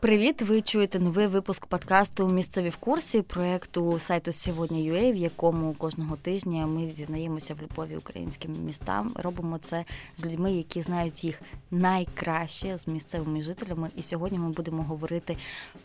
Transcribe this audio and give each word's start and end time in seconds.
Привіт! 0.00 0.42
Ви 0.42 0.62
чуєте 0.62 0.98
новий 0.98 1.26
випуск 1.26 1.66
подкасту 1.66 2.28
Місцеві 2.28 2.68
в 2.68 2.76
курсі 2.76 3.22
проекту 3.22 3.98
сайту 3.98 4.32
сьогодні.ua, 4.32 5.12
в 5.12 5.16
якому 5.16 5.74
кожного 5.74 6.16
тижня 6.16 6.66
ми 6.66 6.88
зізнаємося 6.88 7.54
в 7.54 7.62
любові 7.62 7.96
українським 7.96 8.52
містам. 8.66 9.12
Робимо 9.14 9.58
це 9.64 9.84
з 10.16 10.24
людьми, 10.24 10.52
які 10.52 10.82
знають 10.82 11.24
їх 11.24 11.42
найкраще 11.70 12.78
з 12.78 12.88
місцевими 12.88 13.42
жителями. 13.42 13.90
І 13.96 14.02
сьогодні 14.02 14.38
ми 14.38 14.48
будемо 14.48 14.82
говорити 14.82 15.36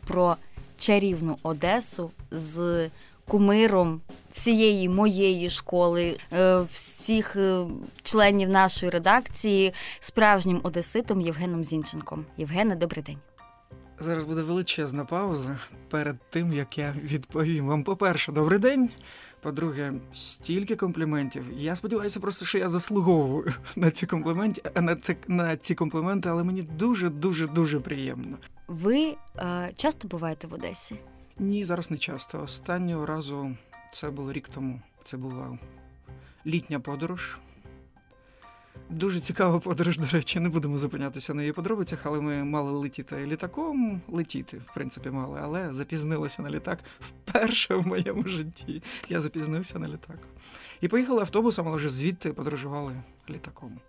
про 0.07 0.35
чарівну 0.77 1.37
Одесу 1.43 2.11
з 2.31 2.89
кумиром 3.27 4.01
всієї 4.31 4.89
моєї 4.89 5.49
школи, 5.49 6.17
е, 6.33 6.61
всіх 6.71 7.35
е, 7.35 7.65
членів 8.03 8.49
нашої 8.49 8.89
редакції, 8.89 9.73
справжнім 9.99 10.59
одеситом 10.63 11.21
Євгеном 11.21 11.63
Зінченком. 11.63 12.25
Євгене, 12.37 12.75
добрий 12.75 13.03
день. 13.03 13.17
Зараз 13.99 14.25
буде 14.25 14.41
величезна 14.41 15.05
пауза 15.05 15.59
перед 15.89 16.19
тим, 16.29 16.53
як 16.53 16.77
я 16.77 16.95
відповім 17.03 17.67
вам. 17.67 17.83
По-перше, 17.83 18.31
добрий 18.31 18.59
день. 18.59 18.89
По-друге, 19.41 19.93
стільки 20.13 20.75
компліментів. 20.75 21.45
Я 21.57 21.75
сподіваюся, 21.75 22.19
просто 22.19 22.45
що 22.45 22.57
я 22.57 22.69
заслуговую 22.69 23.53
на 23.75 23.91
ці 23.91 24.05
компліменти, 24.05 24.81
на 24.81 24.95
це 24.95 25.15
на 25.27 25.57
ці 25.57 25.75
компліменти, 25.75 26.29
але 26.29 26.43
мені 26.43 26.61
дуже 26.61 27.09
дуже 27.09 27.47
дуже 27.47 27.79
приємно. 27.79 28.37
Ви 28.67 29.15
е, 29.37 29.71
часто 29.75 30.07
буваєте 30.07 30.47
в 30.47 30.53
Одесі? 30.53 30.99
Ні, 31.39 31.63
зараз 31.63 31.91
не 31.91 31.97
часто. 31.97 32.41
Останнього 32.43 33.05
разу 33.05 33.55
це 33.91 34.09
було 34.09 34.33
рік 34.33 34.49
тому. 34.49 34.81
Це 35.03 35.17
була 35.17 35.57
літня 36.45 36.79
подорож. 36.79 37.37
Дуже 38.89 39.19
цікава 39.19 39.59
подорож, 39.59 39.97
до 39.97 40.05
речі, 40.05 40.39
не 40.39 40.49
будемо 40.49 40.77
зупинятися 40.77 41.33
на 41.33 41.41
її 41.41 41.53
подробицях, 41.53 41.99
але 42.03 42.21
ми 42.21 42.43
мали 42.43 42.71
летіти 42.71 43.25
літаком, 43.25 44.01
летіти, 44.07 44.57
в 44.57 44.73
принципі, 44.73 45.09
мали, 45.09 45.39
але 45.43 45.73
запізнилися 45.73 46.41
на 46.41 46.49
літак 46.49 46.79
вперше 46.99 47.75
в 47.75 47.87
моєму 47.87 48.27
житті. 48.27 48.83
Я 49.09 49.21
запізнився 49.21 49.79
на 49.79 49.87
літак. 49.87 50.17
І 50.81 50.87
поїхали 50.87 51.21
автобусом, 51.21 51.67
але 51.67 51.77
вже 51.77 51.89
звідти 51.89 52.33
подорожували 52.33 52.93
літаком. 53.29 53.79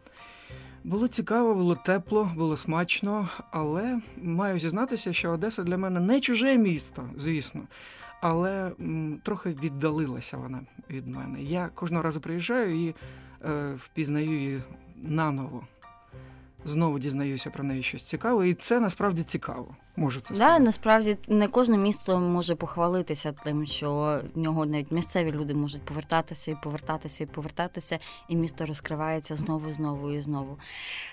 Було 0.84 1.08
цікаво, 1.08 1.54
було 1.54 1.74
тепло, 1.74 2.30
було 2.36 2.56
смачно, 2.56 3.28
але 3.50 4.00
маю 4.22 4.58
зізнатися, 4.58 5.12
що 5.12 5.30
Одеса 5.30 5.62
для 5.62 5.78
мене 5.78 6.00
не 6.00 6.20
чуже 6.20 6.56
місто, 6.56 7.10
звісно. 7.16 7.62
Але 8.20 8.72
м, 8.80 9.20
трохи 9.24 9.50
віддалилася 9.62 10.36
вона 10.36 10.60
від 10.90 11.06
мене. 11.06 11.42
Я 11.42 11.70
кожного 11.74 12.02
разу 12.02 12.20
приїжджаю 12.20 12.86
і 12.86 12.94
е, 13.44 13.74
впізнаю 13.74 14.30
її 14.30 14.62
наново. 15.02 15.62
Знову 16.64 16.98
дізнаюся 16.98 17.50
про 17.50 17.64
неї 17.64 17.82
щось 17.82 18.02
цікаве, 18.02 18.48
і 18.48 18.54
це 18.54 18.80
насправді 18.80 19.22
цікаво. 19.22 19.76
Можу 19.96 20.20
це 20.20 20.26
сказати. 20.34 20.58
Да, 20.58 20.64
насправді 20.64 21.16
не 21.28 21.48
кожне 21.48 21.78
місто 21.78 22.20
може 22.20 22.54
похвалитися 22.54 23.32
тим, 23.32 23.66
що 23.66 24.20
в 24.34 24.38
нього 24.38 24.66
навіть 24.66 24.90
місцеві 24.90 25.32
люди 25.32 25.54
можуть 25.54 25.82
повертатися 25.82 26.50
і 26.50 26.56
повертатися 26.62 27.24
і 27.24 27.26
повертатися, 27.26 27.98
і 28.28 28.36
місто 28.36 28.66
розкривається 28.66 29.36
знову, 29.36 29.72
знову 29.72 30.10
і 30.10 30.20
знову. 30.20 30.58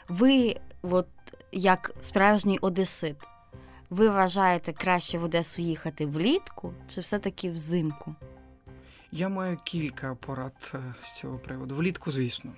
Ви, 0.10 0.56
от 0.82 1.08
як 1.52 1.92
справжній 2.00 2.58
одесит, 2.58 3.18
ви 3.90 4.10
вважаєте 4.10 4.74
краще 4.74 5.18
в 5.18 5.24
Одесу 5.24 5.62
їхати 5.62 6.06
влітку 6.06 6.74
чи 6.88 7.02
все-таки 7.02 7.52
взимку? 7.52 8.16
Я 9.12 9.30
маю 9.30 9.58
кілька 9.64 10.16
порад 10.16 10.72
е, 10.74 10.80
з 11.04 11.14
цього 11.14 11.38
приводу. 11.38 11.76
Влітку, 11.76 12.12
звісно. 12.12 12.52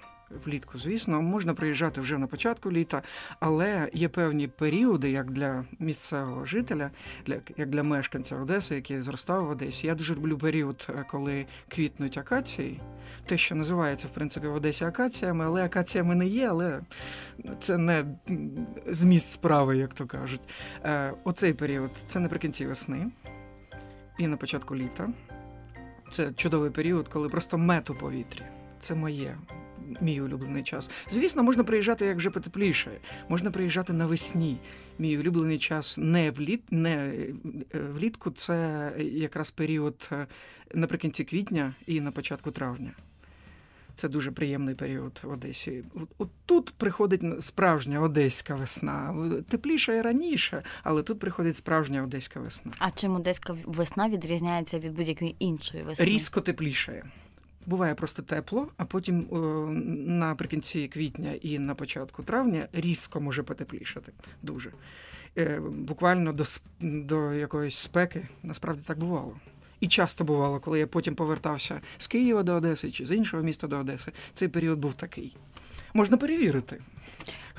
Влітку, 0.46 0.78
звісно, 0.78 1.22
можна 1.22 1.54
приїжджати 1.54 2.02
вже 2.02 2.18
на 2.18 2.28
початку 2.28 2.72
літа, 2.72 3.02
але 3.40 3.90
є 3.94 4.10
певні 4.10 4.48
періоди, 4.48 5.12
як 5.12 5.32
для 5.32 5.66
місцевого 5.80 6.46
жителя, 6.46 6.92
для 7.26 7.36
як 7.58 7.70
для 7.70 7.84
мешканця 7.84 8.36
Одеси, 8.36 8.76
який 8.76 9.02
зростав 9.02 9.46
в 9.46 9.50
Одесі. 9.50 9.88
Я 9.88 9.96
дуже 9.96 10.16
люблю 10.16 10.38
період, 10.38 10.88
е, 10.90 11.06
коли 11.10 11.46
квітнуть 11.68 12.18
акації, 12.18 12.82
те, 13.26 13.38
що 13.38 13.56
називається 13.56 14.08
в 14.08 14.12
принципі 14.12 14.48
в 14.48 14.56
Одесі 14.56 14.86
акаціями, 14.86 15.46
але 15.46 15.66
акаціями 15.66 16.16
не 16.16 16.28
є, 16.28 16.50
але 16.50 16.82
це 17.60 17.78
не 17.78 18.06
зміст 18.88 19.32
справи, 19.32 19.78
як 19.78 19.94
то 19.94 20.06
кажуть. 20.06 20.42
Е, 20.84 21.14
оцей 21.24 21.54
період 21.54 21.92
це 22.08 22.20
наприкінці 22.20 22.66
весни 22.66 23.08
і 24.18 24.28
на 24.28 24.38
початку 24.38 24.76
літа. 24.76 25.10
Це 26.12 26.34
чудовий 26.34 26.70
період, 26.72 27.08
коли 27.08 27.30
просто 27.30 27.58
мед 27.58 27.90
у 27.90 27.96
повітрі. 27.96 28.44
Це 28.80 28.96
моє. 28.96 29.38
Мій 30.02 30.22
улюблений 30.22 30.64
час. 30.64 30.92
Звісно, 31.10 31.44
можна 31.44 31.64
приїжджати 31.64 32.06
як 32.06 32.18
вже 32.18 32.30
потепліше. 32.30 32.92
Можна 33.30 33.52
приїжджати 33.52 33.94
навесні. 33.94 34.58
Мій 35.00 35.18
улюблений 35.18 35.60
час 35.60 35.98
не 35.98 36.32
вліт, 36.32 36.62
не 36.72 36.96
е, 37.76 37.80
влітку, 37.94 38.32
це 38.32 38.92
якраз 39.00 39.52
період 39.52 40.10
е, 40.12 40.28
наприкінці 40.74 41.24
квітня 41.24 41.74
і 41.88 42.02
на 42.02 42.12
початку 42.12 42.52
травня. 42.52 42.92
Це 43.96 44.10
дуже 44.10 44.32
приємний 44.32 44.76
період 44.76 45.20
в 45.24 45.30
Одесі. 45.30 45.84
От 46.18 46.30
тут 46.46 46.74
приходить 46.78 47.44
справжня 47.44 48.02
одеська 48.02 48.56
весна. 48.56 49.16
Тепліше 49.50 49.98
і 49.98 50.02
раніше, 50.02 50.64
але 50.84 51.04
тут 51.04 51.20
приходить 51.20 51.56
справжня 51.56 52.04
одеська 52.04 52.40
весна. 52.40 52.72
А 52.80 52.92
чим 52.92 53.16
одеська 53.16 53.58
весна 53.66 54.10
відрізняється 54.10 54.80
від 54.80 54.94
будь-якої 54.94 55.36
іншої 55.40 55.84
весни? 55.84 56.06
Різко 56.06 56.42
тепліше. 56.42 57.04
Буває 57.66 57.96
просто 57.96 58.22
тепло, 58.22 58.68
а 58.78 58.86
потім 58.86 59.28
о, 59.32 59.38
наприкінці 60.08 60.88
квітня 60.88 61.32
і 61.42 61.60
на 61.60 61.76
початку 61.76 62.24
травня 62.24 62.68
різко 62.74 63.22
може 63.22 63.44
потеплішати. 63.44 64.12
Дуже. 64.44 64.72
Е, 65.38 65.60
буквально 65.70 66.34
до, 66.34 66.44
до 66.82 67.34
якоїсь 67.34 67.76
спеки 67.76 68.28
насправді 68.44 68.82
так 68.88 69.00
бувало. 69.00 69.34
І 69.80 69.88
часто 69.88 70.24
бувало, 70.24 70.60
коли 70.60 70.80
я 70.80 70.88
потім 70.88 71.16
повертався 71.16 71.82
з 71.98 72.08
Києва 72.08 72.44
до 72.44 72.54
Одеси 72.54 72.92
чи 72.92 73.06
з 73.06 73.12
іншого 73.12 73.44
міста 73.44 73.68
до 73.68 73.78
Одеси. 73.78 74.12
Цей 74.34 74.48
період 74.48 74.80
був 74.80 74.94
такий. 74.94 75.36
Можна 75.94 76.18
перевірити. 76.18 76.80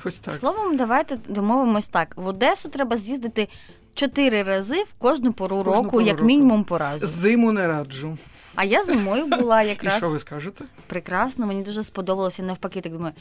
Ось 0.05 0.15
так. 0.19 0.33
Словом, 0.33 0.77
давайте 0.77 1.19
домовимось 1.29 1.87
так. 1.87 2.13
В 2.17 2.25
Одесу 2.27 2.69
треба 2.69 2.97
з'їздити 2.97 3.47
чотири 3.93 4.43
рази 4.43 4.83
в 4.83 4.93
кожну 4.97 5.33
пору 5.33 5.57
Кожну 5.57 5.73
року, 5.73 5.89
пору 5.89 6.05
як 6.05 6.15
року. 6.17 6.25
мінімум 6.27 6.63
по 6.63 6.77
разу. 6.77 7.07
Зиму 7.07 7.51
не 7.51 7.67
раджу. 7.67 8.17
А 8.57 8.63
я 8.63 8.83
зимою 8.83 9.27
була 9.27 9.61
І 9.63 9.67
якраз 9.67 9.97
що 9.97 10.09
ви 10.09 10.19
скажете? 10.19 10.65
прекрасно. 10.87 11.45
Мені 11.45 11.63
дуже 11.63 11.83
сподобалося. 11.83 12.43
Навпаки, 12.43 12.81
так 12.81 12.91
думаю, 12.93 13.13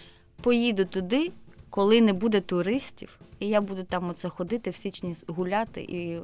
поїду 0.42 0.84
туди, 0.84 1.30
коли 1.70 2.00
не 2.00 2.12
буде 2.12 2.40
туристів. 2.40 3.08
І 3.40 3.46
я 3.46 3.60
буду 3.60 3.82
там 3.82 4.10
оце 4.10 4.28
ходити 4.28 4.70
в 4.70 4.76
січні 4.76 5.14
гуляти 5.26 5.82
і 5.82 6.10
е, 6.10 6.20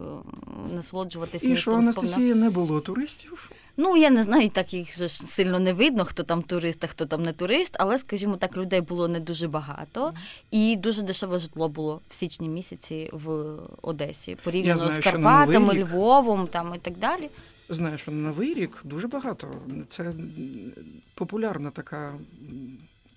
насолоджуватись 0.74 1.44
І 1.44 1.56
що 1.56 1.70
в. 1.70 1.74
Анастасії 1.74 2.34
не 2.34 2.50
було 2.50 2.80
туристів? 2.80 3.50
Ну 3.76 3.96
я 3.96 4.10
не 4.10 4.24
знаю, 4.24 4.48
так 4.48 4.74
їх 4.74 4.96
же 4.96 5.08
ж 5.08 5.22
сильно 5.22 5.58
не 5.58 5.72
видно, 5.72 6.04
хто 6.04 6.22
там 6.22 6.42
турист, 6.42 6.84
а 6.84 6.86
хто 6.86 7.06
там 7.06 7.22
не 7.22 7.32
турист, 7.32 7.76
але 7.78 7.98
скажімо 7.98 8.36
так, 8.36 8.56
людей 8.56 8.80
було 8.80 9.08
не 9.08 9.20
дуже 9.20 9.48
багато, 9.48 10.12
і 10.50 10.76
дуже 10.76 11.02
дешеве 11.02 11.38
житло 11.38 11.68
було 11.68 12.00
в 12.10 12.14
січні 12.14 12.48
місяці 12.48 13.10
в 13.12 13.56
Одесі, 13.82 14.36
порівняно 14.44 14.78
знаю, 14.78 14.92
з 14.92 15.04
Карпатами, 15.04 15.74
Львовом 15.74 16.46
там 16.46 16.72
і 16.74 16.78
так 16.78 16.98
далі. 16.98 17.30
Знаю, 17.74 17.98
що 17.98 18.10
на 18.10 18.28
Новий 18.28 18.54
рік 18.54 18.80
дуже 18.84 19.08
багато. 19.08 19.48
Це 19.88 20.12
популярна 21.14 21.70
така 21.70 22.12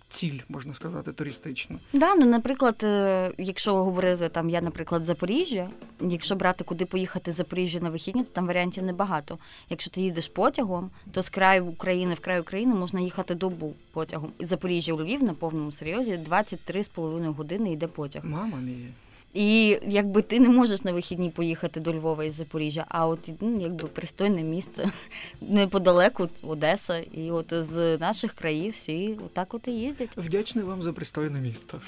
ціль, 0.09 0.39
можна 0.49 0.73
сказати, 0.73 1.13
туристична. 1.13 1.77
Да, 1.93 2.16
ну 2.16 2.25
наприклад, 2.25 2.75
е, 2.83 3.31
якщо 3.38 3.75
говорити 3.75 4.29
там, 4.29 4.49
я, 4.49 4.61
наприклад, 4.61 5.05
Запоріжжя, 5.05 5.69
якщо 6.01 6.35
брати 6.35 6.63
куди 6.63 6.85
поїхати 6.85 7.31
з 7.31 7.35
Запоріжжя 7.35 7.79
на 7.79 7.89
вихідні, 7.89 8.23
то 8.23 8.29
там 8.33 8.47
варіантів 8.47 8.83
небагато. 8.83 9.38
Якщо 9.69 9.91
ти 9.91 10.01
їдеш 10.01 10.27
потягом, 10.27 10.89
то 11.11 11.22
з 11.22 11.29
краю 11.29 11.66
України 11.66 12.13
в 12.13 12.19
край 12.19 12.39
України 12.39 12.75
можна 12.75 12.99
їхати 12.99 13.35
добу 13.35 13.73
потягом. 13.91 14.31
Із 14.39 14.47
Запоріжжя 14.47 14.93
у 14.93 15.01
Львів 15.01 15.23
на 15.23 15.33
повному 15.33 15.72
серйозі 15.72 16.19
23,5 16.29 17.34
години 17.34 17.72
йде 17.72 17.87
потяг. 17.87 18.25
Мама 18.25 18.57
мія. 18.57 18.87
І 19.35 19.79
якби 19.87 20.22
ти 20.22 20.40
не 20.40 20.49
можеш 20.49 20.84
на 20.84 20.93
вихідні 20.93 21.29
поїхати 21.29 21.79
до 21.79 21.93
Львова 21.93 22.23
із 22.23 22.34
Запоріжжя, 22.34 22.85
а 22.90 23.08
от 23.08 23.29
ну, 23.41 23.61
якби 23.61 23.87
пристойне 23.87 24.43
місце 24.43 24.91
неподалеку 25.41 26.28
Одеса, 26.41 26.97
і 26.97 27.32
от 27.32 27.53
з 27.53 27.97
наших 27.97 28.34
країв 28.34 28.73
всі 28.73 29.17
отак 29.26 29.53
от 29.53 29.67
і 29.67 29.72
їздять. 29.72 30.17
Вдячний 30.17 30.66
вам 30.66 30.84
за 30.84 30.93
пристойне 30.93 31.40
місто. 31.40 31.82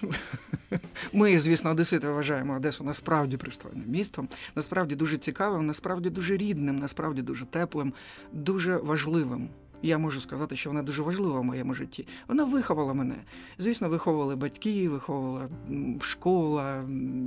Ми, 1.13 1.39
звісно, 1.39 1.69
Одесити 1.71 2.07
вважаємо 2.07 2.55
Одесу 2.55 2.83
насправді 2.83 3.37
пристойним 3.37 3.85
містом, 3.87 4.29
насправді 4.55 4.95
дуже 4.95 5.17
цікавим, 5.17 5.65
насправді 5.65 6.09
дуже 6.09 6.37
рідним, 6.37 6.79
насправді 6.79 7.21
дуже 7.21 7.45
теплим, 7.45 7.93
дуже 8.31 8.77
важливим. 8.77 9.49
Я 9.81 9.97
можу 9.97 10.21
сказати, 10.21 10.55
що 10.55 10.69
вона 10.69 10.83
дуже 10.83 11.01
важлива 11.01 11.39
в 11.39 11.43
моєму 11.43 11.73
житті. 11.73 12.07
Вона 12.27 12.43
виховала 12.43 12.93
мене. 12.93 13.15
Звісно, 13.57 13.89
виховували 13.89 14.35
батьки, 14.35 14.89
виховувала 14.89 15.49
школа, 16.01 16.83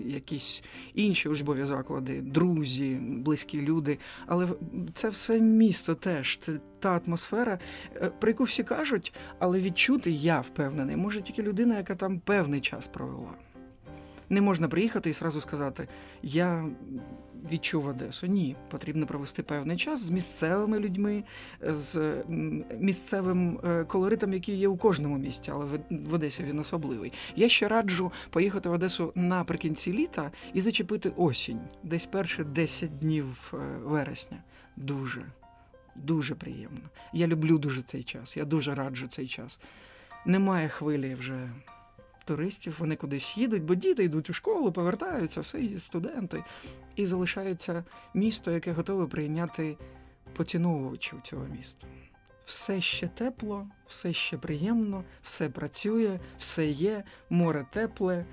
якісь 0.06 0.62
інші 0.94 1.28
учбові 1.28 1.64
заклади, 1.64 2.20
друзі, 2.20 2.98
близькі 3.00 3.62
люди. 3.62 3.98
Але 4.26 4.48
це 4.94 5.08
все 5.08 5.40
місто 5.40 5.94
теж. 5.94 6.38
Це 6.38 6.60
та 6.80 7.00
атмосфера, 7.06 7.58
е, 7.96 8.10
про 8.20 8.30
яку 8.30 8.44
всі 8.44 8.62
кажуть, 8.62 9.14
але 9.38 9.60
відчути 9.60 10.10
я 10.10 10.40
впевнений, 10.40 10.96
може 10.96 11.20
тільки 11.20 11.42
людина, 11.42 11.76
яка 11.76 11.94
там 11.94 12.18
певний 12.18 12.60
час 12.60 12.88
провела. 12.88 13.34
Не 14.30 14.40
можна 14.40 14.68
приїхати 14.68 15.10
і 15.10 15.12
сразу 15.12 15.40
сказати, 15.40 15.88
я 16.22 16.64
відчув 17.52 17.86
Одесу. 17.86 18.26
Ні, 18.26 18.56
потрібно 18.70 19.06
провести 19.06 19.42
певний 19.42 19.76
час 19.76 20.00
з 20.00 20.10
місцевими 20.10 20.78
людьми, 20.78 21.24
з 21.60 22.14
місцевим 22.78 23.60
е, 23.64 23.84
колоритом, 23.84 24.32
який 24.32 24.56
є 24.56 24.68
у 24.68 24.76
кожному 24.76 25.18
місті, 25.18 25.50
але 25.50 25.66
в 25.90 26.14
Одесі 26.14 26.42
він 26.42 26.58
особливий. 26.58 27.12
Я 27.36 27.48
ще 27.48 27.68
раджу 27.68 28.12
поїхати 28.30 28.68
в 28.68 28.72
Одесу 28.72 29.12
наприкінці 29.14 29.92
літа 29.92 30.30
і 30.54 30.60
зачепити 30.60 31.12
осінь, 31.16 31.60
десь 31.82 32.06
перші 32.06 32.44
10 32.44 32.98
днів 32.98 33.52
е, 33.54 33.56
вересня. 33.84 34.38
Дуже, 34.76 35.22
дуже 35.96 36.34
приємно. 36.34 36.90
Я 37.12 37.26
люблю 37.26 37.58
дуже 37.58 37.82
цей 37.82 38.02
час. 38.02 38.36
Я 38.36 38.44
дуже 38.44 38.74
раджу 38.74 39.08
цей 39.10 39.26
час. 39.26 39.60
Немає 40.26 40.68
хвилі 40.68 41.14
вже 41.14 41.50
туристів, 42.30 42.76
вони 42.78 42.96
кудись 42.96 43.36
їдуть, 43.36 43.62
бо 43.62 43.74
діти 43.74 44.04
йдуть 44.04 44.30
у 44.30 44.32
школу, 44.32 44.72
повертаються, 44.72 45.40
все 45.40 45.60
є 45.60 45.80
студенти. 45.80 46.44
І 46.96 47.06
залишається 47.06 47.84
місто, 48.14 48.50
яке 48.50 48.72
готове 48.72 49.06
прийняти 49.06 49.76
поціновувачів 50.36 51.20
цього 51.22 51.44
міста. 51.56 51.86
Все 52.44 52.80
ще 52.80 53.06
тепло, 53.08 53.66
все 53.88 54.12
ще 54.12 54.38
приємно, 54.38 55.04
все 55.22 55.48
працює, 55.48 56.18
все 56.38 56.66
є, 56.66 57.04
море 57.30 57.66
тепле. 57.72 58.24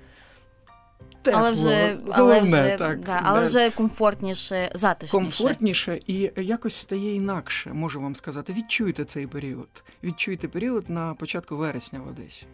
Тепло, 1.22 1.40
але 1.40 1.52
вже 1.52 1.98
але 2.10 2.40
вже, 2.40 2.76
так, 2.78 3.00
да, 3.00 3.20
але 3.24 3.44
вже 3.44 3.70
комфортніше, 3.70 4.70
затишніше. 4.74 5.12
Комфортніше 5.12 6.00
і 6.06 6.30
якось 6.36 6.74
стає 6.74 7.14
інакше, 7.14 7.72
можу 7.72 8.00
вам 8.00 8.16
сказати. 8.16 8.52
Відчуйте 8.52 9.04
цей 9.04 9.26
період. 9.26 9.68
Відчуйте 10.02 10.48
період 10.48 10.90
на 10.90 11.14
початку 11.14 11.56
вересня 11.56 12.00
в 12.00 12.08
Одесі. 12.08 12.46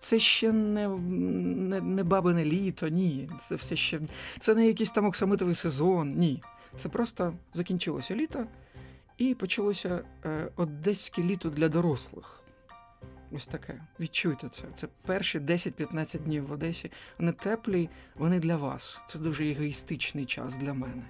Це 0.00 0.18
ще 0.18 0.52
не 0.52 0.88
не, 0.88 1.80
не 1.80 2.04
бабине 2.04 2.44
літо, 2.44 2.88
ні. 2.88 3.30
Це 3.40 3.54
все 3.54 3.76
ще 3.76 4.00
це 4.38 4.54
не 4.54 4.66
якийсь 4.66 4.90
там 4.90 5.06
оксамитовий 5.06 5.54
сезон. 5.54 6.12
Ні. 6.16 6.42
Це 6.76 6.88
просто 6.88 7.34
закінчилося 7.54 8.14
літо 8.14 8.46
і 9.18 9.34
почалося 9.34 10.00
е, 10.24 10.50
одеське 10.56 11.22
літо 11.22 11.50
для 11.50 11.68
дорослих. 11.68 12.42
Ось 13.32 13.46
таке. 13.46 13.80
Відчуйте 14.00 14.48
це. 14.48 14.62
Це 14.74 14.88
перші 15.06 15.38
10-15 15.38 16.18
днів 16.18 16.46
в 16.46 16.52
Одесі. 16.52 16.90
Вони 17.18 17.32
теплі, 17.32 17.88
вони 18.14 18.38
для 18.38 18.56
вас. 18.56 19.00
Це 19.08 19.18
дуже 19.18 19.50
егоїстичний 19.50 20.26
час 20.26 20.56
для 20.56 20.72
мене. 20.74 21.02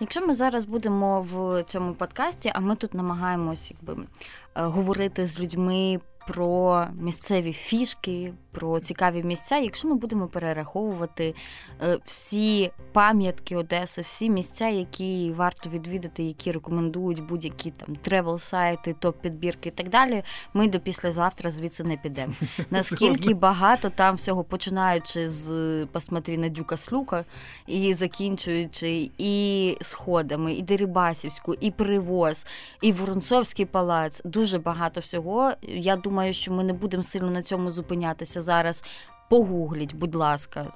Якщо 0.00 0.26
ми 0.26 0.34
зараз 0.34 0.64
будемо 0.64 1.22
в 1.22 1.62
цьому 1.62 1.94
подкасті, 1.94 2.52
а 2.54 2.60
ми 2.60 2.76
тут 2.76 2.94
намагаємось 2.94 3.70
якби 3.70 4.02
е, 4.02 4.06
говорити 4.54 5.26
з 5.26 5.40
людьми 5.40 6.00
про 6.32 6.86
місцеві 7.00 7.52
фішки, 7.52 8.32
про 8.52 8.80
цікаві 8.80 9.22
місця. 9.22 9.58
Якщо 9.58 9.88
ми 9.88 9.94
будемо 9.94 10.26
перераховувати 10.26 11.34
е, 11.82 11.98
всі 12.04 12.70
пам'ятки 12.92 13.56
Одеси, 13.56 14.00
всі 14.00 14.30
місця, 14.30 14.68
які 14.68 15.32
варто 15.36 15.70
відвідати, 15.70 16.22
які 16.22 16.52
рекомендують 16.52 17.26
будь-які 17.26 17.70
там 17.70 17.96
тревел-сайти, 17.96 18.94
топ-підбірки 19.00 19.66
і 19.66 19.70
так 19.70 19.88
далі, 19.88 20.22
ми 20.54 20.68
до 20.68 20.80
післязавтра 20.80 21.50
звідси 21.50 21.84
не 21.84 21.96
підемо. 21.96 22.32
Наскільки 22.70 23.34
багато 23.34 23.90
там 23.90 24.16
всього 24.16 24.44
починаючи 24.44 25.28
з 25.28 25.86
посмотрі 25.86 26.38
на 26.38 26.48
Дюка 26.48 26.76
Слюка 26.76 27.24
і 27.66 27.94
закінчуючи 27.94 29.10
і 29.18 29.76
сходами, 29.80 30.52
і 30.52 30.62
Дерибасівську, 30.62 31.54
і 31.54 31.70
Привоз, 31.70 32.46
і 32.80 32.92
Воронцовський 32.92 33.64
палац. 33.64 34.22
Дуже 34.24 34.58
багато 34.58 35.00
всього. 35.00 35.52
Я 35.62 35.96
думаю, 35.96 36.19
що 36.32 36.52
ми 36.52 36.64
не 36.64 36.72
будемо 36.72 37.02
сильно 37.02 37.30
на 37.30 37.42
цьому 37.42 37.70
зупинятися 37.70 38.40
зараз. 38.40 38.82
Погугліть, 39.30 39.94
будь 39.94 40.14
ласка, 40.14 40.66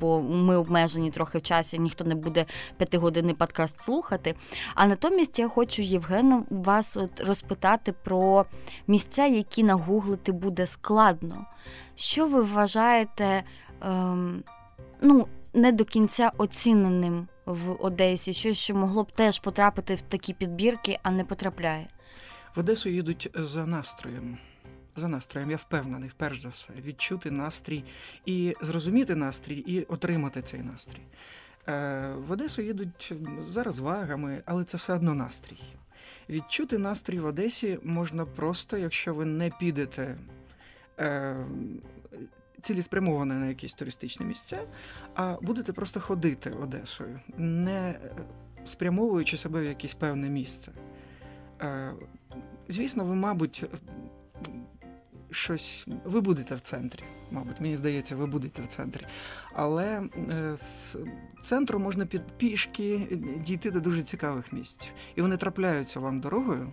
бо 0.00 0.22
ми 0.22 0.56
обмежені 0.56 1.10
трохи 1.10 1.38
в 1.38 1.42
часі, 1.42 1.78
ніхто 1.78 2.04
не 2.04 2.14
буде 2.14 2.46
п'ятигодинний 2.76 3.34
подкаст 3.34 3.80
слухати. 3.80 4.34
А 4.74 4.86
натомість 4.86 5.38
я 5.38 5.48
хочу, 5.48 5.82
Євгена, 5.82 6.42
вас 6.50 6.96
от 6.96 7.20
розпитати 7.20 7.92
про 7.92 8.46
місця, 8.86 9.26
які 9.26 9.62
нагуглити 9.62 10.32
буде 10.32 10.66
складно. 10.66 11.46
Що 11.94 12.26
ви 12.26 12.42
вважаєте 12.42 13.44
ем, 13.80 14.42
ну, 15.02 15.28
не 15.54 15.72
до 15.72 15.84
кінця 15.84 16.32
оціненим 16.38 17.28
в 17.46 17.84
Одесі? 17.84 18.32
Щось, 18.32 18.58
що 18.58 18.74
могло 18.74 19.02
б 19.02 19.12
теж 19.12 19.38
потрапити 19.38 19.94
в 19.94 20.00
такі 20.00 20.32
підбірки, 20.32 20.98
а 21.02 21.10
не 21.10 21.24
потрапляє? 21.24 21.86
В 22.54 22.60
Одесу 22.60 22.88
їдуть 22.88 23.30
за 23.34 23.66
настроєм 23.66 24.38
за 24.96 25.08
настроєм, 25.08 25.50
я 25.50 25.56
впевнений, 25.56 26.10
перш 26.16 26.40
за 26.40 26.48
все, 26.48 26.68
відчути 26.84 27.30
настрій 27.30 27.84
і 28.26 28.54
зрозуміти 28.60 29.14
настрій, 29.14 29.56
і 29.56 29.82
отримати 29.82 30.42
цей 30.42 30.60
настрій. 30.60 31.02
Е, 31.68 32.12
в 32.16 32.32
Одесу 32.32 32.62
їдуть 32.62 33.12
за 33.40 33.62
розвагами, 33.62 34.42
але 34.44 34.64
це 34.64 34.76
все 34.76 34.94
одно 34.94 35.14
настрій. 35.14 35.62
Відчути 36.28 36.78
настрій 36.78 37.18
в 37.18 37.26
Одесі 37.26 37.78
можна 37.82 38.26
просто, 38.26 38.76
якщо 38.76 39.14
ви 39.14 39.24
не 39.24 39.50
підете 39.50 40.16
е, 40.98 41.36
цілеспрямовано 42.62 43.34
на 43.34 43.46
якісь 43.46 43.74
туристичні 43.74 44.26
місця, 44.26 44.62
а 45.14 45.36
будете 45.42 45.72
просто 45.72 46.00
ходити 46.00 46.50
Одесою, 46.50 47.20
не 47.36 47.98
спрямовуючи 48.64 49.36
себе 49.36 49.60
в 49.60 49.64
якесь 49.64 49.94
певне 49.94 50.28
місце. 50.28 50.72
Е, 51.60 51.92
звісно, 52.68 53.04
ви, 53.04 53.14
мабуть, 53.14 53.64
щось. 55.30 55.86
Ви 56.04 56.20
будете 56.20 56.54
в 56.54 56.60
центрі, 56.60 57.02
мабуть, 57.30 57.60
мені 57.60 57.76
здається, 57.76 58.16
ви 58.16 58.26
будете 58.26 58.62
в 58.62 58.66
центрі. 58.66 59.06
Але 59.52 60.02
е, 60.30 60.56
з 60.56 60.96
центру 61.42 61.78
можна 61.78 62.06
під 62.06 62.22
пішки 62.22 63.18
дійти 63.46 63.70
до 63.70 63.80
дуже 63.80 64.02
цікавих 64.02 64.52
місць. 64.52 64.90
І 65.16 65.22
вони 65.22 65.36
трапляються 65.36 66.00
вам 66.00 66.20
дорогою. 66.20 66.72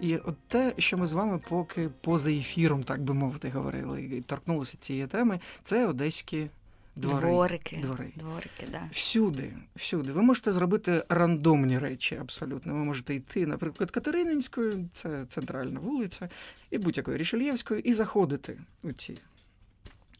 І 0.00 0.16
от 0.16 0.36
те, 0.48 0.74
що 0.78 0.98
ми 0.98 1.06
з 1.06 1.12
вами 1.12 1.40
поки 1.48 1.88
поза 2.00 2.30
ефіром, 2.30 2.82
так 2.82 3.02
би 3.02 3.14
мовити, 3.14 3.50
говорили, 3.50 4.02
і 4.02 4.20
торкнулися 4.20 4.76
цієї 4.80 5.06
теми, 5.06 5.40
це 5.62 5.86
одеські 5.86 6.50
Двори, 6.96 7.26
Дворики. 7.26 7.76
Двори. 7.76 8.12
Дворики, 8.16 8.66
да. 8.72 8.88
Всюди, 8.92 9.52
всюди. 9.76 10.12
Ви 10.12 10.22
можете 10.22 10.52
зробити 10.52 11.04
рандомні 11.08 11.78
речі 11.78 12.16
абсолютно. 12.16 12.74
Ви 12.74 12.84
можете 12.84 13.14
йти, 13.14 13.46
наприклад, 13.46 13.90
Катерининською, 13.90 14.88
це 14.92 15.24
центральна 15.28 15.80
вулиця, 15.80 16.28
і 16.70 16.78
будь-якою 16.78 17.16
Рішельєвською, 17.16 17.80
і 17.80 17.94
заходити 17.94 18.58
у 18.82 18.92
ці. 18.92 19.18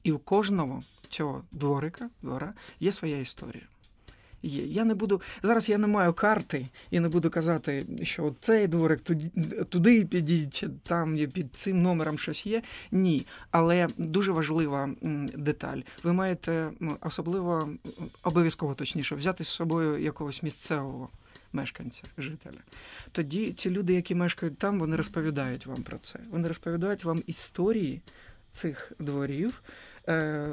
І 0.02 0.12
у 0.12 0.18
кожного 0.18 0.82
цього 1.08 1.44
дворика, 1.52 2.10
двора 2.22 2.54
є 2.80 2.92
своя 2.92 3.18
історія 3.18 3.62
є. 4.44 4.66
Я 4.66 4.84
не 4.84 4.94
буду 4.94 5.20
зараз. 5.42 5.68
Я 5.68 5.78
не 5.78 5.86
маю 5.86 6.12
карти 6.12 6.66
і 6.90 7.00
не 7.00 7.08
буду 7.08 7.30
казати, 7.30 7.86
що 8.02 8.34
цей 8.40 8.66
дворик 8.66 9.00
туди, 9.00 9.30
туди 9.68 10.04
підіть, 10.04 10.64
там 10.82 11.16
є 11.16 11.26
під 11.26 11.56
цим 11.56 11.82
номером 11.82 12.18
щось 12.18 12.46
є. 12.46 12.62
Ні, 12.92 13.26
але 13.50 13.88
дуже 13.96 14.32
важлива 14.32 14.90
деталь. 15.34 15.80
Ви 16.02 16.12
маєте 16.12 16.70
особливо 17.00 17.68
обов'язково 18.22 18.74
точніше 18.74 19.14
взяти 19.14 19.44
з 19.44 19.48
собою 19.48 19.98
якогось 19.98 20.42
місцевого. 20.42 21.08
Мешканця, 21.52 22.02
жителя. 22.18 22.58
Тоді 23.12 23.52
ці 23.52 23.70
люди, 23.70 23.94
які 23.94 24.14
мешкають 24.14 24.58
там, 24.58 24.78
вони 24.78 24.96
розповідають 24.96 25.66
вам 25.66 25.82
про 25.82 25.98
це. 25.98 26.18
Вони 26.30 26.48
розповідають 26.48 27.04
вам 27.04 27.22
історії 27.26 28.00
цих 28.54 28.92
дворів, 28.98 29.62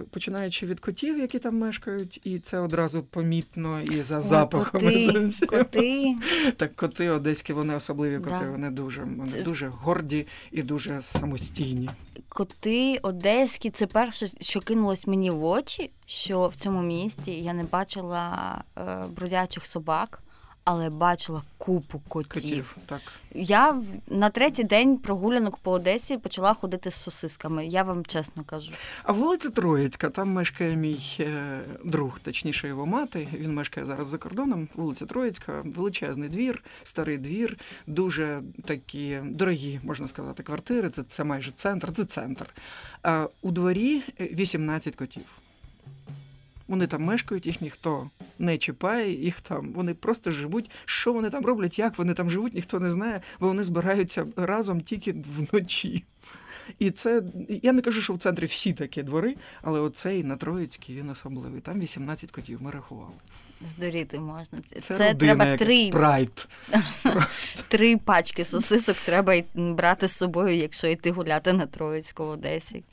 починаючи 0.10 0.66
від 0.66 0.80
котів, 0.80 1.20
які 1.20 1.40
там 1.40 1.58
мешкають, 1.58 2.20
і 2.24 2.40
це 2.40 2.60
одразу 2.60 3.04
помітно 3.04 3.82
і 3.82 4.02
за 4.02 4.22
запахом. 4.22 4.82
Коти, 4.82 5.32
коти. 5.48 6.16
Так, 6.58 6.76
коти 6.76 7.10
одеські, 7.10 7.54
вони 7.54 7.76
особливі 7.76 8.20
коти, 8.20 8.36
да. 8.46 8.52
вони 8.52 8.70
дуже 8.70 9.02
вони 9.02 9.32
це... 9.32 9.42
дуже 9.42 9.68
горді 9.68 10.28
і 10.52 10.62
дуже 10.62 11.02
самостійні. 11.02 11.90
Коти 12.30 13.00
одеські 13.02 13.70
це 13.70 13.88
перше, 13.88 14.28
що 14.42 14.60
кинулось 14.60 15.08
мені 15.08 15.32
в 15.32 15.46
очі, 15.46 15.92
що 16.06 16.48
в 16.48 16.56
цьому 16.56 16.82
місті 16.82 17.32
я 17.32 17.54
не 17.54 17.64
бачила 17.64 18.58
е, 18.78 18.82
бродячих 19.16 19.66
собак 19.66 20.24
але 20.64 20.90
бачила 20.90 21.42
купу 21.58 22.02
котів. 22.08 22.34
котів 22.34 22.78
так. 22.86 23.02
Я 23.36 23.82
на 24.08 24.30
третій 24.30 24.64
день 24.64 24.98
прогулянок 24.98 25.58
по 25.58 25.72
Одесі 25.72 26.18
почала 26.18 26.54
ходити 26.54 26.92
з 26.92 26.96
сосисками. 26.96 27.68
Я 27.68 27.84
вам 27.84 28.06
чесно 28.06 28.44
кажу. 28.44 28.72
А 29.04 29.12
вулиця 29.12 29.50
Троїцька, 29.50 30.10
там 30.10 30.30
мешкає 30.30 30.76
мій 30.76 31.18
е, 31.20 31.62
друг, 31.86 32.20
точніше 32.20 32.68
його 32.68 32.86
мати. 32.86 33.28
Він 33.34 33.54
мешкає 33.54 33.88
зараз 33.88 34.08
за 34.08 34.18
кордоном. 34.18 34.68
Вулиця 34.76 35.06
Троїцька, 35.06 35.62
величезний 35.66 36.30
двір, 36.30 36.64
старий 36.84 37.18
двір, 37.18 37.58
дуже 37.88 38.42
такі 38.66 39.20
дорогі, 39.24 39.80
можна 39.84 40.08
сказати, 40.08 40.44
квартири. 40.44 40.90
Це 40.90 41.04
це 41.04 41.24
майже 41.24 41.52
центр, 41.52 41.94
це 41.94 42.06
центр. 42.06 42.54
У 43.42 43.52
дворі 43.52 44.04
18 44.20 44.96
котів. 44.96 45.24
Вони 46.72 46.88
там 46.88 47.04
мешкають, 47.04 47.46
їх 47.46 47.62
ніхто 47.62 48.10
не 48.40 48.58
чіпає, 48.58 49.24
їх 49.24 49.42
там 49.42 49.74
вони 49.74 49.94
просто 49.94 50.32
живуть. 50.32 50.72
Що 50.86 51.14
вони 51.14 51.30
там 51.30 51.46
роблять, 51.46 51.80
як 51.80 51.98
вони 51.98 52.14
там 52.14 52.30
живуть, 52.30 52.54
ніхто 52.54 52.80
не 52.80 52.92
знає, 52.92 53.22
бо 53.40 53.48
вони 53.48 53.64
збираються 53.64 54.26
разом 54.36 54.82
тільки 54.82 55.16
вночі. 55.38 56.04
І 56.80 56.92
це 56.92 57.24
я 57.64 57.72
не 57.74 57.82
кажу, 57.82 58.02
що 58.02 58.14
в 58.14 58.18
центрі 58.18 58.46
всі 58.46 58.74
такі 58.74 59.04
двори, 59.04 59.36
але 59.62 59.80
оцей 59.80 60.24
на 60.24 60.36
Троїцький 60.36 60.96
він 60.96 61.10
особливий. 61.10 61.62
Там 61.62 61.80
18 61.80 62.32
котів. 62.32 62.62
Ми 62.62 62.72
рахували. 62.72 63.14
Здуріти 63.72 64.20
можна. 64.20 64.60
Це, 64.82 64.82
це 64.82 65.14
треба 65.14 65.58
три 65.58 65.90
прайд. 65.90 66.48
три 67.68 67.98
пачки 67.98 68.46
сосисок 68.46 68.98
треба 68.98 69.44
брати 69.56 70.08
з 70.08 70.12
собою, 70.12 70.56
якщо 70.56 70.88
йти 70.88 71.12
гуляти 71.12 71.54
на 71.54 71.66
Троїцьку 71.66 72.26
в 72.26 72.30
Одесі. 72.30 72.84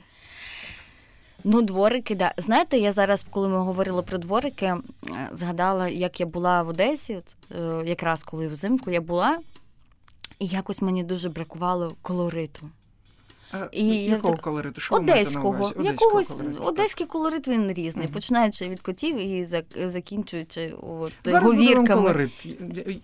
Ну, 1.43 1.61
дворики, 1.61 2.15
да. 2.15 2.33
Знаєте, 2.37 2.77
я 2.77 2.93
зараз, 2.93 3.25
коли 3.29 3.47
ми 3.49 3.57
говорили 3.57 4.01
про 4.01 4.17
дворики, 4.17 4.65
е, 4.65 4.79
згадала, 5.33 5.87
як 5.87 6.19
я 6.19 6.25
була 6.25 6.63
в 6.63 6.67
Одесі, 6.67 7.19
е, 7.51 7.81
якраз 7.85 8.23
коли 8.23 8.47
взимку 8.47 8.91
я 8.91 9.01
була, 9.01 9.37
і 10.39 10.45
якось 10.45 10.81
мені 10.81 11.03
дуже 11.03 11.29
бракувало 11.29 11.95
колориту. 12.01 12.69
А 13.51 13.67
і 13.71 13.85
Якого 13.85 14.33
так... 14.33 14.43
колориту? 14.43 14.81
Що 14.81 14.95
Одеського. 14.95 15.49
Одеського 15.49 15.85
Якогось 15.85 16.27
колориту, 16.27 16.63
Одеський 16.63 17.05
колорит 17.07 17.47
він 17.47 17.73
різний, 17.73 18.07
mm 18.07 18.11
починаючи 18.11 18.69
від 18.69 18.81
котів 18.81 19.17
і 19.17 19.47
закінчуючи 19.85 20.73
от, 20.81 21.13
Зараз 21.25 21.43
говірками. 21.43 21.87
колорит. 22.01 22.47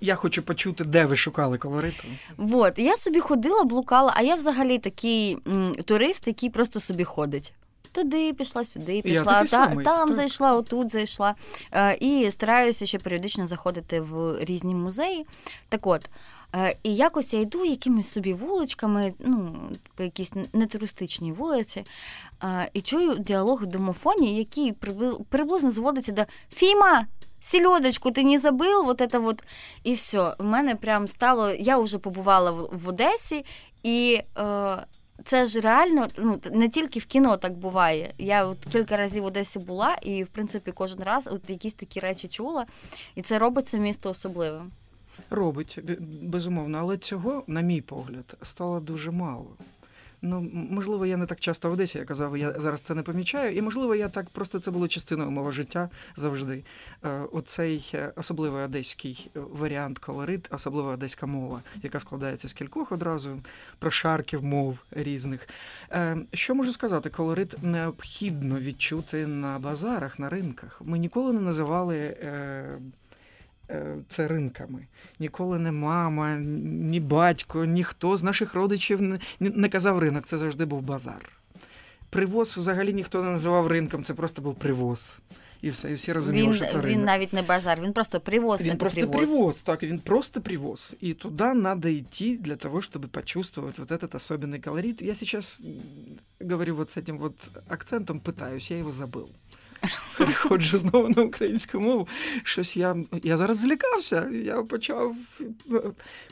Я 0.01 0.15
хочу 0.15 0.43
почути, 0.43 0.83
де 0.83 1.05
ви 1.05 1.15
шукали 1.15 1.57
колориту. 1.57 2.03
От, 2.37 2.79
я 2.79 2.97
собі 2.97 3.19
ходила, 3.19 3.63
блукала, 3.63 4.13
а 4.15 4.21
я 4.21 4.35
взагалі 4.35 4.79
такий 4.79 5.37
м, 5.47 5.75
турист, 5.85 6.27
який 6.27 6.49
просто 6.49 6.79
собі 6.79 7.03
ходить. 7.03 7.53
Туди 7.95 8.33
пішла, 8.33 8.63
сюди 8.63 9.01
пішла, 9.01 9.43
та, 9.43 9.67
там 9.67 9.83
так. 9.83 10.13
зайшла, 10.13 10.55
отут 10.55 10.91
зайшла. 10.91 11.35
Е, 11.71 11.97
і 11.99 12.31
стараюся 12.31 12.85
ще 12.85 12.99
періодично 12.99 13.47
заходити 13.47 14.01
в 14.01 14.43
різні 14.43 14.75
музеї. 14.75 15.25
Так 15.69 15.87
от, 15.87 16.09
е, 16.55 16.77
і 16.83 16.95
якось 16.95 17.33
я 17.33 17.39
йду 17.39 17.65
якимись 17.65 18.07
собі 18.07 18.33
вуличками, 18.33 19.13
ну, 19.19 19.55
по 19.95 20.03
якійсь 20.03 20.31
нетуристичній 20.53 21.31
вулиці, 21.31 21.85
е, 22.43 22.69
і 22.73 22.81
чую 22.81 23.15
діалог 23.15 23.63
в 23.63 23.65
домофоні, 23.65 24.37
який 24.37 24.73
приблизно 25.29 25.71
зводиться 25.71 26.11
до 26.11 26.25
Фіма! 26.53 27.05
Сільодочку, 27.39 28.11
ти 28.11 28.23
не 28.23 28.39
забив, 28.39 28.85
вот 28.85 29.01
это 29.01 29.19
вот. 29.19 29.43
І 29.83 29.93
все. 29.93 30.35
У 30.39 30.43
мене 30.43 30.75
прям 30.75 31.07
стало. 31.07 31.51
Я 31.51 31.77
вже 31.77 31.97
побувала 31.97 32.51
в, 32.51 32.69
в 32.71 32.87
Одесі, 32.87 33.45
і 33.83 34.21
е, 34.37 34.77
це 35.23 35.45
ж 35.45 35.61
реально 35.61 36.07
ну 36.17 36.39
не 36.51 36.69
тільки 36.69 36.99
в 36.99 37.05
кіно 37.05 37.37
так 37.37 37.53
буває. 37.53 38.13
Я 38.17 38.45
от 38.45 38.57
кілька 38.71 38.97
разів 38.97 39.23
в 39.23 39.25
Одесі 39.25 39.59
була, 39.59 39.95
і 40.01 40.23
в 40.23 40.27
принципі 40.27 40.71
кожен 40.71 40.99
раз 40.99 41.27
от 41.31 41.49
якісь 41.49 41.73
такі 41.73 41.99
речі 41.99 42.27
чула, 42.27 42.65
і 43.15 43.21
це 43.21 43.39
робить 43.39 43.67
це 43.67 43.79
місто 43.79 44.09
особливим. 44.09 44.71
Робить 45.29 45.79
безумовно, 46.21 46.77
але 46.77 46.97
цього, 46.97 47.43
на 47.47 47.61
мій 47.61 47.81
погляд, 47.81 48.37
стало 48.43 48.79
дуже 48.79 49.11
мало. 49.11 49.47
Ну, 50.25 50.49
можливо, 50.53 51.05
я 51.05 51.17
не 51.17 51.25
так 51.25 51.39
часто 51.39 51.69
в 51.69 51.73
Одесі, 51.73 51.97
я 51.97 52.05
казав, 52.05 52.37
я 52.37 52.53
зараз 52.57 52.81
це 52.81 52.95
не 52.95 53.03
помічаю, 53.03 53.55
і 53.55 53.61
можливо, 53.61 53.95
я 53.95 54.09
так 54.09 54.29
просто 54.29 54.59
це 54.59 54.71
було 54.71 54.87
частиною 54.87 55.31
мого 55.31 55.51
життя 55.51 55.89
завжди. 56.17 56.63
Е, 57.03 57.09
оцей 57.31 57.91
е, 57.93 58.11
особливий 58.15 58.63
одеський 58.63 59.31
варіант 59.35 59.99
колорит, 59.99 60.53
особлива 60.53 60.93
одеська 60.93 61.25
мова, 61.25 61.61
яка 61.83 61.99
складається 61.99 62.47
з 62.47 62.53
кількох 62.53 62.91
одразу 62.91 63.39
прошарків 63.79 64.43
мов 64.43 64.77
різних. 64.91 65.49
Е, 65.91 66.17
що 66.33 66.55
можу 66.55 66.71
сказати? 66.71 67.09
Колорит 67.09 67.63
необхідно 67.63 68.59
відчути 68.59 69.27
на 69.27 69.59
базарах, 69.59 70.19
на 70.19 70.29
ринках. 70.29 70.81
Ми 70.85 70.99
ніколи 70.99 71.33
не 71.33 71.41
називали. 71.41 72.17
Е, 73.70 73.96
це 74.08 74.28
ринками. 74.28 74.86
Ніколи 75.18 75.58
не 75.58 75.72
мама, 75.72 76.36
ні 76.38 77.00
батько, 77.00 77.64
ніхто 77.64 78.16
з 78.16 78.22
наших 78.22 78.54
родичів 78.54 79.02
не, 79.02 79.18
не 79.40 79.68
казав 79.68 79.98
ринок, 79.98 80.26
це 80.26 80.38
завжди 80.38 80.64
був 80.64 80.82
базар. 80.82 81.30
Привоз 82.10 82.56
взагалі 82.56 82.92
ніхто 82.92 83.22
не 83.22 83.30
називав 83.30 83.66
ринком, 83.66 84.04
це 84.04 84.14
просто 84.14 84.42
був 84.42 84.54
привоз. 84.54 85.18
І 85.62 85.70
все, 85.70 85.90
і 85.90 85.94
всі 85.94 86.12
розуміли, 86.12 86.46
він, 86.46 86.54
що 86.54 86.66
це 86.66 86.78
він 86.78 86.82
ринок. 86.82 87.06
навіть 87.06 87.32
не 87.32 87.42
базар, 87.42 87.80
він 87.80 87.92
просто 87.92 88.20
привоз. 88.20 88.60
Він 88.62 88.76
просто 88.76 89.00
привоз. 89.00 89.30
привоз, 89.30 89.60
так, 89.60 89.82
він 89.82 89.98
просто 89.98 90.40
привоз. 90.40 90.96
И 91.02 91.14
туда 91.14 91.54
надо 91.54 91.88
идти 91.88 92.36
для 92.36 92.56
того, 92.56 92.80
чтобы 92.80 93.08
почувствовать 93.08 93.78
вот 93.78 93.90
этот 93.90 94.14
особенный 94.14 94.60
колорит. 94.64 95.02
Я 95.02 95.14
сейчас 95.14 95.62
говорю 96.40 96.74
вот 96.74 96.90
с 96.90 96.96
этим 96.96 97.18
вот 97.18 97.34
акцентом, 97.68 98.20
пытаюсь, 98.20 98.70
я 98.70 98.78
его 98.78 98.92
забыл 98.92 99.28
переходжу 100.17 100.77
знову 100.77 101.09
на 101.09 101.21
українську 101.21 101.79
мову. 101.79 102.07
Щось 102.43 102.77
я 102.77 102.95
я 103.23 103.37
зараз 103.37 103.57
злякався. 103.57 104.29
Я 104.43 104.61
почав, 104.61 105.15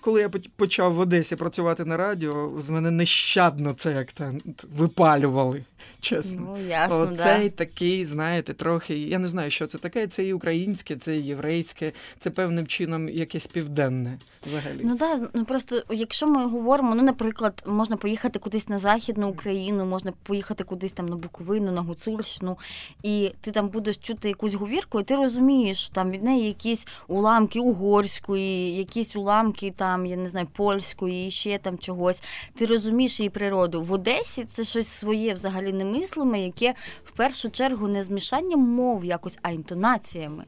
коли 0.01 0.21
я 0.21 0.29
почав 0.55 0.93
в 0.93 0.99
Одесі 0.99 1.35
працювати 1.35 1.85
на 1.85 1.97
радіо, 1.97 2.61
з 2.61 2.69
мене 2.69 2.91
нещадно 2.91 3.73
це 3.73 3.91
як 3.91 4.11
там 4.11 4.41
випалювали. 4.77 5.63
Чесно, 5.99 6.41
Ну, 6.41 6.67
ясно, 6.69 6.99
Оцей 6.99 7.49
да. 7.49 7.55
такий, 7.55 8.05
знаєте, 8.05 8.53
трохи. 8.53 8.97
Я 8.97 9.19
не 9.19 9.27
знаю, 9.27 9.51
що 9.51 9.67
це 9.67 9.77
таке. 9.77 10.07
Це 10.07 10.25
і 10.25 10.33
українське, 10.33 10.95
це 10.95 11.17
і 11.17 11.25
єврейське, 11.25 11.91
це 12.19 12.29
певним 12.29 12.67
чином 12.67 13.09
якесь 13.09 13.47
південне 13.47 14.17
взагалі. 14.47 14.81
Ну 14.83 14.95
да, 14.95 15.19
ну 15.33 15.45
просто 15.45 15.83
якщо 15.89 16.27
ми 16.27 16.47
говоримо, 16.47 16.95
ну, 16.95 17.03
наприклад, 17.03 17.63
можна 17.65 17.97
поїхати 17.97 18.39
кудись 18.39 18.69
на 18.69 18.79
Західну 18.79 19.29
Україну, 19.29 19.85
можна 19.85 20.13
поїхати 20.23 20.63
кудись 20.63 20.91
там 20.91 21.05
на 21.05 21.15
Буковину, 21.15 21.71
на 21.71 21.81
Гуцульщину, 21.81 22.57
і 23.03 23.31
ти 23.43 23.51
там 23.51 23.69
будеш 23.69 23.97
чути 23.97 24.27
якусь 24.27 24.53
говірку, 24.53 24.99
і 24.99 25.03
ти 25.03 25.15
розумієш, 25.15 25.89
там 25.89 26.11
від 26.11 26.23
неї 26.23 26.47
якісь 26.47 26.87
уламки 27.07 27.59
угорської, 27.59 28.75
якісь 28.75 29.15
уламки 29.15 29.73
там, 29.77 30.05
я 30.05 30.15
не 30.15 30.29
знаю, 30.29 30.47
польської, 30.53 31.27
і 31.27 31.31
ще 31.31 31.57
там 31.57 31.77
чогось. 31.77 32.23
Ти 32.55 32.65
розумієш 32.65 33.19
її 33.19 33.29
природу. 33.29 33.81
В 33.81 33.91
Одесі 33.91 34.45
це 34.45 34.63
щось 34.63 34.87
своє 34.87 35.33
взагалі 35.33 35.73
немислиме, 35.73 36.39
яке 36.39 36.73
в 37.03 37.11
першу 37.11 37.49
чергу 37.49 37.87
не 37.87 38.03
змішанням 38.03 38.59
мов 38.59 39.05
якось, 39.05 39.39
а 39.41 39.51
інтонаціями. 39.51 40.43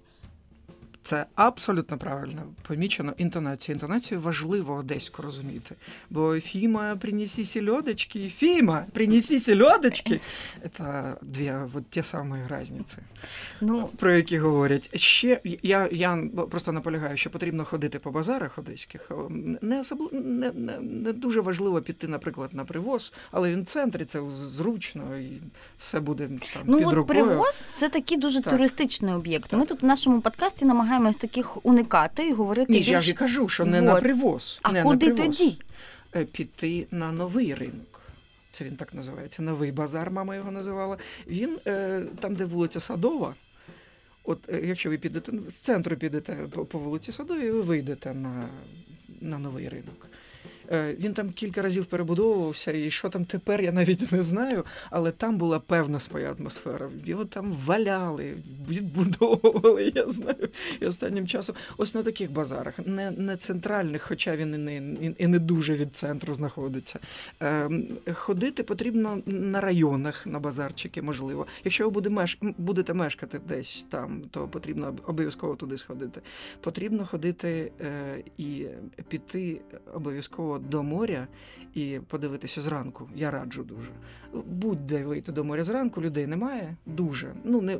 Це 1.06 1.26
абсолютно 1.36 1.98
правильно 1.98 2.42
помічено 2.68 3.14
інтонацію. 3.18 3.74
Інтонацію 3.74 4.22
важливо 4.22 4.74
одеську 4.74 5.22
розуміти. 5.22 5.76
Бо 6.10 6.40
Фіма, 6.40 6.96
принеси 6.96 7.46
селёдочки, 7.46 8.30
Фіма, 8.30 8.86
принеси 8.94 9.40
селёдочки. 9.40 10.20
Це 10.78 11.16
дві 11.22 11.54
от 11.74 11.90
ті 11.90 12.04
самі 12.04 12.36
різниці, 12.50 12.98
ну, 13.62 13.90
про 13.98 14.12
які 14.12 14.38
говорять. 14.38 15.00
Ще 15.00 15.42
я 15.64 15.90
я 15.92 16.28
просто 16.52 16.72
наполягаю, 16.72 17.18
що 17.18 17.30
потрібно 17.30 17.66
ходити 17.66 18.00
по 18.00 18.12
базарах 18.12 18.58
одеських. 18.58 19.12
Не 19.62 19.80
особливо 19.80 20.12
не, 20.20 20.52
не, 20.52 20.80
не 20.80 21.14
дуже 21.14 21.42
важливо 21.42 21.82
піти, 21.82 22.08
наприклад, 22.08 22.54
на 22.54 22.66
привоз, 22.66 23.14
але 23.32 23.52
він 23.52 23.62
в 23.62 23.66
центрі 23.66 24.06
це 24.06 24.22
зручно 24.32 25.18
і 25.18 25.42
все 25.78 26.00
буде 26.00 26.28
там 26.28 26.64
ну, 26.66 26.78
під 26.78 26.88
от 26.88 26.94
рукою. 26.94 27.26
Привоз 27.26 27.62
це 27.78 27.90
такий 27.90 28.18
дуже 28.18 28.42
так. 28.42 28.54
туристичний 28.54 29.14
об'єкт. 29.14 29.54
Ми 29.54 29.66
тут 29.66 29.82
в 29.82 29.86
нашому 29.86 30.22
подкасті 30.22 30.66
намагаємося 30.66 30.95
намагаємось 30.96 31.22
таких 31.22 31.66
уникати 31.66 32.28
і 32.28 32.34
говорити. 32.34 32.74
Ні, 32.74 32.80
більш... 32.80 32.88
я 32.88 33.00
ж 33.00 33.12
і 33.12 33.14
кажу, 33.14 33.50
що 33.50 33.66
не 33.66 33.82
вот. 33.82 33.90
на 33.90 33.96
привоз. 33.96 34.60
А 34.62 34.72
не 34.72 34.84
куди 34.84 35.08
на 35.08 35.16
привоз. 35.16 35.38
тоді? 35.38 35.58
Е, 36.16 36.25
піти 36.25 36.88
на 36.92 37.12
новий 37.12 37.54
ринок. 37.54 38.02
Це 38.52 38.66
він 38.66 38.75
так 38.75 38.94
називається. 38.94 39.42
Новий 39.42 39.72
базар, 39.72 40.12
мама 40.12 40.36
його 40.36 40.52
називала. 40.52 40.98
Він 41.28 41.58
е, 41.68 42.02
там, 42.20 42.36
де 42.36 42.46
вулиця 42.46 42.80
Садова. 42.80 43.36
От 44.24 44.40
е, 44.50 44.62
якщо 44.64 44.90
ви 44.90 44.98
підете 44.98 45.32
з 45.50 45.54
центру 45.54 45.96
підете 45.96 46.34
по, 46.34 46.66
по 46.66 46.80
вулиці 46.80 47.12
Садовій, 47.12 47.52
ви 47.52 47.62
вийдете 47.62 48.14
на, 48.14 48.50
на 49.22 49.40
новий 49.40 49.70
ринок. 49.70 50.08
Е, 50.72 50.96
він 51.00 51.14
там 51.14 51.32
кілька 51.32 51.62
разів 51.62 51.86
перебудовувався, 51.86 52.72
і 52.72 52.92
що 52.92 53.10
там 53.10 53.26
тепер, 53.26 53.62
я 53.62 53.72
навіть 53.72 54.12
не 54.12 54.24
знаю. 54.24 54.66
Але 54.90 55.12
там 55.12 55.38
була 55.38 55.60
певна 55.60 56.00
своя 56.00 56.36
атмосфера. 56.40 56.90
Його 57.06 57.26
там 57.26 57.56
валяли, 57.66 58.34
відбудовували, 58.70 59.92
я 59.96 60.10
знаю. 60.10 60.50
І 60.82 60.86
останнім 60.86 61.28
часом 61.28 61.56
ось 61.78 61.96
на 61.96 62.04
таких 62.04 62.32
базарах, 62.32 62.74
не 62.86 63.12
не 63.12 63.38
центральних, 63.38 64.02
хоча 64.02 64.36
він 64.36 64.54
і 64.54 64.58
не 64.58 65.14
і 65.18 65.28
не 65.28 65.40
дуже 65.40 65.76
від 65.76 65.96
центру 65.96 66.34
знаходиться. 66.34 67.00
Ем, 67.40 67.88
ходити 68.14 68.64
потрібно 68.64 69.22
на 69.26 69.62
районах, 69.62 70.28
на 70.28 70.40
базарчики, 70.40 71.02
можливо. 71.02 71.48
Якщо 71.64 71.84
ви 71.84 71.90
буде 71.90 72.10
меш... 72.10 72.38
будете 72.58 72.94
мешкати 72.94 73.40
десь 73.48 73.86
там, 73.90 74.22
то 74.32 74.48
потрібно 74.48 74.96
обов'язково 75.08 75.56
туди 75.56 75.78
сходити. 75.78 76.22
Потрібно 76.62 77.06
ходити 77.06 77.72
е, 77.82 78.24
і 78.38 78.66
піти 79.08 79.62
обов'язково 79.94 80.55
до 80.60 80.84
моря 80.84 81.28
і 81.76 82.00
подивитися 82.08 82.62
зранку. 82.62 83.10
Я 83.16 83.32
раджу 83.32 83.64
дуже. 83.64 83.92
Будь-де 84.46 85.04
вийти 85.04 85.32
до 85.32 85.44
моря 85.44 85.64
зранку, 85.64 86.02
людей 86.02 86.28
немає. 86.28 86.76
Дуже. 86.86 87.34
Ну 87.44 87.62
не 87.62 87.80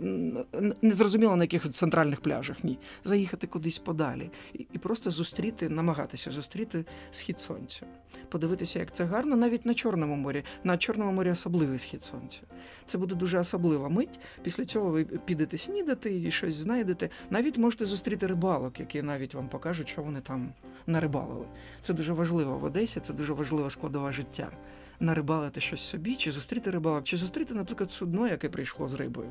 не 0.82 0.94
зрозуміло 0.94 1.36
на 1.36 1.44
яких 1.44 1.72
центральних 1.72 2.22
пляжах. 2.22 2.64
Ні. 2.64 2.80
Заїхати 3.04 3.48
кудись 3.48 3.80
подалі 3.80 4.30
і, 4.54 4.68
і 4.74 4.78
просто 4.78 5.12
зустріти, 5.12 5.70
намагатися 5.70 6.32
зустріти 6.32 6.86
схід 7.12 7.42
сонця, 7.42 7.86
подивитися, 8.30 8.80
як 8.80 8.96
це 8.96 9.04
гарно, 9.04 9.36
навіть 9.36 9.66
на 9.66 9.74
Чорному 9.74 10.16
морі. 10.16 10.44
На 10.64 10.78
Чорному 10.78 11.12
морі 11.12 11.30
особливий 11.30 11.80
схід 11.80 12.04
сонця. 12.04 12.40
Це 12.86 12.98
буде 12.98 13.16
дуже 13.16 13.40
особлива 13.40 13.90
мить. 13.90 14.20
Після 14.44 14.66
цього 14.66 14.90
ви 14.90 15.06
підете 15.06 15.58
снідати 15.58 16.22
і 16.22 16.32
щось 16.32 16.56
знайдете. 16.56 17.10
Навіть 17.30 17.58
можете 17.58 17.86
зустріти 17.86 18.28
рибалок, 18.28 18.80
які 18.80 19.02
навіть 19.02 19.34
вам 19.34 19.50
покажуть, 19.50 19.90
що 19.90 20.02
вони 20.02 20.22
там 20.22 20.54
нарибалили. 20.88 21.46
Це 21.84 21.94
дуже 21.94 22.14
важливо 22.14 22.58
в 22.66 22.68
Одесі, 22.68 23.00
це 23.00 23.14
дуже 23.14 23.34
важлива 23.34 23.70
складова 23.70 24.12
життя. 24.12 24.52
нарибалити 25.00 25.62
щось 25.62 25.82
собі, 25.82 26.16
чи 26.16 26.32
зустріти 26.32 26.72
рибалок, 26.72 27.04
чи 27.04 27.18
зустріти, 27.18 27.54
наприклад, 27.54 27.92
судно, 27.92 28.28
яке 28.28 28.50
прийшло 28.50 28.88
з 28.88 28.94
рибою. 28.94 29.30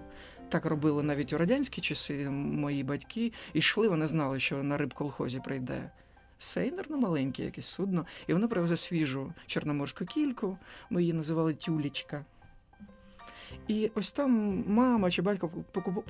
Так 0.49 0.65
робили 0.65 1.03
навіть 1.03 1.33
у 1.33 1.39
радянські 1.39 1.81
часи 1.81 2.31
мої 2.31 2.85
батьки, 2.85 3.33
йшли, 3.55 3.89
вони 3.89 4.07
знали, 4.07 4.41
що 4.41 4.63
на 4.63 4.77
рибколхозі 4.77 5.41
прийде 5.45 5.91
сейнер 6.39 6.91
на 6.91 6.97
маленьке 6.97 7.45
якесь 7.45 7.67
судно, 7.67 8.07
і 8.27 8.33
воно 8.33 8.49
привезе 8.49 8.77
свіжу 8.77 9.33
чорноморську 9.47 10.05
кільку, 10.05 10.59
ми 10.91 11.01
її 11.01 11.13
називали 11.13 11.55
тюлічка. 11.55 12.25
І 13.69 13.91
ось 13.95 14.13
там 14.13 14.65
мама 14.67 15.11
чи 15.11 15.23
батько 15.23 15.51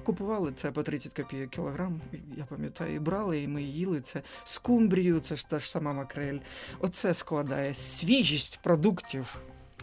купували 0.05 0.53
це 0.53 0.71
по 0.71 0.83
30 0.83 1.13
копійок 1.13 1.51
кілограм, 1.51 2.01
я 2.37 2.45
пам'ятаю, 2.45 2.95
і 2.95 2.99
брали, 2.99 3.43
і 3.43 3.49
ми 3.49 3.63
їли 3.63 4.01
це 4.01 4.23
скумбрію, 4.45 5.21
це 5.21 5.37
ж 5.37 5.49
та 5.49 5.59
ж 5.59 5.71
сама 5.71 5.93
макрель. 5.93 6.39
Оце 6.81 7.15
складає 7.15 7.75
свіжість 7.75 8.61
продуктів. 8.63 9.37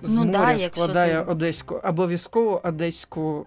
З 0.04 0.18
ну, 0.18 0.26
моря 0.26 0.54
да, 0.54 0.60
складає 0.60 1.24
ти... 1.24 1.32
одеську, 1.32 1.76
обов'язково 1.84 2.62
одеську, 2.64 3.46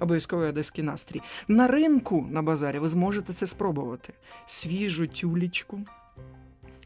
обов'язково 0.00 0.42
одеський 0.42 0.84
настрій. 0.84 1.22
На 1.48 1.66
ринку 1.68 2.26
на 2.30 2.42
базарі 2.42 2.78
ви 2.78 2.88
зможете 2.88 3.32
це 3.32 3.46
спробувати. 3.46 4.12
Свіжу 4.46 5.06
тюлічку. 5.06 5.80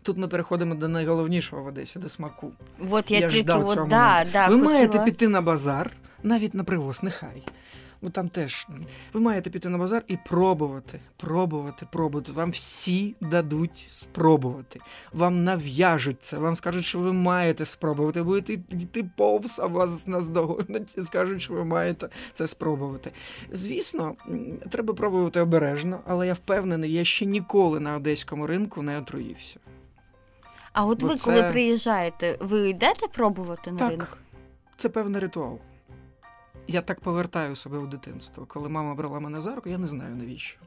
Тут 0.02 0.18
ми 0.18 0.28
переходимо 0.28 0.74
до 0.74 0.88
найголовнішого 0.88 1.62
в 1.62 1.66
Одесі, 1.66 1.98
до 1.98 2.08
смаку. 2.08 2.52
От 2.90 3.10
я, 3.10 3.18
я 3.18 3.28
тільки 3.28 3.52
от, 3.52 3.88
да, 3.88 4.26
да, 4.32 4.48
Ви 4.48 4.54
хотіла... 4.54 4.72
маєте 4.72 4.98
піти 4.98 5.28
на 5.28 5.40
базар, 5.40 5.90
навіть 6.26 6.54
на 6.54 6.64
привоз, 6.64 7.02
нехай. 7.02 7.42
Ну 8.02 8.10
там 8.10 8.28
теж 8.28 8.66
ви 9.12 9.20
маєте 9.20 9.50
піти 9.50 9.68
на 9.68 9.78
базар 9.78 10.04
і 10.08 10.16
пробувати, 10.16 11.00
пробувати, 11.16 11.86
пробувати. 11.92 12.32
Вам 12.32 12.50
всі 12.50 13.16
дадуть 13.20 13.88
спробувати. 13.90 14.80
Вам 15.12 15.44
нав'яжуть 15.44 16.22
це, 16.22 16.38
вам 16.38 16.56
скажуть, 16.56 16.84
що 16.84 16.98
ви 16.98 17.12
маєте 17.12 17.66
спробувати. 17.66 18.22
Будете 18.22 18.52
йти 18.52 19.10
повз, 19.16 19.58
а 19.58 19.66
вас 19.66 20.06
наздогонять 20.06 20.98
і 20.98 21.02
скажуть, 21.02 21.42
що 21.42 21.54
ви 21.54 21.64
маєте 21.64 22.08
це 22.32 22.46
спробувати. 22.46 23.12
Звісно, 23.52 24.14
треба 24.70 24.94
пробувати 24.94 25.40
обережно, 25.40 26.00
але 26.06 26.26
я 26.26 26.34
впевнений, 26.34 26.92
я 26.92 27.04
ще 27.04 27.26
ніколи 27.26 27.80
на 27.80 27.96
одеському 27.96 28.46
ринку 28.46 28.82
не 28.82 28.98
отруївся. 28.98 29.60
А 30.72 30.84
от 30.84 31.00
Бо 31.00 31.06
ви, 31.06 31.16
це... 31.16 31.24
коли 31.24 31.42
приїжджаєте, 31.42 32.38
ви 32.40 32.68
йдете 32.68 33.08
пробувати 33.12 33.72
на 33.72 33.78
так, 33.78 33.90
ринок? 33.90 34.18
Це 34.76 34.88
певний 34.88 35.20
ритуал. 35.20 35.58
Я 36.68 36.82
так 36.82 37.00
повертаю 37.00 37.56
себе 37.56 37.78
у 37.78 37.86
дитинство. 37.86 38.46
Коли 38.46 38.68
мама 38.68 38.94
брала 38.94 39.20
мене 39.20 39.40
за 39.40 39.54
руку, 39.54 39.68
я 39.68 39.78
не 39.78 39.86
знаю 39.86 40.16
навіщо. 40.16 40.58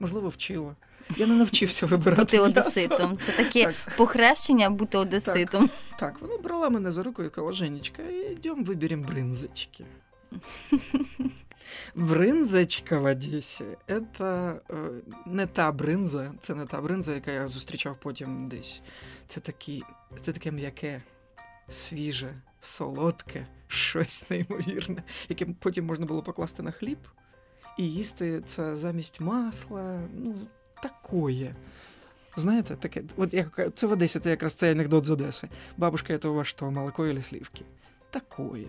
Можливо, 0.00 0.28
вчила. 0.28 0.76
Я 1.16 1.26
не 1.26 1.34
навчився 1.34 1.86
вибирати. 1.86 2.22
Бути 2.22 2.38
одеситом. 2.38 3.18
Це 3.26 3.32
таке 3.32 3.64
так. 3.64 3.96
похрещення 3.96 4.70
бути 4.70 4.98
одеситом. 4.98 5.68
Так, 5.68 5.98
так, 5.98 6.20
вона 6.20 6.38
брала 6.38 6.70
мене 6.70 6.92
за 6.92 7.02
руку 7.02 7.22
і 7.22 7.30
казала, 7.30 7.52
Женечка, 7.52 8.02
йдемо 8.02 8.62
виберемо 8.62 9.04
бринзочки. 9.04 9.84
Бринзочка 11.94 12.98
в 12.98 13.04
Одесі 13.04 13.64
це 14.18 14.54
не 15.26 15.46
та 15.46 15.72
бринза, 15.72 16.32
це 16.40 16.54
не 16.54 16.66
та 16.66 16.80
бринза, 16.80 17.14
яка 17.14 17.30
я 17.30 17.48
зустрічав 17.48 17.96
потім 18.02 18.48
десь. 18.48 18.82
Це 19.28 19.40
такі, 19.40 19.82
це 20.24 20.32
таке 20.32 20.52
м'яке, 20.52 21.02
свіже, 21.70 22.34
солодке, 22.66 23.46
щось 23.68 24.30
неймовірне, 24.30 25.02
яке 25.28 25.46
потім 25.46 25.86
можна 25.86 26.06
було 26.06 26.22
покласти 26.22 26.62
на 26.62 26.70
хліб 26.70 26.98
і 27.76 27.92
їсти 27.92 28.40
це 28.46 28.76
замість 28.76 29.20
масла. 29.20 30.00
Ну, 30.14 30.34
такое. 30.82 31.54
Знаєте, 32.36 32.76
таке, 32.76 33.02
от 33.16 33.34
як 33.34 33.60
це 33.74 33.86
в 33.86 33.92
Одесі, 33.92 34.20
це 34.20 34.30
якраз 34.30 34.54
цей 34.54 34.70
анекдот 34.70 35.04
з 35.04 35.10
Одеси. 35.10 35.48
Бабушка, 35.76 36.18
це 36.18 36.28
у 36.28 36.34
вас 36.34 36.46
що, 36.46 36.70
молоко 36.70 37.06
или 37.06 37.22
сливки? 37.22 37.64
Такое. 38.10 38.66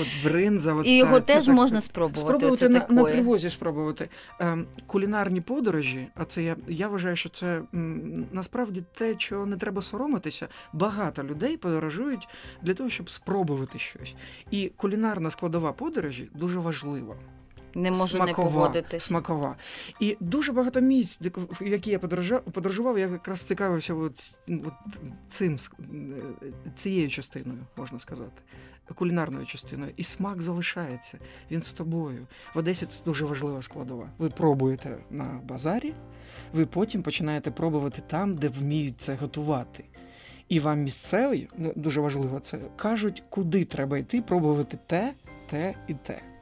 От 0.00 0.06
бринза. 0.24 0.74
От, 0.74 0.86
І 0.86 0.96
його 0.96 1.20
теж 1.20 1.46
так, 1.46 1.54
можна 1.54 1.80
спробувати. 1.80 2.20
Спробувати 2.20 2.68
на, 2.68 2.86
на 2.88 3.04
привозі 3.04 3.50
спробувати. 3.50 4.08
Ем, 4.40 4.66
кулінарні 4.86 5.40
подорожі, 5.40 6.08
а 6.14 6.24
це 6.24 6.42
я 6.42 6.56
я 6.68 6.88
вважаю, 6.88 7.16
що 7.16 7.28
це 7.28 7.62
м, 7.74 8.26
насправді 8.32 8.82
те, 8.94 9.14
чого 9.14 9.46
не 9.46 9.56
треба 9.56 9.82
соромитися. 9.82 10.48
Багато 10.72 11.24
людей 11.24 11.56
подорожують 11.56 12.28
для 12.62 12.74
того, 12.74 12.90
щоб 12.90 13.10
спробувати 13.10 13.78
щось. 13.78 14.14
І 14.50 14.72
кулінарна 14.76 15.30
складова 15.30 15.72
подорожі 15.72 16.28
дуже 16.34 16.58
важлива. 16.58 17.16
Не 17.78 17.90
можу 17.90 18.16
смакова, 18.16 18.26
не 18.26 18.34
погодитись. 18.34 19.04
Смакова. 19.04 19.56
І 20.00 20.16
дуже 20.20 20.52
багато 20.52 20.80
місць, 20.80 21.20
в 21.60 21.66
які 21.66 21.90
я 21.90 21.98
подорожував, 21.98 22.98
я 22.98 23.06
якраз 23.06 23.42
цікавився 23.42 23.94
от, 23.94 24.32
от 24.48 24.72
цим, 25.28 25.58
цією 26.74 27.08
частиною, 27.08 27.58
можна 27.76 27.98
сказати, 27.98 28.42
кулінарною 28.94 29.46
частиною. 29.46 29.92
І 29.96 30.04
смак 30.04 30.42
залишається. 30.42 31.18
Він 31.50 31.62
з 31.62 31.72
тобою. 31.72 32.26
В 32.54 32.58
Одесі 32.58 32.86
це 32.86 33.04
дуже 33.04 33.24
важлива 33.24 33.62
складова. 33.62 34.10
Ви 34.18 34.30
пробуєте 34.30 34.98
на 35.10 35.40
базарі, 35.44 35.94
ви 36.52 36.66
потім 36.66 37.02
починаєте 37.02 37.50
пробувати 37.50 38.02
там, 38.06 38.34
де 38.34 38.48
вміють 38.48 39.00
це 39.00 39.14
готувати. 39.14 39.84
І 40.48 40.60
вам 40.60 40.80
місцеві, 40.80 41.48
ну, 41.58 41.72
дуже 41.76 42.00
важливо 42.00 42.40
це, 42.40 42.58
кажуть, 42.76 43.22
куди 43.28 43.64
треба 43.64 43.98
йти, 43.98 44.22
пробувати 44.22 44.78
те, 44.86 45.14
те 45.46 45.74
і 45.88 45.94
те. 45.94 46.37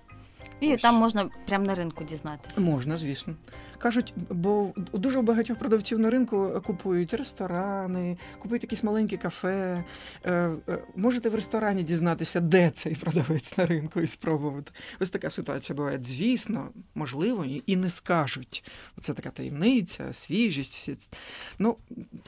І 0.60 0.74
Ось. 0.74 0.82
там 0.82 0.94
можна 0.94 1.30
прямо 1.46 1.64
на 1.64 1.74
ринку 1.74 2.04
дізнатися. 2.04 2.60
Можна, 2.60 2.96
звісно. 2.96 3.34
Кажуть, 3.78 4.14
бо 4.30 4.72
дуже 4.92 5.22
багатьох 5.22 5.58
продавців 5.58 5.98
на 5.98 6.10
ринку 6.10 6.62
купують 6.66 7.14
ресторани, 7.14 8.18
купують 8.38 8.62
якісь 8.62 8.82
маленькі 8.82 9.16
кафе. 9.16 9.84
Е, 10.24 10.32
е, 10.68 10.78
можете 10.96 11.28
в 11.28 11.34
ресторані 11.34 11.82
дізнатися, 11.82 12.40
де 12.40 12.70
цей 12.70 12.94
продавець 12.94 13.58
на 13.58 13.66
ринку 13.66 14.00
і 14.00 14.06
спробувати. 14.06 14.72
Ось 15.00 15.10
така 15.10 15.30
ситуація 15.30 15.76
буває. 15.76 16.00
Звісно, 16.02 16.68
можливо, 16.94 17.44
і 17.66 17.76
не 17.76 17.90
скажуть. 17.90 18.64
Це 19.00 19.14
така 19.14 19.30
таємниця, 19.30 20.12
свіжість. 20.12 20.90
Ну, 21.58 21.76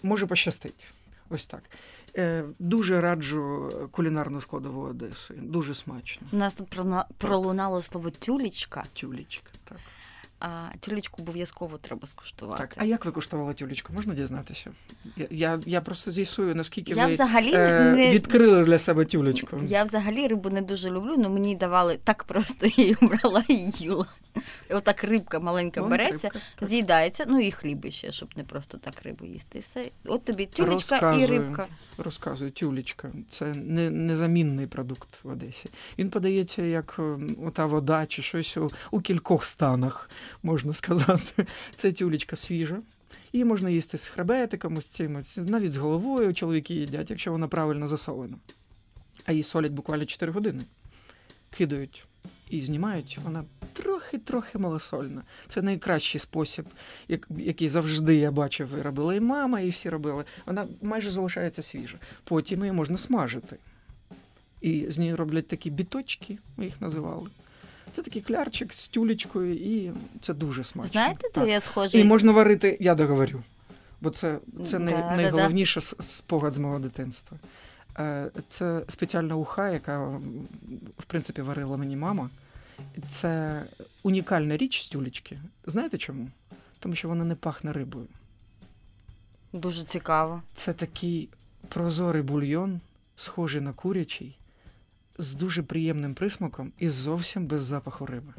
може 0.02 0.26
пощастить. 0.26 0.86
Ось 1.30 1.46
так. 1.46 1.62
Е, 2.16 2.44
дуже 2.58 3.00
раджу 3.00 3.72
кулінарну 3.90 4.40
складову 4.40 4.82
Одеси. 4.82 5.34
Дуже 5.34 5.74
смачно. 5.74 6.26
У 6.32 6.36
нас 6.36 6.54
тут 6.54 6.68
пролунало 7.18 7.82
слово 7.82 8.10
тюлічка. 8.10 8.84
Тюлічка, 8.92 9.50
так. 9.64 9.78
А 10.40 10.68
тюлечку 10.80 11.22
обов'язково 11.22 11.78
треба 11.78 12.06
скуштувати. 12.06 12.58
Так, 12.58 12.74
а 12.76 12.84
як 12.84 13.04
ви 13.04 13.12
куштували 13.12 13.54
тюлечку? 13.54 13.92
Можна 13.92 14.14
дізнатися? 14.14 14.70
Я 15.16 15.26
я, 15.30 15.60
я 15.66 15.80
просто 15.80 16.10
з'ясую, 16.10 16.54
наскільки 16.54 16.92
я 16.94 17.06
ви 17.06 17.12
взагалі 17.12 17.52
е, 17.54 17.92
не... 17.96 18.10
відкрили 18.10 18.64
для 18.64 18.78
себе 18.78 19.04
тюлечку. 19.04 19.60
Я 19.66 19.84
взагалі 19.84 20.26
рибу 20.26 20.50
не 20.50 20.62
дуже 20.62 20.90
люблю, 20.90 21.14
але 21.16 21.28
мені 21.28 21.56
давали 21.56 21.98
так 22.04 22.24
просто 22.24 22.66
я 22.66 22.72
її 22.76 22.96
брала 23.00 23.44
і 23.48 23.54
їла. 23.54 24.06
І 24.70 24.74
Отак 24.74 25.04
рибка 25.04 25.40
маленька 25.40 25.80
Вон, 25.80 25.90
береться, 25.90 26.28
рибка, 26.28 26.66
з'їдається, 26.66 27.24
ну 27.28 27.40
і 27.40 27.50
хліби 27.50 27.90
ще, 27.90 28.12
щоб 28.12 28.28
не 28.36 28.44
просто 28.44 28.78
так 28.78 28.94
рибу 29.02 29.24
їсти. 29.24 29.58
І 29.58 29.60
все. 29.60 29.90
От 30.04 30.24
тобі 30.24 30.46
тюлечка 30.46 31.00
розказую, 31.00 31.24
і 31.24 31.26
рибка. 31.26 31.66
Розказую, 31.98 32.50
тюлечка. 32.50 33.10
Це 33.30 33.44
не, 33.44 33.90
незамінний 33.90 34.66
продукт 34.66 35.08
в 35.24 35.28
Одесі. 35.28 35.70
Він 35.98 36.10
подається 36.10 36.62
як 36.62 37.00
ота 37.46 37.66
вода 37.66 38.06
чи 38.06 38.22
щось 38.22 38.56
у, 38.56 38.70
у 38.90 39.00
кількох 39.00 39.44
станах, 39.44 40.10
можна 40.42 40.74
сказати. 40.74 41.46
Це 41.76 41.92
тюлечка 41.92 42.36
свіжа. 42.36 42.78
Її 43.32 43.44
можна 43.44 43.70
їсти 43.70 43.98
з 43.98 44.06
хребетиком, 44.06 44.80
з 44.80 44.84
цим, 44.84 45.24
навіть 45.36 45.72
з 45.72 45.76
головою 45.76 46.34
чоловіки 46.34 46.74
їдять, 46.74 47.10
якщо 47.10 47.32
вона 47.32 47.48
правильно 47.48 47.88
засолена. 47.88 48.36
А 49.24 49.32
її 49.32 49.42
солять 49.42 49.72
буквально 49.72 50.04
4 50.04 50.32
години. 50.32 50.64
Кидають 51.50 52.04
і 52.50 52.62
знімають, 52.62 53.18
вона 53.24 53.44
трохи-трохи 53.72 54.58
малосольна. 54.58 55.22
Це 55.48 55.62
найкращий 55.62 56.20
спосіб, 56.20 56.64
який 57.36 57.68
завжди 57.68 58.16
я 58.16 58.30
бачив, 58.30 58.68
і 58.78 58.82
робила 58.82 59.14
і 59.14 59.20
мама, 59.20 59.60
і 59.60 59.68
всі 59.68 59.90
робили. 59.90 60.24
Вона 60.46 60.66
майже 60.82 61.10
залишається 61.10 61.62
свіжа. 61.62 61.96
Потім 62.24 62.60
її 62.60 62.72
можна 62.72 62.96
смажити. 62.96 63.56
І 64.60 64.86
з 64.88 64.98
неї 64.98 65.14
роблять 65.14 65.48
такі 65.48 65.70
біточки, 65.70 66.38
ми 66.56 66.64
їх 66.64 66.80
називали. 66.80 67.28
Це 67.92 68.02
такий 68.02 68.22
клярчик 68.22 68.72
з 68.72 68.88
тюлечкою, 68.88 69.54
і 69.54 69.92
це 70.20 70.34
дуже 70.34 70.64
смачно. 70.64 70.92
Знаєте, 70.92 71.28
де 71.34 71.50
я 71.50 71.60
схожий? 71.60 72.00
І 72.00 72.04
можна 72.04 72.32
варити, 72.32 72.76
я 72.80 72.94
договорю, 72.94 73.42
бо 74.00 74.10
це 74.10 74.38
це 74.66 74.78
най, 74.78 74.94
да, 74.94 75.16
найголовніше 75.16 75.80
да. 75.80 76.02
спогад 76.02 76.54
з 76.54 76.58
мого 76.58 76.78
дитинства. 76.78 77.38
Е, 77.98 78.30
це 78.48 78.82
спеціальна 78.88 79.36
уха, 79.36 79.70
яка 79.70 80.06
в 80.98 81.04
принципі 81.06 81.42
варила 81.42 81.76
мені 81.76 81.96
мама. 81.96 82.30
Це 83.08 83.62
унікальна 84.02 84.56
річ 84.56 84.82
з 84.82 84.88
тюлечки. 84.88 85.38
Знаєте 85.66 85.98
чому? 85.98 86.28
Тому 86.78 86.94
що 86.94 87.08
вона 87.08 87.24
не 87.24 87.34
пахне 87.34 87.72
рибою. 87.72 88.06
Дуже 89.52 89.84
цікаво. 89.84 90.42
Це 90.54 90.72
такий 90.72 91.28
прозорий 91.68 92.22
бульйон, 92.22 92.80
схожий 93.16 93.60
на 93.60 93.72
курячий, 93.72 94.38
з 95.18 95.34
дуже 95.34 95.62
приємним 95.62 96.14
присмаком 96.14 96.72
і 96.78 96.88
зовсім 96.88 97.46
без 97.46 97.64
запаху 97.64 98.06
риби. 98.06 98.32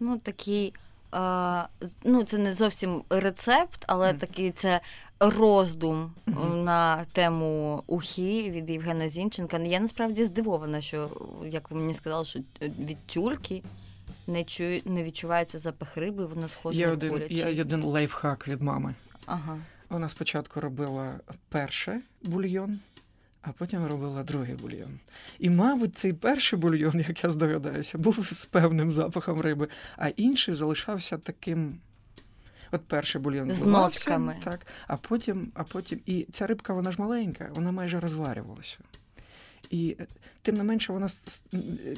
Ну, 0.00 0.18
такий. 0.18 0.74
Uh, 1.12 1.64
ну, 2.04 2.24
це 2.24 2.38
не 2.38 2.54
зовсім 2.54 3.02
рецепт, 3.10 3.84
але 3.86 4.12
mm. 4.12 4.18
такий 4.18 4.50
це 4.50 4.80
роздум 5.20 6.12
mm 6.26 6.64
на 6.64 7.04
тему 7.04 7.82
ухи 7.86 8.50
від 8.50 8.70
Євгена 8.70 9.08
Зінченка. 9.08 9.58
Я 9.58 9.80
насправді 9.80 10.24
здивована, 10.24 10.80
що 10.80 11.10
як 11.50 11.70
ви 11.70 11.76
мені 11.76 11.94
сказали, 11.94 12.24
що 12.24 12.40
від 12.60 13.06
тюльки 13.06 13.62
не 14.26 14.44
чую, 14.44 14.80
не 14.84 15.02
відчувається 15.02 15.58
запах 15.58 15.96
риби, 15.96 16.26
воно 16.26 16.48
схоже 16.48 16.78
є 16.80 16.86
на 16.86 16.92
один, 16.92 17.10
курячий. 17.10 17.54
Є 17.54 17.60
один 17.60 17.82
лайфхак 17.82 18.48
від 18.48 18.62
мами. 18.62 18.94
Ага. 19.26 19.58
Вона 19.88 20.08
спочатку 20.08 20.60
робила 20.60 21.12
перший 21.48 21.98
бульйон, 22.22 22.78
а 23.46 23.52
потім 23.52 23.86
робила 23.86 24.22
другий 24.22 24.54
бульйон. 24.54 24.98
І, 25.38 25.50
мабуть, 25.50 25.96
цей 25.96 26.12
перший 26.12 26.58
бульйон, 26.58 27.04
як 27.08 27.24
я 27.24 27.30
здогадаюся, 27.30 27.98
був 27.98 28.28
з 28.32 28.44
певним 28.44 28.92
запахом 28.92 29.40
риби, 29.40 29.68
а 29.96 30.08
інший 30.08 30.54
залишався 30.54 31.18
таким. 31.18 31.78
От 32.70 32.84
перший 32.84 33.20
бульйон 33.20 33.50
з 33.50 33.62
нотками. 33.62 34.36
так, 34.44 34.66
а 34.86 34.96
потім, 34.96 35.52
а 35.54 35.64
потім. 35.64 36.00
І 36.06 36.26
ця 36.32 36.46
рибка, 36.46 36.72
вона 36.72 36.92
ж 36.92 37.00
маленька, 37.00 37.50
вона 37.54 37.72
майже 37.72 38.00
розварювалася. 38.00 38.78
І 39.70 39.96
тим 40.42 40.56
не 40.56 40.64
менше, 40.64 40.92
вона 40.92 41.08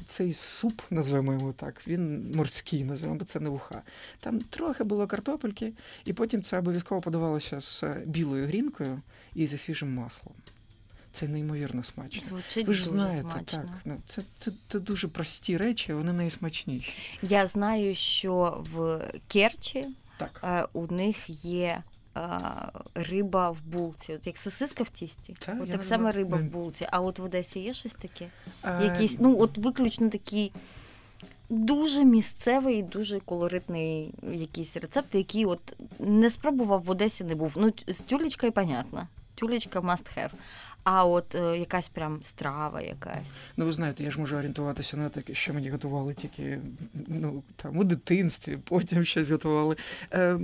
цей 0.06 0.32
суп, 0.32 0.82
назвемо 0.90 1.32
його 1.32 1.52
так, 1.52 1.88
він 1.88 2.32
морський, 2.34 2.84
назвемо, 2.84 3.14
бо 3.14 3.24
це 3.24 3.40
не 3.40 3.48
вуха. 3.48 3.82
Там 4.20 4.40
трохи 4.40 4.84
було 4.84 5.06
картопельки, 5.06 5.72
і 6.04 6.12
потім 6.12 6.42
це 6.42 6.58
обов'язково 6.58 7.00
подавалося 7.00 7.60
з 7.60 7.84
білою 8.06 8.46
грінкою 8.46 9.02
і 9.34 9.46
зі 9.46 9.58
свіжим 9.58 9.94
маслом. 9.94 10.34
Це 11.16 11.28
неймовірно 11.28 11.82
смачно. 11.84 12.20
Звучить 12.22 12.66
Ви 12.66 12.74
ж 12.74 12.80
дуже 12.84 12.90
знаєте, 12.90 13.20
смачно. 13.20 13.58
так. 13.58 13.80
Ну, 13.84 13.96
це, 14.08 14.22
це, 14.38 14.50
це 14.68 14.80
дуже 14.80 15.08
прості 15.08 15.56
речі, 15.56 15.92
вони 15.92 16.12
найсмачніші. 16.12 16.92
Я 17.22 17.46
знаю, 17.46 17.94
що 17.94 18.64
в 18.72 19.00
Керчі 19.28 19.86
Так. 20.18 20.40
е, 20.44 20.66
у 20.72 20.86
них 20.86 21.44
є 21.44 21.82
е, 22.16 22.20
риба 22.94 23.50
в 23.50 23.62
булці, 23.62 24.12
от 24.12 24.26
як 24.26 24.38
сосиска 24.38 24.84
в 24.84 24.88
тісті. 24.88 25.34
Та, 25.38 25.58
от 25.62 25.70
так 25.70 25.84
само 25.84 26.12
риба 26.12 26.36
в 26.36 26.44
булці. 26.44 26.86
А 26.90 27.00
от 27.00 27.18
в 27.18 27.24
Одесі 27.24 27.60
є 27.60 27.74
щось 27.74 27.94
таке? 27.94 28.26
Е, 28.64 28.84
Якийсь, 28.84 29.16
ну 29.20 29.40
от 29.40 29.58
виключно 29.58 30.10
такий 30.10 30.52
дуже 31.48 32.04
місцевий, 32.04 32.82
дуже 32.82 33.20
колоритний 33.20 34.14
якийсь 34.32 34.76
рецепт, 34.76 35.14
який 35.14 35.44
от 35.46 35.60
не 35.98 36.30
спробував 36.30 36.82
в 36.82 36.90
Одесі 36.90 37.24
не 37.24 37.34
був. 37.34 37.56
Ну, 37.60 37.72
з 37.88 38.00
тюлечкою, 38.00 38.52
понятно. 38.52 39.08
Тюлечка 39.34 39.80
must 39.80 40.16
have. 40.18 40.30
А 40.88 41.04
от 41.06 41.34
е, 41.34 41.58
якась 41.58 41.88
прям 41.88 42.22
страва 42.22 42.80
якась. 42.80 43.36
Ну, 43.56 43.64
ви 43.64 43.72
знаєте, 43.72 44.04
я 44.04 44.10
ж 44.10 44.20
можу 44.20 44.36
орієнтуватися 44.36 44.96
на 44.96 45.08
те, 45.08 45.34
що 45.34 45.54
мені 45.54 45.70
готували 45.70 46.14
тільки 46.14 46.60
ну, 47.06 47.42
там, 47.56 47.76
у 47.76 47.84
дитинстві, 47.84 48.58
потім 48.64 49.04
щось 49.04 49.30
готували. 49.30 49.76
Е, 50.12 50.38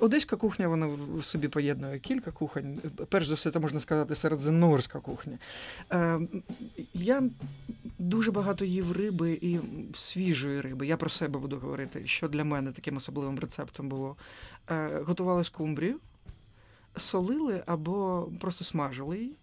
одеська 0.00 0.36
кухня, 0.36 0.68
вона 0.68 0.88
в 1.14 1.24
собі 1.24 1.48
поєднує 1.48 1.98
кілька 1.98 2.30
кухонь. 2.30 2.80
Перш 3.08 3.26
за 3.26 3.34
все, 3.34 3.50
це 3.50 3.58
можна 3.58 3.80
сказати, 3.80 4.14
середземноморська 4.14 5.00
кухня. 5.00 5.38
Е, 5.92 6.20
я 6.94 7.22
дуже 7.98 8.30
багато 8.30 8.64
їв 8.64 8.92
риби 8.92 9.38
і 9.40 9.58
свіжої 9.94 10.60
риби. 10.60 10.86
Я 10.86 10.96
про 10.96 11.10
себе 11.10 11.38
буду 11.38 11.58
говорити, 11.58 12.06
що 12.06 12.28
для 12.28 12.44
мене 12.44 12.72
таким 12.72 12.96
особливим 12.96 13.38
рецептом 13.38 13.88
було. 13.88 14.16
Е, 14.70 15.02
готували 15.06 15.44
скумбрію, 15.44 16.00
солили 16.96 17.62
або 17.66 18.28
просто 18.40 18.64
смажили 18.64 19.18
її. 19.18 19.36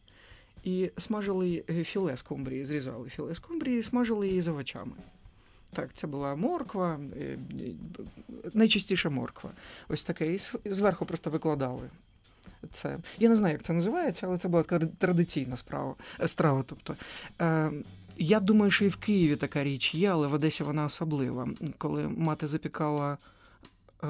І 0.65 0.91
смажили 0.97 1.63
е, 1.69 1.83
філе 1.83 2.17
скумбрії, 2.17 2.65
зрізали 2.65 3.09
філе 3.09 3.35
скумбрії, 3.35 3.83
смажили 3.83 4.27
її 4.27 4.41
з 4.41 4.47
овочами. 4.47 4.93
Так, 5.73 5.89
це 5.93 6.07
була 6.07 6.35
морква, 6.35 6.99
е, 7.19 7.37
е, 7.59 7.73
найчастіше 8.53 9.09
морква. 9.09 9.49
Ось 9.89 10.03
таке. 10.03 10.33
І 10.33 10.39
зверху 10.65 11.05
просто 11.05 11.29
викладали. 11.29 11.89
Це. 12.71 12.97
Я 13.19 13.29
не 13.29 13.35
знаю, 13.35 13.53
як 13.53 13.63
це 13.63 13.73
називається, 13.73 14.27
але 14.27 14.37
це 14.37 14.47
була 14.47 14.63
традиційна 14.97 15.57
справа, 15.57 15.95
страва. 16.25 16.63
Тобто. 16.67 16.95
Е, 17.41 17.71
я 18.17 18.39
думаю, 18.39 18.71
що 18.71 18.85
і 18.85 18.87
в 18.87 18.95
Києві 18.95 19.35
така 19.35 19.63
річ 19.63 19.95
є, 19.95 20.11
але 20.11 20.27
в 20.27 20.33
Одесі 20.33 20.63
вона 20.63 20.85
особлива. 20.85 21.49
Коли 21.77 22.07
мати 22.07 22.47
запікала 22.47 23.17
е, 24.03 24.07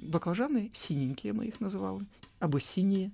баклажани, 0.00 0.70
сіненькі 0.72 1.32
ми 1.32 1.44
їх 1.44 1.60
називали, 1.60 2.02
або 2.38 2.60
сіні. 2.60 3.10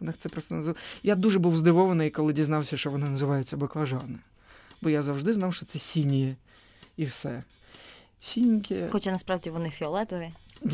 Вона 0.00 0.12
це 0.18 0.28
просто 0.28 0.54
називала. 0.54 0.80
Я 1.02 1.14
дуже 1.14 1.38
був 1.38 1.56
здивований, 1.56 2.10
коли 2.10 2.32
дізнався, 2.32 2.76
що 2.76 2.90
вони 2.90 3.10
називаються 3.10 3.56
баклажани. 3.56 4.18
Бо 4.82 4.90
я 4.90 5.02
завжди 5.02 5.32
знав, 5.32 5.54
що 5.54 5.66
це 5.66 5.78
сіні 5.78 6.36
і 6.96 7.04
все. 7.04 7.42
Сінькі. 8.20 8.84
Хоча 8.92 9.10
насправді 9.10 9.50
вони 9.50 9.70
фіолетові. 9.70 10.30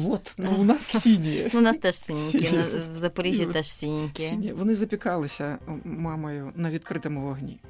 От, 0.09 0.35
ну 0.39 0.51
у 0.59 0.65
нас 0.65 0.81
сіні. 1.03 1.51
Ну, 1.55 1.61
у 1.61 1.63
нас 1.63 1.77
теж 1.77 2.09
на- 2.09 2.65
в 2.93 2.97
Запоріжжі 2.97 3.47
теж. 3.47 3.67
Сіні. 3.67 4.53
Вони 4.53 4.75
запікалися 4.75 5.59
мамою 5.85 6.53
на 6.57 6.71
відкритому 6.71 7.21
вогні. 7.23 7.61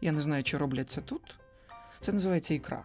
Я 0.00 0.12
не 0.12 0.22
знаю, 0.22 0.44
чи 0.44 0.58
роблять 0.58 0.90
це 0.90 1.00
тут. 1.00 1.22
Це 2.00 2.12
називається 2.12 2.54
ікра. 2.54 2.84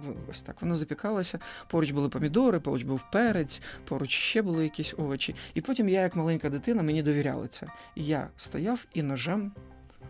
Впри- 0.00 0.14
Ось 0.30 0.42
так. 0.42 0.56
Вона 0.62 0.74
запікалася. 0.74 1.38
Поруч 1.68 1.90
були 1.90 2.08
помідори, 2.08 2.60
поруч 2.60 2.82
був 2.82 3.00
перець, 3.12 3.62
поруч 3.84 4.10
ще 4.10 4.42
були 4.42 4.64
якісь 4.64 4.94
овочі. 4.98 5.34
І 5.54 5.60
потім 5.60 5.88
я, 5.88 6.00
як 6.00 6.16
маленька 6.16 6.50
дитина, 6.50 6.82
мені 6.82 7.02
довіряли 7.02 7.48
це. 7.48 7.66
І 7.94 8.04
я 8.04 8.28
стояв 8.36 8.86
і 8.94 9.02
ножем 9.02 9.52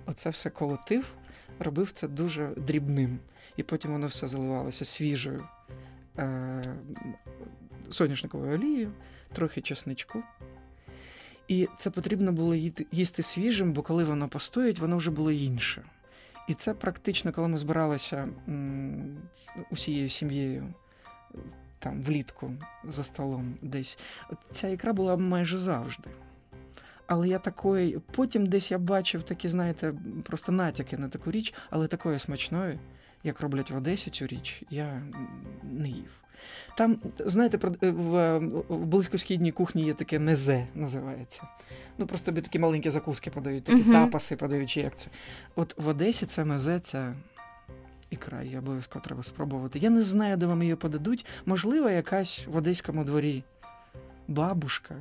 оце 0.06 0.30
все 0.30 0.50
колотив, 0.50 1.04
робив 1.58 1.92
це 1.92 2.08
дуже 2.08 2.50
дрібним. 2.56 3.18
І 3.56 3.62
потім 3.62 3.92
воно 3.92 4.06
все 4.06 4.28
заливалося 4.28 4.84
свіжою 4.84 5.48
е- 6.18 6.62
соняшниковою 7.90 8.54
олією, 8.54 8.92
трохи 9.32 9.60
чесничку. 9.60 10.22
І 11.48 11.68
це 11.78 11.90
потрібно 11.90 12.32
було 12.32 12.54
їсти 12.92 13.22
свіжим, 13.22 13.72
бо 13.72 13.82
коли 13.82 14.04
воно 14.04 14.28
постоїть, 14.28 14.78
воно 14.78 14.96
вже 14.96 15.10
було 15.10 15.32
інше. 15.32 15.82
І 16.48 16.54
це 16.54 16.74
практично, 16.74 17.32
коли 17.32 17.48
ми 17.48 17.58
збиралися 17.58 18.28
усією 19.70 20.08
сім'єю 20.08 20.74
там 21.78 22.02
влітку 22.02 22.52
за 22.84 23.04
столом 23.04 23.54
десь, 23.62 23.98
ця 24.50 24.68
ікра 24.68 24.92
була 24.92 25.16
майже 25.16 25.58
завжди. 25.58 26.10
Але 27.06 27.28
я 27.28 27.38
такої, 27.38 27.98
потім 27.98 28.46
десь 28.46 28.70
я 28.70 28.78
бачив 28.78 29.22
такі, 29.22 29.48
знаєте, 29.48 29.94
просто 30.24 30.52
натяки 30.52 30.96
на 30.96 31.08
таку 31.08 31.30
річ, 31.30 31.54
але 31.70 31.86
такої 31.86 32.18
смачної, 32.18 32.78
як 33.24 33.40
роблять 33.40 33.70
в 33.70 33.76
Одесі 33.76 34.10
цю 34.10 34.26
річ, 34.26 34.62
я 34.70 35.02
не 35.62 35.88
їв. 35.88 36.10
Там, 36.76 36.98
знаєте, 37.18 37.58
е, 37.82 37.90
в, 37.90 38.38
в 38.68 38.86
близькосхідній 38.86 39.52
кухні 39.52 39.84
є 39.84 39.94
таке 39.94 40.18
мезе, 40.18 40.66
називається. 40.74 41.42
Ну, 41.98 42.06
просто 42.06 42.26
тобі 42.26 42.40
такі 42.40 42.58
маленькі 42.58 42.90
закуски 42.90 43.30
подають, 43.30 43.64
такі 43.64 43.78
Мгм. 43.78 43.92
тапаси 43.92 44.36
подають, 44.36 44.70
чи 44.70 44.80
як 44.80 44.96
це. 44.96 45.08
От 45.56 45.78
в 45.78 45.88
Одесі 45.88 46.26
це 46.26 46.44
мезе, 46.44 46.80
це 46.80 47.14
ікра, 48.10 48.42
її 48.42 48.58
обов'язково 48.58 49.04
треба 49.04 49.22
спробувати. 49.22 49.78
Я 49.78 49.90
не 49.90 50.02
знаю, 50.02 50.36
де 50.36 50.46
вам 50.46 50.62
її 50.62 50.74
подадуть. 50.74 51.26
Можливо, 51.46 51.90
якась 51.90 52.46
в 52.46 52.56
одеському 52.56 53.04
дворі 53.04 53.44
бабушка. 54.28 54.94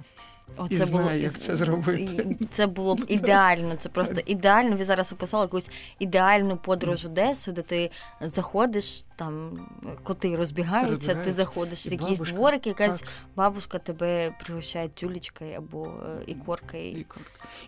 Оце 0.58 0.74
І 0.74 0.78
знає, 0.78 1.22
як 1.22 1.40
це 1.40 1.56
зробити. 1.56 2.38
Це 2.52 2.68
було 2.68 2.96
б 2.96 3.06
ідеально. 3.08 3.76
Це 3.76 3.90
просто 3.90 4.22
ідеально. 4.26 4.76
Ви 4.76 4.86
зараз 4.86 5.14
описали 5.14 5.44
якусь 5.44 5.70
ідеальну 6.00 6.58
подорож 6.58 7.06
Одесу, 7.06 7.52
де 7.52 7.62
ти 7.62 7.92
заходиш, 8.22 9.04
там 9.16 9.68
коти 10.04 10.36
розбігаються, 10.36 11.16
ти 11.16 11.34
заходиш 11.34 11.88
в 11.88 11.92
якийсь 11.92 12.20
дворик, 12.20 12.68
якась 12.68 13.00
Так. 13.00 13.10
бабушка 13.36 13.80
тебе 13.80 14.36
пригощає 14.46 14.90
тюлечкою 14.90 15.58
або 15.58 15.86
е, 15.86 16.24
ікоркою. 16.28 17.06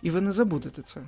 І 0.02 0.10
ви 0.10 0.20
не 0.20 0.32
забудете 0.32 0.82
це. 0.82 1.00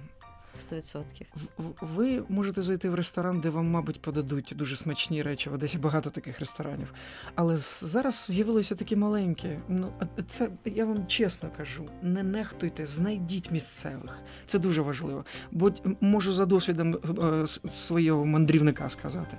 100%. 0.58 1.26
В- 1.34 1.62
в- 1.62 1.74
Ви 1.80 2.22
можете 2.28 2.62
зайти 2.62 2.88
в 2.90 2.94
ресторан, 2.94 3.40
де 3.40 3.50
вам, 3.50 3.70
мабуть, 3.70 4.00
подадуть 4.02 4.52
дуже 4.56 4.76
смачні 4.76 5.22
речі. 5.22 5.50
В 5.50 5.52
Одесі 5.54 5.78
багато 5.78 6.10
таких 6.10 6.40
ресторанів. 6.40 6.94
Але 7.34 7.56
зараз 7.56 8.26
з'явилися 8.30 8.74
такі 8.74 8.96
маленькі. 8.96 9.58
Ну, 9.68 9.92
це 10.26 10.48
я 10.64 10.84
вам 10.84 11.06
чесно 11.06 11.50
кажу: 11.56 11.84
не 12.02 12.22
нехтуйте, 12.22 12.86
знайдіть 12.86 13.50
місцевих. 13.50 14.22
Це 14.46 14.58
дуже 14.58 14.82
важливо. 14.82 15.24
Бо 15.50 15.72
можу 16.00 16.32
за 16.32 16.46
досвідом 16.46 16.94
е, 16.94 17.46
свого 17.70 18.24
мандрівника 18.24 18.90
сказати: 18.90 19.36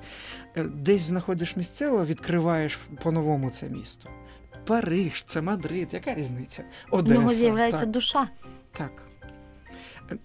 Е, 0.58 0.64
десь 0.64 1.02
знаходиш 1.02 1.56
місцевого, 1.56 2.06
відкриваєш 2.06 2.80
по-новому 3.04 3.50
це 3.50 3.70
місто. 3.70 4.10
Париж, 4.66 5.24
це 5.26 5.42
Мадрид, 5.42 5.88
яка 5.92 6.14
різниця? 6.16 6.64
У 6.92 7.02
нього 7.02 7.30
з'являється 7.30 7.80
так. 7.82 7.90
душа. 7.92 8.28
Так. 8.72 9.09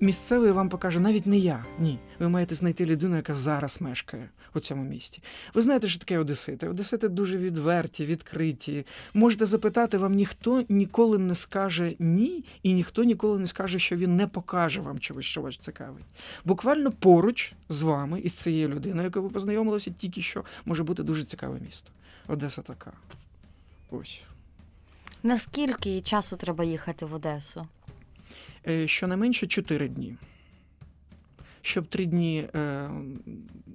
Місцевий 0.00 0.50
вам 0.50 0.68
покаже 0.68 1.00
навіть 1.00 1.26
не 1.26 1.38
я. 1.38 1.64
Ні. 1.78 1.98
Ви 2.18 2.28
маєте 2.28 2.54
знайти 2.54 2.86
людину, 2.86 3.16
яка 3.16 3.34
зараз 3.34 3.80
мешкає 3.80 4.28
у 4.54 4.60
цьому 4.60 4.84
місті. 4.84 5.22
Ви 5.54 5.62
знаєте, 5.62 5.88
що 5.88 5.98
таке 5.98 6.18
Одесити? 6.18 6.68
Одесити 6.68 7.08
дуже 7.08 7.38
відверті, 7.38 8.06
відкриті. 8.06 8.86
Можете 9.14 9.46
запитати, 9.46 9.98
вам 9.98 10.14
ніхто 10.14 10.64
ніколи 10.68 11.18
не 11.18 11.34
скаже 11.34 11.94
ні, 11.98 12.44
і 12.62 12.72
ніхто 12.74 13.04
ніколи 13.04 13.38
не 13.38 13.46
скаже, 13.46 13.78
що 13.78 13.96
він 13.96 14.16
не 14.16 14.26
покаже 14.26 14.80
вам 14.80 14.98
чогось, 14.98 15.24
що 15.24 15.40
вас 15.42 15.56
цікавить. 15.56 16.04
Буквально 16.44 16.92
поруч 16.92 17.52
з 17.68 17.82
вами 17.82 18.20
із 18.20 18.32
цією 18.32 18.68
людиною, 18.68 19.04
яку 19.04 19.22
ви 19.22 19.28
познайомилися 19.28 19.90
тільки 19.98 20.22
що, 20.22 20.44
може 20.64 20.82
бути 20.82 21.02
дуже 21.02 21.24
цікаве 21.24 21.60
місто. 21.60 21.90
Одеса 22.28 22.62
така. 22.62 22.92
Ось. 23.90 24.20
Наскільки 25.22 26.00
часу 26.00 26.36
треба 26.36 26.64
їхати 26.64 27.06
в 27.06 27.14
Одесу? 27.14 27.66
Е, 28.68 28.88
щонайменше 28.88 29.46
4 29.46 29.88
дні. 29.88 30.16
Щоб 31.62 31.86
три 31.86 32.06
дні, 32.06 32.48
е, 32.54 32.90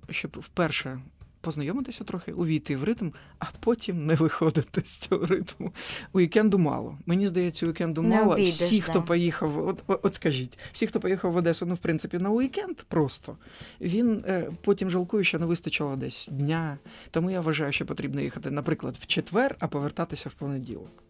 щоб 0.10 0.38
вперше 0.40 1.00
познайомитися 1.42 2.04
трохи, 2.04 2.32
увійти 2.32 2.78
в 2.78 2.84
ритм, 2.84 3.10
а 3.40 3.46
потім 3.60 4.06
не 4.06 4.16
виходити 4.16 4.82
з 4.86 4.98
цього 4.98 5.26
ритму. 5.26 5.74
Уікенду 6.14 6.60
мало. 6.60 6.98
Мені 7.06 7.28
здається, 7.28 7.66
уікенду 7.68 8.02
Не 8.02 8.16
мало. 8.16 8.34
обійдеш, 8.34 8.54
всі, 8.54 8.80
да. 8.80 8.84
хто 8.84 9.02
поїхав, 9.02 9.68
от, 9.68 9.84
от, 9.88 10.00
от 10.04 10.16
скажіть, 10.16 10.58
всі, 10.72 10.88
хто 10.88 11.00
поїхав 11.00 11.32
в 11.32 11.36
Одесу, 11.36 11.66
ну 11.66 11.74
в 11.74 11.78
принципі, 11.78 12.18
на 12.18 12.30
уікенд 12.30 12.78
просто 12.88 13.38
він 13.82 14.24
е, 14.28 14.52
потім 14.62 14.90
жалкує, 14.90 15.24
що 15.24 15.40
не 15.40 15.46
вистачило 15.46 15.96
десь 15.96 16.30
дня. 16.32 16.78
Тому 17.12 17.32
я 17.32 17.42
вважаю, 17.42 17.72
що 17.72 17.86
потрібно 17.86 18.22
їхати, 18.22 18.52
наприклад, 18.52 18.98
в 19.00 19.06
четвер, 19.06 19.56
а 19.60 19.68
повертатися 19.68 20.30
в 20.30 20.34
понеділок. 20.34 21.04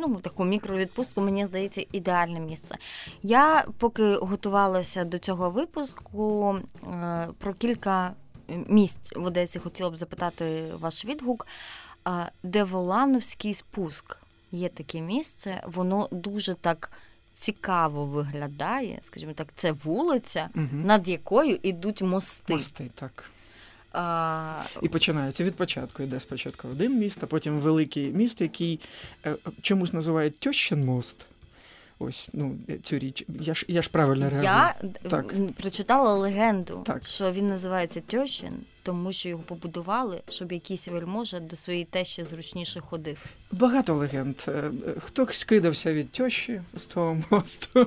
Ну, 0.00 0.16
таку 0.16 0.44
мікровідпустку, 0.44 1.20
мені 1.20 1.46
здається, 1.46 1.84
ідеальне 1.92 2.40
місце. 2.40 2.76
Я 3.22 3.64
поки 3.78 4.14
готувалася 4.14 5.04
до 5.04 5.18
цього 5.18 5.50
випуску 5.50 6.56
е, 6.86 7.28
про 7.38 7.54
кілька 7.54 8.12
місць 8.68 9.12
в 9.16 9.24
Одесі 9.24 9.58
хотіла 9.58 9.90
б 9.90 9.96
запитати 9.96 10.72
ваш 10.80 11.04
відгук. 11.04 11.46
А, 12.04 12.24
Деволановський 12.42 13.54
спуск 13.54 14.16
є 14.52 14.68
таке 14.68 15.00
місце, 15.00 15.62
воно 15.66 16.08
дуже 16.10 16.54
так 16.54 16.92
цікаво 17.36 18.04
виглядає. 18.06 18.98
Скажімо 19.02 19.32
так, 19.32 19.48
це 19.56 19.72
вулиця, 19.72 20.48
Угу. 20.54 20.66
над 20.84 21.08
якою 21.08 21.58
йдуть 21.62 22.02
мости. 22.02 22.54
Мости, 22.54 22.90
так. 22.94 23.24
А, 23.92 24.62
І 24.82 24.88
починається 24.88 25.44
від 25.44 25.54
початку. 25.54 26.02
Йде 26.02 26.20
спочатку 26.20 26.68
один 26.68 26.98
міст, 26.98 27.18
а 27.22 27.26
потім 27.26 27.58
великий 27.58 28.10
міст, 28.12 28.40
який 28.40 28.80
е, 29.26 29.36
чомусь 29.62 29.92
називають 29.92 30.38
Тьощин 30.38 30.84
мост. 30.84 31.16
Ось, 31.98 32.28
ну, 32.32 32.56
цю 32.82 32.98
річ. 32.98 33.24
Я 33.40 33.54
ж, 33.54 33.64
я 33.68 33.82
ж 33.82 33.90
правильно 33.90 34.30
реагую. 34.30 34.44
Я 34.44 34.74
Так. 35.10 35.34
прочитала 35.60 36.14
легенду, 36.14 36.82
Так. 36.86 37.06
що 37.06 37.32
він 37.32 37.48
називається 37.48 38.00
Тьощин, 38.00 38.52
тому 38.82 39.12
що 39.12 39.28
його 39.28 39.42
побудували, 39.42 40.20
щоб 40.28 40.52
якийсь 40.52 40.88
вельможа 40.88 41.40
до 41.40 41.56
своєї 41.56 41.84
тещі 41.84 42.24
зручніше 42.24 42.80
ходив. 42.80 43.18
Багато 43.52 43.94
легенд. 43.94 44.36
Е, 44.48 44.70
Хтось 44.98 45.44
кидався 45.44 45.94
від 45.94 46.10
тьощі 46.12 46.60
з 46.76 46.84
того 46.84 47.18
мосту. 47.30 47.86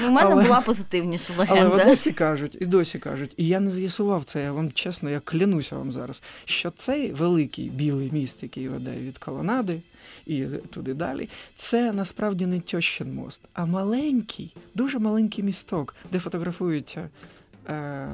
Ну, 0.00 0.08
у 0.08 0.10
мене 0.10 0.20
Але- 0.32 0.42
була 0.42 0.60
позитивніша 0.60 1.34
Але 1.36 1.46
легенда. 1.46 1.82
Одесі 1.84 2.12
кажуть, 2.12 2.56
і 2.60 2.66
досі 2.66 2.98
кажуть, 2.98 3.34
і 3.36 3.46
я 3.46 3.60
не 3.60 3.70
з'ясував 3.70 4.24
це, 4.24 4.42
я 4.42 4.52
вам 4.52 4.72
чесно, 4.72 5.10
я 5.10 5.20
клянуся 5.20 5.76
вам 5.76 5.92
зараз, 5.92 6.22
що 6.44 6.70
цей 6.70 7.12
великий 7.12 7.68
білий 7.68 8.10
міст, 8.12 8.42
який 8.42 8.68
веде 8.68 8.90
від 9.00 9.18
колонади 9.18 9.80
і 10.26 10.44
туди 10.70 10.94
далі, 10.94 11.28
це 11.56 11.92
насправді 11.92 12.46
не 12.46 12.60
Тьощин 12.60 13.14
мост, 13.14 13.40
а 13.52 13.66
маленький, 13.66 14.54
дуже 14.74 14.98
маленький 14.98 15.44
місток, 15.44 15.96
де 16.12 16.18
фотографуються. 16.18 17.08
Е, 17.68 18.08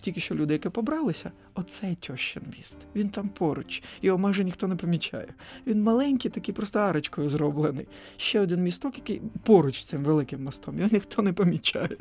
тільки 0.00 0.20
що 0.20 0.34
люди, 0.34 0.52
які 0.52 0.68
побралися, 0.68 1.30
оцей 1.54 1.94
тьощин 1.94 2.42
міст. 2.56 2.78
Він 2.96 3.08
там 3.08 3.28
поруч, 3.28 3.82
його 4.02 4.18
майже 4.18 4.44
ніхто 4.44 4.68
не 4.68 4.76
помічає. 4.76 5.28
Він 5.66 5.82
маленький, 5.82 6.30
такий 6.30 6.54
просто 6.54 6.78
арочкою 6.78 7.28
зроблений. 7.28 7.86
Ще 8.16 8.40
один 8.40 8.62
місток, 8.62 8.98
який 8.98 9.22
поруч 9.44 9.80
з 9.80 9.84
цим 9.84 10.04
великим 10.04 10.44
мостом, 10.44 10.78
його 10.78 10.88
ніхто 10.92 11.22
не 11.22 11.32
помічає. 11.32 11.96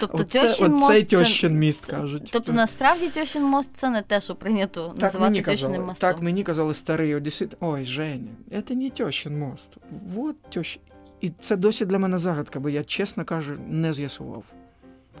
Тобто 0.00 0.18
Оце, 0.22 0.40
Тьощин 0.42 0.72
мост 0.72 0.84
оцей 0.84 1.04
це... 1.04 1.16
тьощин 1.16 1.58
міст, 1.58 1.84
це- 1.84 1.92
кажуть. 1.92 2.28
Тобто 2.32 2.52
насправді 2.52 3.08
Тьощин 3.08 3.42
мост 3.42 3.70
це 3.74 3.90
не 3.90 4.02
те, 4.02 4.20
що 4.20 4.34
прийнято 4.34 4.88
так 4.88 5.02
називати 5.02 5.30
мені 5.30 5.42
Тьощиним 5.42 5.82
мостом. 5.82 6.10
так 6.10 6.22
мені 6.22 6.42
казали 6.42 6.74
старий 6.74 7.14
одесит. 7.14 7.56
Ой, 7.60 7.84
Женя, 7.84 8.30
це 8.68 8.74
не 8.74 8.90
тьощин 8.90 9.38
мост. 9.38 9.68
Вот 10.14 10.42
тьощ... 10.42 10.78
І 11.20 11.30
це 11.40 11.56
досі 11.56 11.86
для 11.86 11.98
мене 11.98 12.18
загадка, 12.18 12.60
бо 12.60 12.68
я, 12.68 12.84
чесно 12.84 13.24
кажу, 13.24 13.56
не 13.68 13.92
з'ясував. 13.92 14.44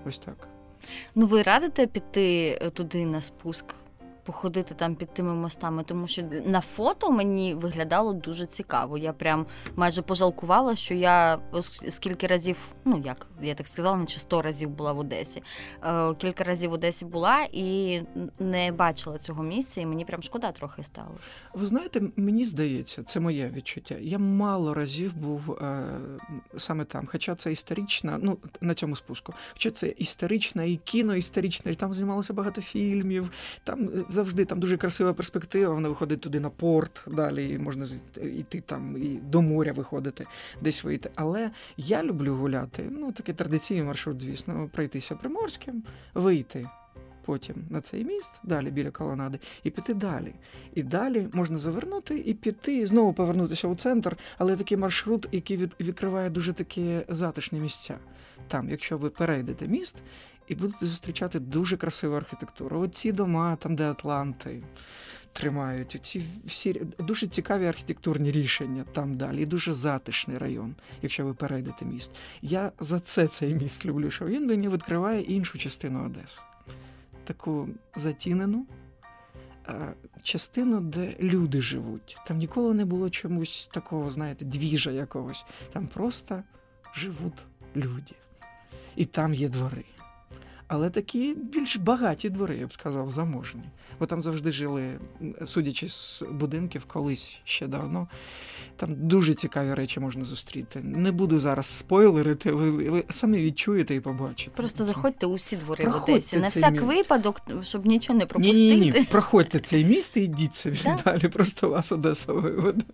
Ось 0.06 0.18
так. 0.18 0.48
Ну 1.14 1.26
ви 1.26 1.42
радите 1.42 1.86
піти 1.86 2.58
е, 2.60 2.70
туди 2.70 3.06
на 3.06 3.22
спуск, 3.22 3.74
походити 4.24 4.74
там 4.74 4.94
під 4.94 5.14
тими 5.14 5.34
мостами, 5.34 5.82
тому 5.82 6.06
що 6.06 6.22
на 6.46 6.60
фото 6.60 7.10
мені 7.10 7.54
виглядало 7.54 8.12
дуже 8.12 8.46
цікаво. 8.46 8.98
Я 8.98 9.12
прям 9.12 9.46
майже 9.76 10.02
пожалкувала, 10.02 10.74
що 10.74 10.94
я 10.94 11.38
скільки 11.88 12.26
разів, 12.26 12.56
ну 12.84 13.02
як 13.04 13.26
я 13.42 13.54
так 13.54 13.66
сказала, 13.66 13.96
наче 13.96 14.18
сто 14.18 14.42
разів 14.42 14.70
була 14.70 14.92
в 14.92 14.98
Одесі. 14.98 15.42
Е, 15.84 16.14
Кілька 16.14 16.44
разів 16.44 16.70
в 16.70 16.72
Одесі 16.72 17.04
була 17.04 17.46
і 17.52 18.00
не 18.38 18.72
бачила 18.72 19.18
цього 19.18 19.42
місця, 19.42 19.80
і 19.80 19.86
мені 19.86 20.04
прям 20.04 20.22
шкода 20.22 20.52
трохи 20.52 20.82
стало. 20.82 21.14
Ви 21.54 21.66
знаєте, 21.66 22.02
мені 22.16 22.44
здається, 22.44 23.02
це 23.02 23.20
моє 23.20 23.52
відчуття. 23.54 23.94
Я 24.00 24.18
мало 24.18 24.74
разів 24.74 25.16
був 25.16 25.52
е, 25.52 26.00
саме 26.56 26.84
там. 26.84 27.06
Хоча 27.06 27.34
це 27.34 27.52
історична, 27.52 28.18
ну 28.22 28.38
на 28.60 28.74
цьому 28.74 28.96
спуску. 28.96 29.34
Хоча 29.52 29.70
це 29.70 29.88
історична 29.88 30.64
і 30.64 30.76
кіноісторична, 30.76 31.70
і 31.70 31.74
там 31.74 31.94
знімалося 31.94 32.32
багато 32.32 32.62
фільмів. 32.62 33.30
Там 33.64 33.88
е, 33.88 34.04
завжди 34.14 34.44
там 34.44 34.60
дуже 34.60 34.76
красива 34.76 35.12
перспектива. 35.12 35.74
Вона 35.74 35.88
виходить 35.88 36.20
туди 36.20 36.40
на 36.40 36.50
порт, 36.50 37.02
далі 37.06 37.58
можна 37.58 37.86
йти 38.22 38.62
там 38.66 38.96
і 38.96 39.20
до 39.30 39.42
моря 39.42 39.72
виходити, 39.72 40.26
десь 40.60 40.84
вийти. 40.84 41.10
Але 41.14 41.50
я 41.76 42.02
люблю 42.02 42.34
гуляти. 42.34 42.88
Ну 42.90 43.12
такий 43.12 43.34
традиційний 43.34 43.84
маршрут, 43.84 44.22
звісно, 44.22 44.70
пройтися 44.72 45.14
приморським, 45.14 45.82
вийти. 46.14 46.68
Потім 47.24 47.56
на 47.70 47.80
цей 47.80 48.04
міст, 48.04 48.32
далі 48.42 48.70
біля 48.70 48.90
колонади, 48.90 49.38
і 49.62 49.70
піти 49.70 49.94
далі. 49.94 50.34
І 50.74 50.82
далі 50.82 51.28
можна 51.32 51.58
завернути 51.58 52.18
і 52.18 52.34
піти, 52.34 52.76
і 52.76 52.86
знову 52.86 53.12
повернутися 53.12 53.68
у 53.68 53.74
центр, 53.74 54.16
але 54.38 54.56
такий 54.56 54.78
маршрут, 54.78 55.28
який 55.32 55.56
від, 55.56 55.72
відкриває 55.80 56.30
дуже 56.30 56.52
такі 56.52 57.00
затишні 57.08 57.60
місця. 57.60 57.98
Там, 58.48 58.70
якщо 58.70 58.98
ви 58.98 59.10
перейдете 59.10 59.68
міст 59.68 59.96
і 60.48 60.54
будете 60.54 60.86
зустрічати 60.86 61.40
дуже 61.40 61.76
красиву 61.76 62.14
архітектуру. 62.14 62.80
Оці 62.80 63.12
дома, 63.12 63.56
там, 63.56 63.76
де 63.76 63.90
Атланти 63.90 64.62
тримають, 65.34 66.00
ці 66.02 66.24
всі 66.46 66.72
дуже 66.98 67.26
цікаві 67.26 67.66
архітектурні 67.66 68.30
рішення 68.30 68.84
там 68.92 69.16
далі. 69.16 69.42
І 69.42 69.46
дуже 69.46 69.72
затишний 69.72 70.38
район, 70.38 70.74
якщо 71.02 71.24
ви 71.24 71.34
перейдете 71.34 71.84
міст. 71.84 72.10
Я 72.42 72.72
за 72.80 73.00
це 73.00 73.26
цей 73.26 73.54
міст 73.54 73.86
люблю, 73.86 74.10
що 74.10 74.24
він 74.24 74.46
мені 74.46 74.68
відкриває 74.68 75.22
іншу 75.22 75.58
частину 75.58 76.06
Одеси. 76.06 76.40
Таку 77.24 77.68
затінену, 77.96 78.66
е, 79.68 79.94
частину, 80.22 80.80
де 80.80 81.16
люди 81.20 81.60
живуть. 81.60 82.16
Там 82.26 82.38
ніколи 82.38 82.74
не 82.74 82.84
було 82.84 83.10
чомусь 83.10 83.68
такого, 83.72 84.10
знаєте, 84.10 84.44
двіжа 84.44 84.90
якогось. 84.90 85.46
Там 85.72 85.86
просто 85.86 86.42
живуть 86.94 87.42
люди. 87.76 88.14
І 88.96 89.04
там 89.04 89.34
є 89.34 89.48
двори. 89.48 89.84
Але 90.68 90.90
такі 90.90 91.34
більш 91.34 91.76
багаті 91.76 92.30
двори, 92.30 92.56
я 92.56 92.66
б 92.66 92.72
сказав, 92.72 93.10
заможні. 93.10 93.62
Бо 93.98 94.06
там 94.06 94.22
завжди 94.22 94.52
жили, 94.52 94.98
судячи 95.46 95.88
з 95.88 96.22
будинків, 96.30 96.84
колись 96.84 97.38
ще 97.44 97.66
давно. 97.66 98.08
Там 98.76 98.94
дуже 98.98 99.34
цікаві 99.34 99.74
речі 99.74 100.00
можна 100.00 100.24
зустріти. 100.24 100.80
Не 100.82 101.12
буду 101.12 101.38
зараз 101.38 101.66
спойлерити, 101.66 102.52
ви, 102.52 102.70
ви 102.70 103.04
самі 103.10 103.38
відчуєте 103.42 103.94
і 103.94 104.00
побачите. 104.00 104.50
Просто 104.56 104.84
заходьте 104.84 105.26
у 105.26 105.34
всі 105.34 105.56
двори 105.56 105.88
в 105.88 106.02
Одесі. 106.02 106.36
На 106.36 106.46
всяк 106.46 106.72
міст. 106.72 106.84
випадок, 106.84 107.40
щоб 107.62 107.86
нічого 107.86 108.18
не 108.18 108.26
пропустити. 108.26 108.76
ні, 108.76 108.76
ні, 108.90 109.06
проходьте 109.10 109.58
цей 109.58 109.84
міст 109.84 110.16
і 110.16 110.20
йдіть 110.20 110.54
собі 110.54 110.78
далі. 111.04 111.28
Просто 111.28 111.68
вас 111.68 111.92
Одеса 111.92 112.32
виведе. 112.32 112.84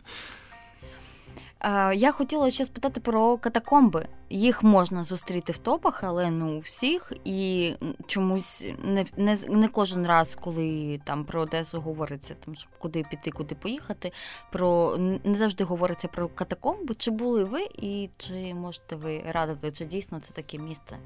А, 1.61 1.93
Я 1.93 2.13
хотіла 2.13 2.51
ще 2.51 2.65
спитати 2.65 3.01
про 3.01 3.39
катакомби. 3.39 4.07
Їх 4.31 4.63
можна 4.63 5.05
зустріти 5.05 5.53
в 5.53 5.59
топах, 5.59 6.05
але 6.05 6.31
не 6.31 6.45
у 6.45 6.59
всіх. 6.59 7.13
І 7.25 7.73
чомусь 8.07 8.67
не, 8.85 9.07
не, 9.17 9.37
не 9.49 9.69
кожен 9.69 10.07
раз, 10.07 10.39
коли 10.41 11.01
там 11.05 11.25
про 11.25 11.41
Одесу 11.41 11.81
говориться, 11.81 12.35
там 12.45 12.55
щоб 12.55 12.73
куди 12.79 13.05
піти, 13.11 13.31
куди 13.31 13.55
поїхати. 13.55 14.13
Про 14.53 14.97
не 15.25 15.35
завжди 15.35 15.65
говориться 15.65 16.09
про 16.09 16.29
катакомби. 16.29 16.95
Чи 16.95 17.11
були 17.11 17.45
ви, 17.45 17.67
і 17.79 18.11
чи 18.17 18.55
можете 18.55 18.97
ви 18.97 19.23
радити, 19.29 19.73
чи 19.73 19.85
дійсно 19.85 20.21
це 20.21 20.35
таке 20.35 20.59
місце? 20.59 20.97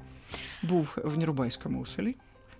Був 0.63 0.97
в 1.03 1.17
Нірубайському 1.17 1.85
селі, 1.85 2.15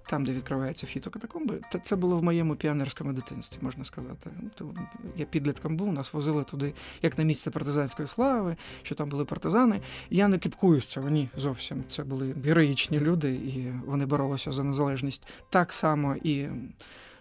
там, 0.07 0.25
де 0.25 0.31
відкриваються 0.31 0.87
фітокатакомби. 0.87 1.61
Та 1.71 1.79
це 1.79 1.95
було 1.95 2.17
в 2.17 2.23
моєму 2.23 2.55
піонерському 2.55 3.13
дитинстві, 3.13 3.57
можна 3.61 3.83
сказати. 3.83 4.29
То 4.55 4.73
я 5.15 5.25
підлітком 5.25 5.77
був, 5.77 5.93
нас 5.93 6.13
возили 6.13 6.43
туди, 6.43 6.73
як 7.01 7.17
на 7.17 7.23
місце 7.23 7.51
партизанської 7.51 8.07
слави, 8.07 8.55
що 8.83 8.95
там 8.95 9.09
були 9.09 9.25
партизани. 9.25 9.81
Я 10.09 10.27
не 10.27 10.39
кіпкую 10.39 10.81
з 10.81 10.85
цього, 10.85 11.09
ні, 11.09 11.29
зовсім. 11.37 11.83
Це 11.89 12.03
були 12.03 12.35
героїчні 12.45 12.99
люди, 12.99 13.33
і 13.33 13.73
вони 13.85 14.05
боролися 14.05 14.51
за 14.51 14.63
незалежність 14.63 15.27
так 15.49 15.73
само 15.73 16.15
і 16.23 16.47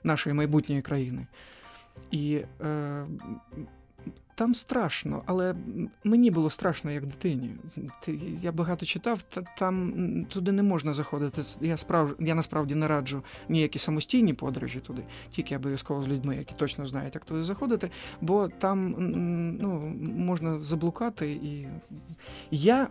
нашої 0.03 0.35
майбутньої 0.35 0.83
країни. 0.83 1.27
І 2.11 2.41
е, 2.61 3.07
там 4.35 4.55
страшно, 4.55 5.23
але 5.27 5.55
мені 6.05 6.31
було 6.31 6.51
страшно 6.51 6.91
як 6.91 7.07
дитині. 7.07 7.51
Ти- 8.03 8.19
Я 8.43 8.53
багато 8.53 8.87
читав, 8.87 9.23
та 9.23 9.43
там 9.59 9.93
туди 10.29 10.53
не 10.53 10.63
можна 10.63 10.95
заходити. 10.95 11.43
Я 11.61 11.77
справ, 11.77 12.17
я 12.21 12.35
насправді 12.35 12.75
не 12.75 12.89
раджу 12.89 13.23
ніякі 13.49 13.79
самостійні 13.79 14.35
подорожі 14.35 14.81
туди, 14.81 15.03
тільки 15.31 15.57
обов'язково 15.57 16.03
з 16.03 16.09
людьми, 16.09 16.37
які 16.37 16.55
точно 16.55 16.87
знають, 16.87 17.15
як 17.15 17.25
туди 17.25 17.45
заходити, 17.45 17.91
бо 18.21 18.49
там 18.49 18.95
ну, 19.61 19.95
можна 20.17 20.61
заблукати. 20.61 21.31
І 21.31 21.67
я 22.51 22.89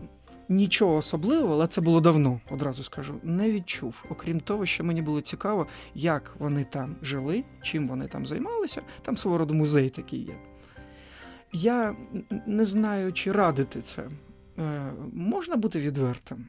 нічого 0.50 0.96
особливого, 0.96 1.54
але 1.54 1.68
це 1.68 1.82
було 1.82 2.02
давно, 2.02 2.40
одразу 2.52 2.84
скажу, 2.84 3.16
не 3.24 3.52
відчув. 3.52 4.04
Окрім 4.10 4.40
того, 4.40 4.66
що 4.66 4.84
мені 4.84 5.02
було 5.02 5.22
цікаво, 5.22 5.68
як 5.96 6.36
вони 6.40 6.64
там 6.64 6.96
жили, 7.02 7.44
чим 7.62 7.88
вони 7.88 8.08
там 8.08 8.26
займалися. 8.26 8.82
Там 9.02 9.18
свого 9.18 9.38
роду 9.38 9.54
музей 9.54 9.90
такий 9.90 10.20
є. 10.20 10.36
Я 11.54 11.96
не 12.48 12.66
знаю, 12.66 13.14
чи 13.14 13.32
радити 13.32 13.82
це. 13.82 14.04
Е, 14.60 14.92
можна 15.14 15.56
бути 15.56 15.80
відвертим. 15.80 16.46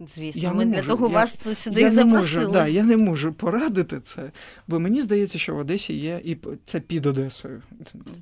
Звісно, 0.00 0.42
Я 0.42 0.52
ми 0.52 0.64
не 0.64 0.70
для 0.70 0.76
можу. 0.76 0.88
того 0.88 1.06
Я- 1.08 1.12
вас 1.14 1.58
сюди 1.58 1.80
я 1.80 1.86
і 1.86 1.90
не 1.90 1.94
запросили. 1.96 2.40
можу, 2.40 2.52
да, 2.52 2.66
я 2.66 2.82
не 2.82 2.96
можу 2.96 3.32
порадити 3.32 4.00
це, 4.00 4.30
бо 4.68 4.80
мені 4.80 5.02
здається, 5.02 5.38
що 5.38 5.54
в 5.54 5.58
Одесі 5.58 5.94
є, 5.94 6.20
і 6.24 6.38
це 6.66 6.80
під 6.80 7.06
Одесою. 7.06 7.62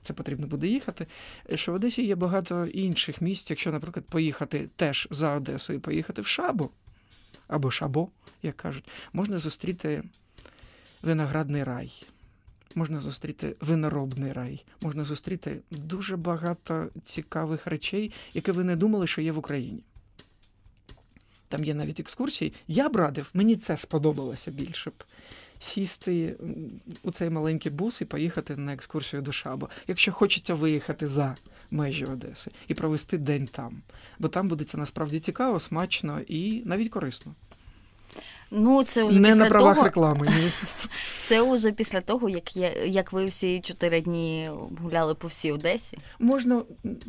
Це 0.03 0.13
потрібно 0.13 0.47
буде 0.47 0.67
їхати. 0.67 1.07
Що 1.55 1.73
в 1.73 1.75
Одесі 1.75 2.07
є 2.07 2.15
багато 2.15 2.65
інших 2.65 3.21
місць, 3.21 3.51
якщо, 3.51 3.73
наприклад, 3.73 4.05
поїхати 4.07 4.69
теж 4.77 5.09
за 5.11 5.35
Одесою, 5.35 5.81
поїхати 5.81 6.23
в 6.23 6.27
Шабо 6.27 6.71
або 7.49 7.71
Шабо, 7.71 8.09
як 8.43 8.57
кажуть, 8.57 8.89
можна 9.13 9.39
зустріти 9.39 10.03
виноградний 11.03 11.65
рай. 11.65 11.93
Можна 12.75 13.01
зустріти 13.01 13.57
виноробний 13.61 14.33
рай, 14.33 14.65
можна 14.81 15.05
зустріти 15.05 15.61
дуже 15.71 16.17
багато 16.17 16.89
цікавих 17.05 17.67
речей, 17.67 18.13
які 18.35 18.51
ви 18.51 18.65
не 18.65 18.77
думали, 18.77 19.07
що 19.07 19.21
є 19.21 19.33
в 19.33 19.39
Україні. 19.39 19.83
Там 21.49 21.65
є 21.65 21.75
навіть 21.75 22.01
екскурсії. 22.01 22.53
Я 22.69 22.89
б 22.89 22.97
радив, 22.97 23.31
мені 23.35 23.57
це 23.57 23.77
сподобалося 23.77 24.51
більше 24.51 24.91
б. 24.91 25.05
Сісти 25.59 26.37
у 27.03 27.11
цей 27.11 27.31
маленький 27.31 27.73
бус 27.73 28.01
і 28.01 28.05
поїхати 28.05 28.57
на 28.57 28.73
екскурсію 28.73 29.23
до 29.23 29.33
Шаба, 29.33 29.69
якщо 29.87 30.13
хочеться 30.13 30.55
виїхати 30.55 31.07
за 31.07 31.37
межі 31.71 32.05
Одеси 32.05 32.51
і 32.69 32.75
провести 32.75 33.19
день 33.19 33.47
там. 33.47 33.83
Бо 34.19 34.29
там 34.29 34.49
буде 34.49 34.65
це 34.65 34.79
насправді 34.79 35.21
цікаво, 35.21 35.61
смачно 35.61 36.21
і 36.21 36.63
навіть 36.65 36.91
корисно. 36.91 37.35
Ну, 38.51 38.83
це 38.83 39.05
вже 39.05 39.21
Не 39.21 39.29
після 39.29 39.43
на 39.43 39.49
правах 39.51 39.75
того, 39.75 39.87
реклами. 39.87 40.27
Ні. 40.27 40.51
це 41.27 41.53
вже 41.55 41.73
після 41.73 42.01
того, 42.01 42.29
як 42.29 42.57
я, 42.57 42.71
як 42.85 43.13
ви 43.13 43.27
всі 43.27 43.61
чотири 43.61 44.01
дні 44.01 44.51
гуляли 44.83 45.15
по 45.15 45.29
всій 45.29 45.53
Одесі. 45.53 45.99
Можна 46.19 46.63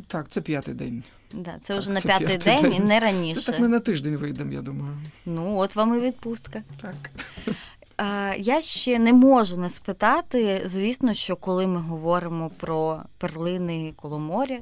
так, 0.07 0.25
це 0.29 0.41
п'ятий 0.41 0.73
день. 0.73 1.03
Да, 1.33 1.55
це 1.61 1.73
Так, 1.73 1.81
вже 1.81 1.91
на 1.91 2.01
це 2.01 2.07
п'ятий 2.07 2.37
день, 2.37 2.61
день. 2.61 2.73
і 2.73 2.79
не 2.79 2.87
Це 2.87 2.99
раніше. 2.99 3.51
так 3.51 3.59
ми 3.59 3.67
на 3.67 3.79
тиждень 3.79 4.15
вийдемо, 4.15 4.53
я 4.53 4.61
думаю. 4.61 4.97
Ну, 5.25 5.57
от 5.57 5.75
вам 5.75 5.97
і 5.97 5.99
відпустка. 5.99 6.63
Так. 6.81 6.95
А, 7.97 8.33
я 8.37 8.61
ще 8.61 8.99
не 8.99 9.13
можу 9.13 9.57
не 9.57 9.69
спитати. 9.69 10.61
Звісно, 10.65 11.13
що 11.13 11.35
коли 11.35 11.67
ми 11.67 11.79
говоримо 11.79 12.49
про 12.57 13.01
перлини 13.17 13.93
коло 13.95 14.19
моря, 14.19 14.59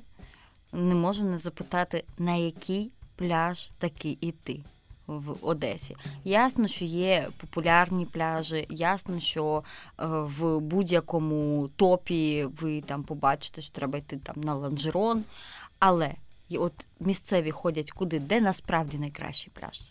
не 0.74 0.96
можу 0.96 1.24
не 1.24 1.38
запитати, 1.38 2.04
на 2.18 2.36
який 2.36 2.92
пляж 3.16 3.72
таки 3.80 4.18
іти 4.22 4.60
в 5.18 5.36
Одесі. 5.42 5.96
Ясно, 6.24 6.68
що 6.68 6.86
є 6.86 7.28
популярні 7.38 8.06
пляжі, 8.06 8.66
ясно, 8.70 9.20
що 9.20 9.64
е, 10.00 10.06
в 10.08 10.60
будь-якому 10.60 11.70
топі 11.76 12.48
ви 12.62 12.82
там 12.82 13.04
побачите, 13.04 13.62
що 13.62 13.76
треба 13.76 13.98
йти 13.98 14.18
там 14.24 14.36
на 14.44 14.56
ланжерон. 14.56 15.24
Але 15.80 16.12
і 16.50 16.58
от 16.58 16.74
місцеві 17.00 17.52
ходять 17.52 17.92
куди, 17.92 18.20
де 18.20 18.42
насправді 18.42 18.98
найкращий 18.98 19.52
пляж. 19.54 19.82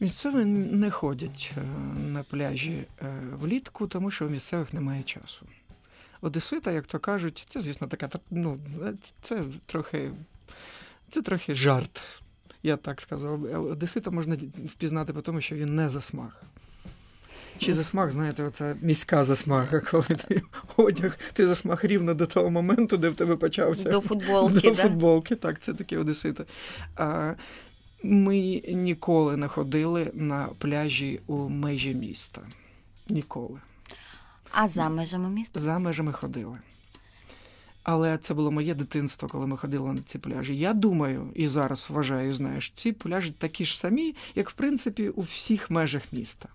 Місцеві 0.00 0.44
не 0.44 0.90
ходять 0.90 1.52
е, 1.56 1.60
на 1.98 2.22
пляжі 2.22 2.84
е, 3.02 3.20
влітку, 3.32 3.86
тому 3.86 4.10
що 4.10 4.26
у 4.26 4.28
місцевих 4.28 4.72
немає 4.72 5.02
часу. 5.02 5.46
Одесита, 6.20 6.70
як 6.72 6.86
то 6.86 6.98
кажуть, 6.98 7.46
це, 7.48 7.60
звісно, 7.60 7.86
така 7.86 8.10
ну, 8.30 8.58
це 9.22 9.44
трохи, 9.66 10.10
це 11.10 11.22
трохи 11.22 11.54
жарт, 11.54 12.00
я 12.64 12.76
так 12.76 13.00
сказав. 13.00 13.46
Е, 13.46 13.56
Одесита 13.56 14.10
можна 14.10 14.36
впізнати 14.66 15.12
по 15.12 15.20
тому, 15.22 15.40
що 15.40 15.56
він 15.56 15.74
не 15.74 15.88
засмаг. 15.88 16.42
Чи 17.58 17.74
засмаг, 17.74 18.10
знаєте, 18.10 18.42
оця 18.42 18.76
міська 18.82 19.24
засмага, 19.24 19.80
коли 19.80 20.04
ти 20.04 20.42
одяг, 20.76 21.18
ти 21.32 21.46
засмаг 21.46 21.80
рівно 21.82 22.14
до 22.14 22.26
того 22.26 22.50
моменту, 22.50 22.96
де 22.96 23.08
в 23.08 23.14
тебе 23.14 23.36
почався 23.36 23.90
До 23.90 24.00
футболки, 24.00 24.60
до 24.60 24.70
да? 24.70 24.82
футболки, 24.82 25.36
так, 25.36 25.60
це 25.60 25.74
такі 25.74 25.96
одесити. 25.96 26.44
А, 26.96 27.34
ми 28.02 28.62
ніколи 28.68 29.36
не 29.36 29.48
ходили 29.48 30.10
на 30.14 30.48
пляжі 30.58 31.20
у 31.26 31.48
межі 31.48 31.94
міста. 31.94 32.42
Ніколи. 33.08 33.60
А 34.50 34.68
за 34.68 34.88
межами 34.88 35.28
міста? 35.28 35.60
За 35.60 35.78
межами 35.78 36.12
ходили. 36.12 36.58
Але 37.84 38.18
це 38.18 38.34
було 38.34 38.50
моє 38.50 38.74
дитинство, 38.74 39.28
коли 39.28 39.46
ми 39.46 39.56
ходили 39.56 39.92
на 39.92 40.00
ці 40.02 40.18
пляжі. 40.18 40.58
Я 40.58 40.74
думаю, 40.74 41.28
і 41.34 41.48
зараз 41.48 41.86
вважаю, 41.90 42.34
знаєш, 42.34 42.72
ці 42.74 42.92
пляжі 42.92 43.30
такі 43.38 43.64
ж 43.64 43.78
самі, 43.78 44.14
як 44.34 44.50
в 44.50 44.52
принципі 44.52 45.08
у 45.08 45.20
всіх 45.20 45.70
межах 45.70 46.12
міста. 46.12 46.48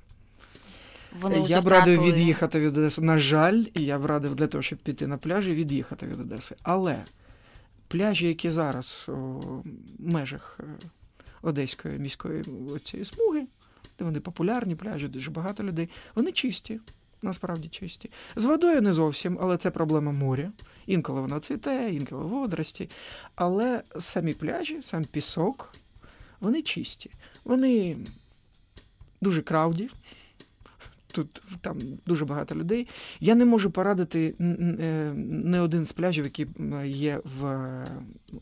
Вони 1.19 1.39
я 1.47 1.61
б 1.61 1.67
радив 1.67 2.03
від'їхати 2.03 2.59
від 2.59 2.77
Одеси. 2.77 3.01
На 3.01 3.17
жаль, 3.17 3.63
і 3.73 3.83
я 3.83 3.99
б 3.99 4.05
радив 4.05 4.35
для 4.35 4.47
того, 4.47 4.61
щоб 4.61 4.79
піти 4.79 5.07
на 5.07 5.17
пляжі, 5.17 5.53
від'їхати 5.53 6.07
від 6.07 6.19
Одеси. 6.19 6.55
Але 6.63 6.97
пляжі, 7.87 8.27
які 8.27 8.49
зараз 8.49 9.05
у 9.07 9.41
межах 9.99 10.59
е, 10.59 10.63
Одеської 11.41 11.99
міської 11.99 12.43
цієї 12.83 13.05
смуги, 13.05 13.45
де 13.99 14.05
вони 14.05 14.19
популярні 14.19 14.75
пляжі, 14.75 15.07
дуже 15.07 15.31
багато 15.31 15.63
людей, 15.63 15.89
вони 16.15 16.31
чисті. 16.31 16.79
Насправді 17.21 17.67
чисті. 17.67 18.11
З 18.35 18.45
водою 18.45 18.81
не 18.81 18.93
зовсім, 18.93 19.37
але 19.41 19.57
це 19.57 19.71
проблема 19.71 20.11
моря. 20.11 20.51
Інколи 20.85 21.21
вона 21.21 21.39
цвіте, 21.39 21.89
інколи 21.91 22.23
водорості. 22.23 22.89
Але 23.35 23.83
самі 23.99 24.33
пляжі, 24.33 24.81
сам 24.81 25.05
пісок, 25.05 25.73
вони 26.39 26.61
чисті. 26.61 27.11
Вони 27.43 27.97
дуже 29.21 29.41
крауді. 29.41 29.89
Тут 31.11 31.41
там 31.61 31.77
дуже 32.05 32.25
багато 32.25 32.55
людей. 32.55 32.87
Я 33.19 33.35
не 33.35 33.45
можу 33.45 33.71
порадити 33.71 34.35
е, 34.39 34.43
не 35.25 35.61
один 35.61 35.85
з 35.85 35.91
пляжів, 35.91 36.23
які 36.23 36.47
є 36.85 37.21
в, 37.39 37.85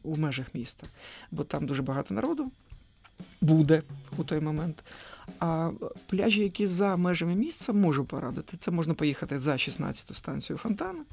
у 0.04 0.16
межах 0.16 0.56
міста, 0.56 0.88
бо 1.32 1.44
там 1.44 1.66
дуже 1.66 1.82
багато 1.82 2.14
народу 2.14 2.52
буде 3.42 3.82
у 4.18 4.24
той 4.24 4.40
момент. 4.40 4.84
А 5.40 5.72
пляжі, 6.08 6.42
які 6.42 6.68
за 6.68 6.98
межами 6.98 7.36
місця, 7.36 7.74
можу 7.74 8.06
порадити. 8.06 8.58
Це 8.58 8.72
можна 8.72 8.94
поїхати 8.94 9.40
за 9.40 9.52
16-ту 9.52 10.14
станцію 10.14 10.58
Фонтана, 10.58 11.04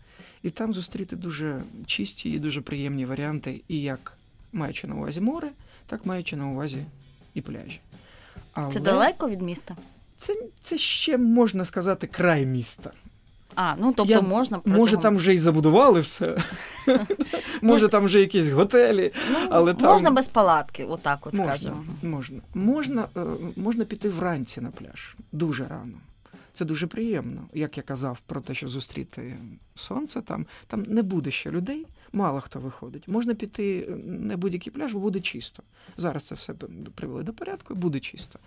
і 0.43 0.51
там 0.51 0.75
зустріти 0.75 1.17
дуже 1.17 1.63
чисті 1.87 2.31
і 2.31 2.39
дуже 2.39 2.61
приємні 2.61 3.07
варіанти, 3.07 3.61
і 3.69 3.83
як 3.83 4.13
маючи 4.53 4.87
на 4.87 4.95
увазі 4.95 5.21
море, 5.21 5.51
так 5.87 6.07
маючи 6.07 6.37
на 6.37 6.47
увазі 6.47 6.85
і 7.35 7.41
пляжі. 7.41 7.81
Але 8.53 8.73
Це 8.73 8.81
далеко 8.81 9.29
від 9.29 9.43
міста? 9.43 9.77
Це, 10.17 10.37
це 10.63 10.79
ще 10.79 11.19
можна 11.19 11.65
сказати 11.65 12.07
край 12.07 12.47
міста. 12.47 12.91
А, 13.57 13.75
ну 13.79 13.93
тобто 13.97 14.13
Я- 14.13 14.21
можна 14.21 14.61
Може, 14.65 14.97
там 14.97 15.17
вже 15.17 15.35
й 15.35 15.39
забудували 15.39 16.01
все. 16.01 16.37
Може, 17.63 17.89
там 17.89 18.05
вже 18.05 18.21
якісь 18.21 18.49
готелі, 18.49 19.13
ну, 19.33 19.39
але 19.51 19.75
там 19.75 19.91
можна 19.93 20.11
без 20.11 20.27
палатки, 20.27 20.85
отак 20.85 21.27
от 21.27 21.35
скажемо. 21.35 21.85
можна. 22.03 22.41
Можна, 22.55 23.09
е, 23.17 23.21
можна 23.57 23.85
піти 23.85 24.09
вранці 24.09 24.61
на 24.61 24.71
пляж 24.71 25.17
дуже 25.33 25.67
рано. 25.69 25.99
Це 26.55 26.65
дуже 26.65 26.87
приємно. 26.87 27.49
Як 27.55 27.77
я 27.77 27.83
казав 27.83 28.21
про 28.27 28.41
те, 28.41 28.55
що 28.55 28.69
зустріти 28.69 29.39
сонце 29.75 30.23
там, 30.23 30.47
там 30.67 30.83
не 30.83 31.03
буде 31.03 31.31
ще 31.31 31.51
людей, 31.51 31.87
мало 32.13 32.41
хто 32.41 32.59
виходить. 32.61 33.09
Можна 33.09 33.35
піти 33.35 33.87
на 34.07 34.37
будь-який 34.37 34.73
пляж, 34.73 34.93
бо 34.93 35.01
буде 35.01 35.21
чисто. 35.21 35.63
Зараз 35.97 36.23
це 36.23 36.35
все 36.35 36.55
привели 36.95 37.23
до 37.23 37.33
порядку, 37.33 37.75
буде 37.75 38.01
чисто. 38.01 38.39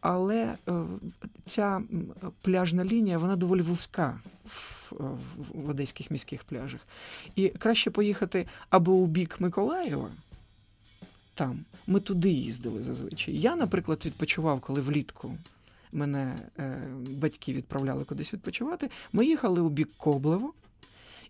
Але 0.00 0.54
е, 0.68 0.84
ця 1.46 1.82
пляжна 2.42 2.84
лінія 2.84 3.18
вона 3.18 3.36
доволі 3.36 3.62
вузька 3.62 4.20
в, 4.44 4.92
в, 4.92 5.64
в 5.64 5.68
одеських 5.68 6.10
міських 6.10 6.44
пляжах. 6.44 6.80
І 7.36 7.48
краще 7.48 7.90
поїхати 7.90 8.46
або 8.70 8.92
у 8.92 9.06
бік 9.06 9.40
Миколаєва. 9.40 10.10
Там 11.34 11.64
ми 11.86 12.00
туди 12.00 12.30
їздили 12.30 12.84
зазвичай. 12.84 13.38
Я, 13.38 13.56
наприклад, 13.56 14.02
відпочивав, 14.04 14.60
коли 14.60 14.80
влітку 14.80 15.36
мене 15.94 16.38
е, 16.58 16.82
батьки 17.10 17.52
відправляли 17.52 18.04
кудись 18.04 18.32
відпочивати. 18.32 18.90
Ми 19.12 19.26
їхали 19.26 19.60
у 19.60 19.68
бік 19.68 19.88
Коблево, 19.96 20.54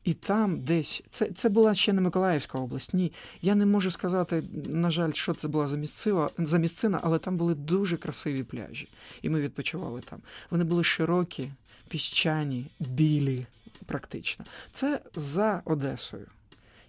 і 0.04 0.14
там 0.14 0.60
десь 0.60 1.02
це, 1.10 1.26
це 1.26 1.48
була 1.48 1.74
ще 1.74 1.92
не 1.92 2.00
Миколаївська 2.00 2.58
область. 2.58 2.94
Ні, 2.94 3.12
я 3.42 3.54
не 3.54 3.66
можу 3.66 3.90
сказати, 3.90 4.42
на 4.66 4.90
жаль, 4.90 5.12
що 5.12 5.34
це 5.34 5.48
була 5.48 5.66
за 5.66 5.76
місцева 5.76 6.30
за 6.38 6.58
місцина, 6.58 7.00
але 7.02 7.18
там 7.18 7.36
були 7.36 7.54
дуже 7.54 7.96
красиві 7.96 8.42
пляжі, 8.42 8.88
і 9.22 9.30
ми 9.30 9.40
відпочивали 9.40 10.00
там. 10.00 10.20
Вони 10.50 10.64
були 10.64 10.84
широкі, 10.84 11.50
піщані, 11.88 12.66
білі, 12.80 13.46
практично. 13.86 14.44
Це 14.72 15.00
за 15.14 15.62
Одесою. 15.64 16.26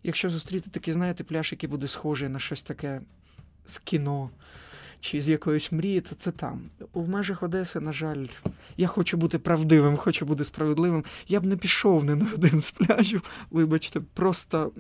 Якщо 0.04 0.30
зустріти 0.30 0.70
такий, 0.70 0.94
знаєте, 0.94 1.24
пляж, 1.24 1.52
який 1.52 1.70
буде 1.70 1.88
схожий 1.88 2.30
на 2.30 2.40
щось 2.40 2.62
таке 2.62 3.02
з 3.66 3.78
кіно. 3.78 4.30
Чи 5.06 5.22
з 5.22 5.30
якоїсь 5.30 5.72
мрії, 5.72 6.02
то 6.02 6.16
це 6.16 6.32
там. 6.32 6.62
У 6.94 7.06
межах 7.08 7.44
Одеси, 7.44 7.80
на 7.80 7.94
жаль, 7.94 8.26
я 8.78 8.88
хочу 8.88 9.18
бути 9.18 9.40
правдивим, 9.40 9.98
хочу 9.98 10.26
бути 10.26 10.46
справедливим. 10.46 11.04
Я 11.28 11.40
б 11.40 11.46
не 11.46 11.58
пішов 11.58 12.04
не 12.04 12.16
на 12.16 12.28
один 12.34 12.62
з 12.62 12.72
пляжів, 12.72 13.22
вибачте, 13.52 14.02
просто 14.14 14.72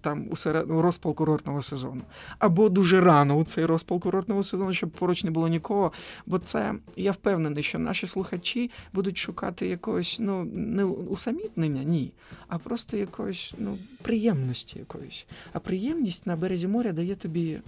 там 0.00 0.28
у, 0.30 0.36
серед... 0.36 0.70
у 0.70 0.82
розпал 0.82 1.14
курортного 1.14 1.62
сезону. 1.62 2.02
Або 2.38 2.68
дуже 2.68 3.00
рано 3.00 3.36
у 3.36 3.44
цей 3.44 3.66
розпал 3.66 4.00
курортного 4.00 4.42
сезону, 4.42 4.72
щоб 4.72 4.90
поруч 4.90 5.24
не 5.24 5.30
було 5.30 5.48
нікого. 5.48 5.92
Бо 6.26 6.38
це 6.38 6.74
я 6.96 7.12
впевнений, 7.12 7.62
що 7.62 7.78
наші 7.78 8.06
слухачі 8.06 8.70
будуть 8.92 9.18
шукати 9.18 9.68
якогось, 9.68 10.16
ну 10.20 10.44
не 10.54 10.84
усамітнення, 10.84 11.82
ні, 11.84 12.12
а 12.48 12.58
просто 12.58 12.96
якоїсь 12.96 13.54
ну, 13.58 13.78
приємності 14.02 14.78
якоїсь. 14.78 15.26
А 15.52 15.58
приємність 15.58 16.26
на 16.26 16.36
березі 16.36 16.68
моря 16.68 16.92
дає 16.92 17.14
тобі 17.14 17.58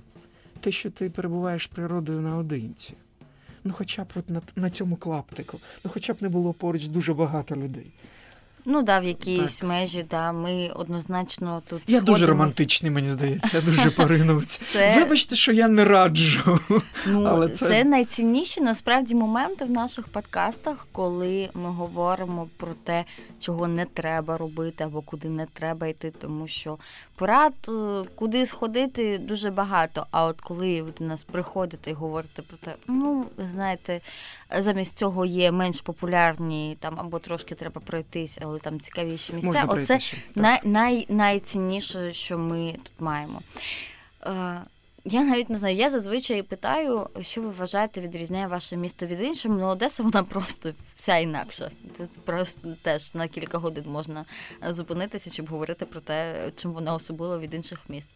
те, 0.61 0.72
що 0.72 0.90
ти 0.90 1.11
перебуваєш 1.11 1.66
природою 1.66 2.20
наодинці. 2.20 2.94
Ну, 3.64 3.72
хоча 3.76 4.04
б 4.04 4.09
от 4.14 4.30
на, 4.30 4.42
на 4.56 4.70
цьому 4.70 4.96
клаптику, 4.96 5.61
ну 5.84 5.90
хоча 5.94 6.12
б 6.12 6.16
не 6.20 6.28
було 6.28 6.52
поруч 6.52 6.88
дуже 6.88 7.14
багато 7.14 7.56
людей. 7.56 7.90
Ну 8.64 8.82
да, 8.82 9.00
в 9.00 9.04
якійсь 9.04 9.59
так. 9.59 9.68
межі, 9.68 10.04
да, 10.11 10.32
ми 10.32 10.70
однозначно 10.74 11.62
тут. 11.68 11.82
Я 11.86 11.96
сходимось. 11.96 12.20
дуже 12.20 12.30
романтичний, 12.30 12.90
мені 12.90 13.09
здається, 13.09 13.50
я 13.52 13.61
дуже 13.61 13.90
поринув. 13.90 14.46
Це... 14.72 14.94
Вибачте, 14.94 15.36
що 15.36 15.52
я 15.52 15.68
не 15.68 15.84
раджу. 15.84 16.61
Ну, 17.06 17.22
Але 17.28 17.48
це... 17.48 17.68
це 17.68 17.84
найцінніші 17.84 18.61
насправді 18.61 19.14
моменти 19.14 19.64
в 19.64 19.70
наших 19.70 20.09
подкастах, 20.09 20.86
коли 20.92 21.48
ми 21.54 21.70
говоримо 21.70 22.48
про 22.56 22.74
те, 22.84 23.04
чого 23.40 23.68
не 23.68 23.84
треба 23.84 24.36
робити 24.36 24.84
або 24.84 25.02
куди 25.02 25.28
не 25.28 25.46
треба 25.46 25.86
йти, 25.86 26.12
тому 26.20 26.46
що 26.46 26.78
порад, 27.16 27.54
е, 27.68 28.04
куди 28.14 28.46
сходити, 28.46 29.18
дуже 29.18 29.50
багато. 29.50 30.06
А 30.11 30.24
от 30.24 30.40
коли 30.40 30.82
ви 30.82 30.92
до 30.98 31.04
нас 31.04 31.24
приходите 31.24 31.90
і 31.90 31.94
говорите 31.94 32.42
про 32.42 32.56
те, 32.56 32.74
ну 32.86 33.26
знаєте, 33.52 34.00
замість 34.59 34.99
цього 34.99 35.24
є 35.24 35.53
менш 35.53 35.80
популярні 35.80 36.76
там 36.80 36.94
або 37.01 37.18
трошки 37.18 37.55
треба 37.55 37.80
пройтись, 37.80 38.38
але 38.42 38.59
там 38.59 38.80
цікавіші 38.80 39.32
місця. 39.32 39.64
Можна 39.64 39.82
Оце 39.82 40.01
най, 40.34 40.61
най, 40.64 41.07
найцінніше, 41.09 42.12
що 42.12 42.38
ми 42.38 42.72
тут 42.72 43.01
маємо. 43.01 43.42
Е, 44.26 44.62
я 45.05 45.22
навіть 45.22 45.51
не 45.51 45.59
знаю, 45.59 45.76
я 45.76 45.90
зазвичай 45.90 46.42
питаю, 46.42 47.07
що 47.20 47.42
ви 47.42 47.51
вважаєте, 47.51 48.01
відрізняє 48.01 48.46
ваше 48.46 48.76
місто 48.76 49.07
від 49.07 49.20
інших. 49.20 49.53
Ну, 49.55 49.66
Одеса 49.66 50.03
вона 50.03 50.22
просто 50.22 50.72
вся 50.96 51.16
інакша. 51.16 51.70
Тут 51.96 52.11
просто 52.24 52.74
теж 52.82 53.14
на 53.14 53.28
кілька 53.28 53.59
годин 53.59 53.84
можна 53.86 54.24
зупинитися, 54.68 55.30
щоб 55.30 55.49
говорити 55.49 55.84
про 55.84 56.01
те, 56.01 56.51
чим 56.57 56.72
вона 56.72 56.94
особлива 56.94 57.38
від 57.38 57.55
інших 57.55 57.78
міст. 57.88 58.09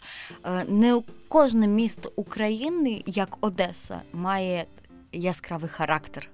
Е, 0.45 0.65
не 0.69 1.03
кожне 1.29 1.67
місто 1.67 2.13
України, 2.17 3.03
як 3.07 3.37
Одеса, 3.41 4.01
має 4.13 4.67
яскравий 5.13 5.69
характер. 5.69 6.31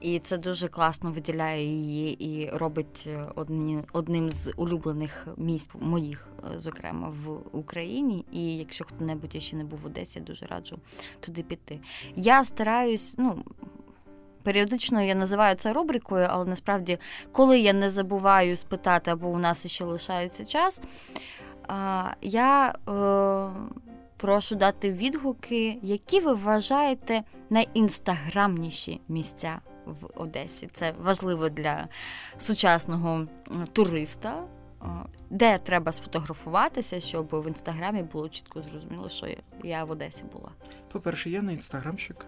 І 0.00 0.18
це 0.18 0.38
дуже 0.38 0.68
класно 0.68 1.10
виділяє 1.10 1.64
її 1.64 2.24
і 2.24 2.50
робить 2.50 3.04
е, 3.06 3.24
одні, 3.34 3.78
одним 3.92 4.30
з 4.30 4.52
улюблених 4.56 5.26
місць 5.36 5.68
моїх, 5.80 6.28
е, 6.54 6.58
зокрема 6.58 7.08
в 7.08 7.56
Україні. 7.58 8.24
І 8.32 8.56
якщо 8.56 8.84
хто-небудь 8.84 9.42
ще 9.42 9.56
не 9.56 9.64
був 9.64 9.78
в 9.78 9.86
Одесі, 9.86 10.20
дуже 10.20 10.46
раджу 10.46 10.78
туди 11.20 11.42
піти. 11.42 11.80
Я 12.16 12.44
стараюсь, 12.44 13.14
ну. 13.18 13.44
Періодично 14.42 15.02
я 15.02 15.14
називаю 15.14 15.56
це 15.56 15.72
рубрикою, 15.72 16.26
але 16.30 16.44
насправді, 16.44 16.98
коли 17.32 17.58
я 17.58 17.72
не 17.72 17.90
забуваю 17.90 18.56
спитати, 18.56 19.10
або 19.10 19.28
у 19.28 19.38
нас 19.38 19.66
ще 19.66 19.84
лишається 19.84 20.44
час, 20.44 20.82
я 22.22 22.74
е, 22.88 23.85
прошу 24.16 24.56
дати 24.56 24.92
відгуки, 24.92 25.78
які 25.82 26.20
ви 26.20 26.34
вважаєте 26.34 27.22
найінстаграмніші 27.50 29.00
місця 29.08 29.60
в 29.86 30.06
Одесі. 30.14 30.68
Це 30.72 30.94
важливо 30.98 31.48
для 31.48 31.88
сучасного 32.36 33.26
туриста. 33.72 34.44
Де 35.30 35.58
треба 35.58 35.92
сфотографуватися, 35.92 37.00
щоб 37.00 37.28
в 37.32 37.48
інстаграмі 37.48 38.02
було 38.02 38.28
чітко 38.28 38.62
зрозуміло, 38.62 39.08
що 39.08 39.26
я 39.64 39.84
в 39.84 39.90
Одесі 39.90 40.24
була. 40.32 40.50
По-перше, 40.92 41.30
я 41.30 41.42
не 41.42 41.52
інстаграмщик. 41.52 42.26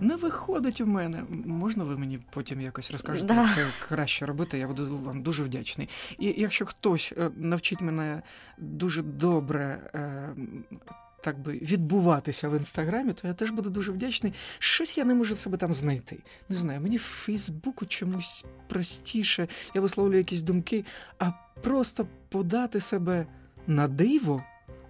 Не 0.00 0.16
виходить 0.16 0.80
у 0.80 0.86
мене. 0.86 1.20
Можна 1.46 1.84
ви 1.84 1.98
мені 1.98 2.18
потім 2.30 2.60
якось 2.60 2.90
розкажете, 2.90 3.26
да. 3.26 3.42
як 3.42 3.54
це 3.54 3.66
краще 3.88 4.26
робити? 4.26 4.58
Я 4.58 4.68
буду 4.68 4.98
вам 4.98 5.22
дуже 5.22 5.42
вдячний. 5.42 5.88
І 6.18 6.34
якщо 6.36 6.66
хтось 6.66 7.12
е, 7.18 7.30
навчить 7.36 7.80
мене 7.80 8.22
дуже 8.58 9.02
добре 9.02 9.90
е, 9.94 10.28
так 11.24 11.38
би 11.38 11.52
відбуватися 11.52 12.48
в 12.48 12.56
інстаграмі, 12.56 13.12
то 13.12 13.28
я 13.28 13.34
теж 13.34 13.50
буду 13.50 13.70
дуже 13.70 13.92
вдячний. 13.92 14.32
Щось 14.58 14.98
я 14.98 15.04
не 15.04 15.14
можу 15.14 15.34
себе 15.34 15.56
там 15.56 15.74
знайти. 15.74 16.18
Не 16.48 16.56
знаю, 16.56 16.80
мені 16.80 16.96
в 16.96 17.02
Фейсбуку 17.02 17.86
чомусь 17.86 18.44
простіше, 18.68 19.48
я 19.74 19.80
висловлюю 19.80 20.18
якісь 20.18 20.42
думки, 20.42 20.84
а 21.18 21.32
просто 21.62 22.06
подати 22.28 22.80
себе 22.80 23.26
на 23.66 23.88
диво 23.88 24.44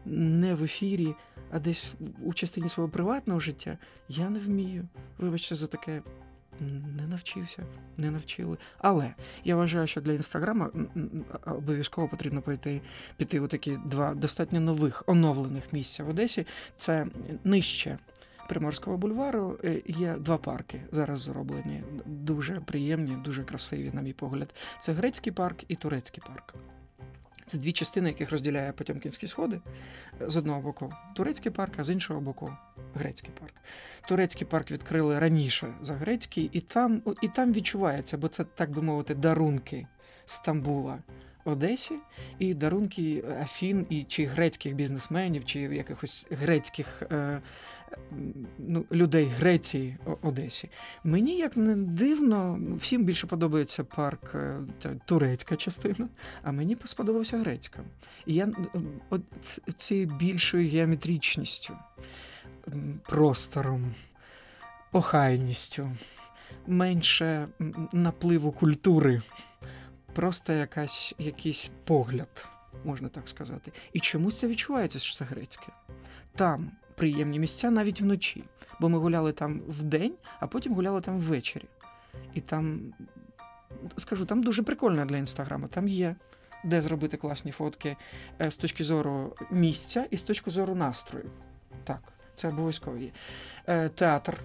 не 0.05 0.55
в 0.55 0.64
ефірі, 0.64 1.14
а 1.51 1.59
десь 1.59 1.95
у 2.24 2.32
частині 2.35 2.68
свого 2.68 2.89
приватного 2.89 3.41
життя 3.41 3.78
я 4.09 4.30
не 4.30 4.39
вмію. 4.39 4.89
Вибачте 5.18 5.55
за 5.55 5.66
таке 5.66 6.03
не 6.96 7.07
навчився, 7.07 7.62
не 7.96 8.11
навчили. 8.11 8.57
Але 8.78 9.14
я 9.44 9.57
вважаю, 9.57 9.86
що 9.86 10.00
для 10.00 10.12
інстаграма 10.12 10.70
обов'язково 11.46 12.09
потрібно 12.09 12.42
піти 12.42 12.80
піти 13.16 13.40
у 13.40 13.46
такі 13.46 13.78
два 13.86 14.14
достатньо 14.14 14.61
нових 14.61 15.02
оновлених 15.07 15.72
місця 15.72 16.05
в 16.05 16.09
Одесі. 16.09 16.46
Це 16.76 17.07
нижче. 17.44 17.98
Приморського 18.48 18.96
бульвару 18.96 19.59
е, 19.64 19.82
є 19.86 20.16
два 20.18 20.36
парки 20.36 20.80
зараз 20.92 21.20
зроблені. 21.20 21.82
Дуже 22.07 22.61
приємні, 22.61 23.16
дуже 23.24 23.44
красиві, 23.44 23.90
на 23.92 24.02
мій 24.02 24.12
погляд. 24.12 24.55
Це 24.80 24.92
грецький 24.92 25.32
парк 25.32 25.64
і 25.68 25.74
турецький 25.74 26.22
парк. 26.26 26.55
Це 27.46 27.59
дві 27.59 27.72
частини, 27.72 28.09
яких 28.09 28.30
розділяє 28.30 28.72
Потьомкінські 28.72 29.26
сходи. 29.26 29.61
З 30.20 30.36
одного 30.36 30.61
боку 30.61 30.92
турецький 31.14 31.52
парк, 31.52 31.72
а 31.76 31.84
з 31.84 31.90
іншого 31.90 32.20
боку 32.20 32.52
грецький 32.95 33.30
парк. 33.40 33.55
Турецький 34.09 34.47
парк 34.47 34.70
відкрили 34.70 35.18
раніше 35.18 35.74
за 35.82 35.95
грецький, 35.95 36.51
і 36.53 36.61
там 36.61 37.03
і 37.22 37.28
там 37.28 37.53
відчувається, 37.53 38.18
бо 38.18 38.28
це, 38.28 38.45
так 38.45 38.70
би 38.70 38.82
мовити, 38.82 39.14
дарунки 39.14 39.86
Стамбула 40.26 40.99
Одесі, 41.45 41.95
і 42.38 42.55
дарунки 42.55 43.24
Афін, 43.42 43.86
і 43.90 44.03
чи 44.03 44.24
грецьких 44.24 44.74
бізнесменів, 44.74 45.45
чи 45.45 45.61
якихось 45.61 46.26
грецьких 46.30 47.03
е, 47.03 47.40
ну, 48.59 48.84
людей 48.92 49.24
Греції 49.38 49.97
Одесі. 50.22 50.70
Мені 51.05 51.36
як 51.36 51.57
не 51.57 51.76
дивно, 51.76 52.61
всім 52.76 53.05
більше 53.05 53.26
подобається 53.26 53.84
парк 53.84 54.34
е, 54.34 54.61
турецька 55.05 55.57
частина, 55.57 56.09
а 56.42 56.53
мені 56.53 56.76
сподобався 56.84 57.38
грецька. 57.38 57.84
І 58.26 58.34
я 58.34 58.49
от 59.11 59.22
цією 59.76 60.07
більшою 60.07 60.68
геометричністю, 60.68 61.76
простором, 63.07 63.95
охайністю, 64.93 65.91
менше 66.67 67.49
напливу 67.93 68.53
культури, 68.53 69.23
просто 70.12 70.53
якась, 70.53 71.15
якийсь 71.19 71.71
погляд. 71.85 72.47
Можна 72.85 73.09
так 73.09 73.29
сказати. 73.29 73.73
І 73.93 74.01
чомусь 74.01 74.39
це 74.39 74.47
відчувається, 74.47 74.99
що 74.99 75.25
грецьке. 75.25 75.67
Там 76.37 76.71
приємні 76.95 77.39
місця 77.39 77.71
навіть 77.71 78.01
вночі. 78.01 78.45
Бо 78.81 78.89
ми 78.89 78.99
гуляли 78.99 79.33
там 79.33 79.61
вдень, 79.69 80.15
а 80.41 80.47
потім 80.47 80.75
гуляли 80.75 81.01
там 81.01 81.21
ввечері. 81.21 81.65
І 82.35 82.41
там, 82.41 82.81
скажу, 83.97 84.25
там 84.25 84.43
дуже 84.43 84.62
прикольно 84.62 85.05
для 85.05 85.17
інстаграму. 85.17 85.69
Там 85.69 85.89
є 85.89 86.17
де 86.65 86.83
зробити 86.83 87.17
класні 87.17 87.53
фотки 87.53 87.97
е, 88.41 88.51
з 88.51 88.57
точки 88.57 88.85
зору 88.85 89.37
місця 89.51 90.07
і 90.11 90.17
з 90.17 90.23
точки 90.23 90.51
зору 90.51 90.75
настрою. 90.75 91.31
Так, 91.85 92.03
це 92.35 92.49
обов'язково 92.49 92.97
є. 92.97 93.11
Е, 93.66 93.89
театр. 93.89 94.41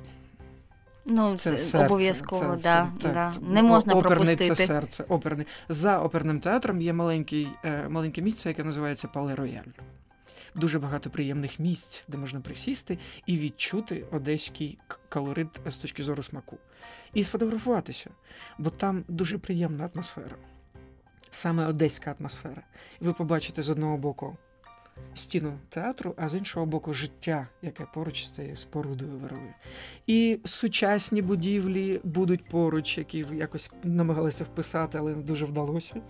Ну, 1.06 1.38
це 1.38 1.58
серце, 1.58 1.86
обов'язково, 1.86 2.56
це, 2.58 2.64
да, 2.64 2.92
це, 3.02 3.14
да. 3.14 3.34
не 3.42 3.64
можна 3.64 3.94
оперний 3.94 4.26
пропустити. 4.26 4.56
це 4.56 4.68
серце. 4.68 5.06
Оперний. 5.10 5.48
За 5.70 6.00
оперним 6.00 6.40
театром 6.40 6.82
є 6.82 6.94
маленький, 6.94 7.48
е, 7.66 7.90
маленьке 7.90 8.22
місце, 8.22 8.50
яке 8.50 8.64
називається 8.64 9.08
Пале 9.08 9.36
Рояль 9.36 9.72
дуже 10.56 10.80
багато 10.80 11.10
приємних 11.10 11.60
місць, 11.60 12.04
де 12.08 12.18
можна 12.18 12.40
присісти 12.40 12.98
і 13.26 13.38
відчути 13.38 14.06
одеський 14.12 14.78
колорит 15.10 15.48
з 15.66 15.78
точки 15.78 16.04
зору 16.04 16.24
смаку. 16.24 16.58
І 17.14 17.24
сфотографуватися, 17.24 18.10
бо 18.58 18.70
там 18.70 19.04
дуже 19.08 19.38
приємна 19.38 19.90
атмосфера. 19.94 20.36
Саме 21.32 21.68
одеська 21.68 22.16
атмосфера. 22.20 22.62
Ви 23.00 23.14
побачите 23.14 23.62
з 23.62 23.70
одного 23.70 23.98
боку 23.98 24.38
стіну 25.16 25.54
театру, 25.70 26.14
а 26.18 26.30
з 26.30 26.36
іншого 26.36 26.66
боку, 26.66 26.94
життя, 26.94 27.48
яке 27.62 27.86
поруч 27.94 28.24
стає 28.26 28.58
спорудою 28.58 29.12
вировою. 29.12 29.54
І 30.08 30.40
сучасні 30.46 31.22
будівлі 31.22 32.02
будуть 32.04 32.46
поруч, 32.46 32.98
які 32.98 33.26
якось 33.34 33.72
намагалися 33.84 34.44
вписати, 34.44 34.98
але 34.98 35.16
не 35.16 35.22
дуже 35.22 35.46
вдалося. 35.46 36.02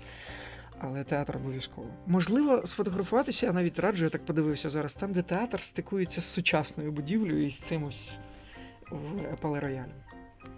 але 0.82 1.04
театр 1.04 1.38
обов'язково. 1.38 1.88
Можливо, 2.08 2.68
сфотографуватися, 2.68 3.46
я 3.46 3.54
навіть 3.54 3.80
раджу, 3.80 4.04
я 4.04 4.10
так 4.10 4.26
подивився 4.26 4.70
зараз, 4.70 4.96
там, 4.96 5.14
де 5.14 5.22
театр 5.22 5.62
стикується 5.62 6.22
з 6.22 6.26
сучасною 6.26 6.92
будівлею 6.92 7.46
і 7.46 7.50
з 7.50 7.60
цим 7.60 7.84
ось 7.84 8.18
в 8.92 9.42
Пале 9.42 9.60
Рояль. 9.60 9.90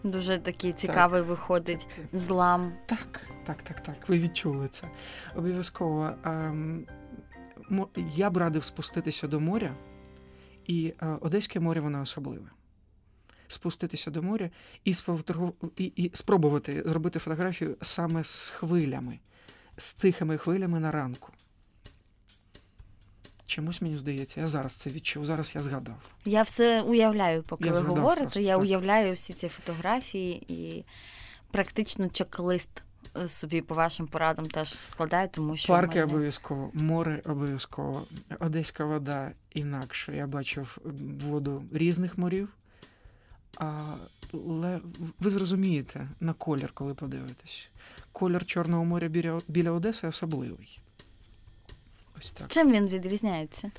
Дуже 0.03 0.38
такий 0.38 0.73
цікавий 0.73 1.21
так. 1.21 1.29
виходить 1.29 1.88
злам. 2.13 2.73
Так, 2.86 3.21
так, 3.45 3.61
так, 3.61 3.84
так. 3.84 3.95
Ви 4.07 4.19
відчули 4.19 4.67
це. 4.67 4.88
Обов'язково. 5.36 6.11
Ем, 6.25 6.86
я 8.15 8.30
б 8.30 8.38
радив 8.38 8.63
спуститися 8.63 9.28
до 9.28 9.39
моря, 9.39 9.76
і 10.67 10.93
е, 11.01 11.17
Одеське 11.22 11.59
море 11.59 11.82
воно 11.82 12.01
особливе. 12.01 12.49
Спуститися 13.47 14.11
до 14.11 14.22
моря 14.22 14.49
і, 14.86 14.95
і, 15.78 15.86
і 15.86 16.11
спробувати 16.13 16.84
зробити 16.86 17.19
фотографію 17.19 17.78
саме 17.82 18.24
з 18.24 18.49
хвилями 18.49 19.19
з 19.78 19.93
тихими 19.93 20.38
хвилями 20.38 20.80
на 20.80 20.91
ранку. 20.91 21.30
Чомусь 23.45 23.82
мені 23.82 23.97
здається, 23.97 24.41
я 24.41 24.47
зараз 24.47 24.74
це 24.74 24.89
відчув, 24.89 25.26
зараз 25.26 25.55
я 25.55 25.63
згадав. 25.63 26.11
Я 26.26 26.41
все 26.41 26.82
уявляю, 26.82 27.43
поки 27.43 27.65
я 27.65 27.72
ви 27.72 27.80
говорите. 27.80 28.22
Просто, 28.22 28.39
я 28.39 28.53
так. 28.53 28.61
уявляю 28.61 29.13
всі 29.13 29.34
ці 29.34 29.47
фотографії 29.47 30.45
і 30.47 30.86
практично 31.51 32.05
чек-лист 32.09 32.84
собі 33.28 33.62
по 33.62 33.76
вашим 33.76 34.08
порадам 34.08 34.47
теж 34.47 34.74
складаю, 34.74 35.30
тому 35.32 35.58
що. 35.58 35.74
Парки 35.74 35.99
мене... 35.99 36.12
обов'язково, 36.12 36.72
море 36.74 37.22
обов'язково, 37.26 38.04
одеська 38.39 38.86
вода 38.86 39.32
інакше. 39.52 40.16
Я 40.16 40.28
бачив 40.28 40.78
воду 41.22 41.64
різних 41.72 42.18
морів. 42.18 42.49
Але 44.34 44.80
ви 45.20 45.30
зрозумієте 45.30 46.10
на 46.20 46.34
колір, 46.34 46.72
коли 46.74 46.93
подивитесь 46.93 47.70
колір 48.12 48.45
Чорного 48.45 48.86
моря 48.86 49.08
біля, 49.08 49.41
біля 49.47 49.72
Одеси 49.72 50.08
особливий. 50.08 50.80
Ось 52.20 52.32
так. 52.32 52.47
Чим 52.47 52.72
він 52.72 52.88
відрізняється? 52.88 53.72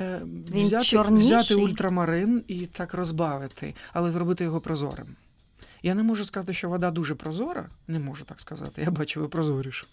Е, 0.00 0.20
він 0.24 0.66
взяти, 0.66 0.84
чорніший? 0.84 1.36
взяти 1.36 1.54
ультрамарин 1.54 2.44
і 2.48 2.66
так 2.66 2.94
розбавити, 2.94 3.74
але 3.92 4.10
зробити 4.10 4.44
його 4.44 4.60
прозорим. 4.60 5.16
Я 5.82 5.94
не 5.94 6.02
можу 6.02 6.24
сказати, 6.24 6.52
що 6.52 6.68
вода 6.68 6.90
дуже 6.90 7.14
прозора, 7.14 7.68
не 7.88 7.98
можу 7.98 8.24
так 8.24 8.40
сказати, 8.40 8.82
я 8.82 8.90
бачу, 8.90 9.20
ви 9.20 9.28
прозоріше. 9.28 9.86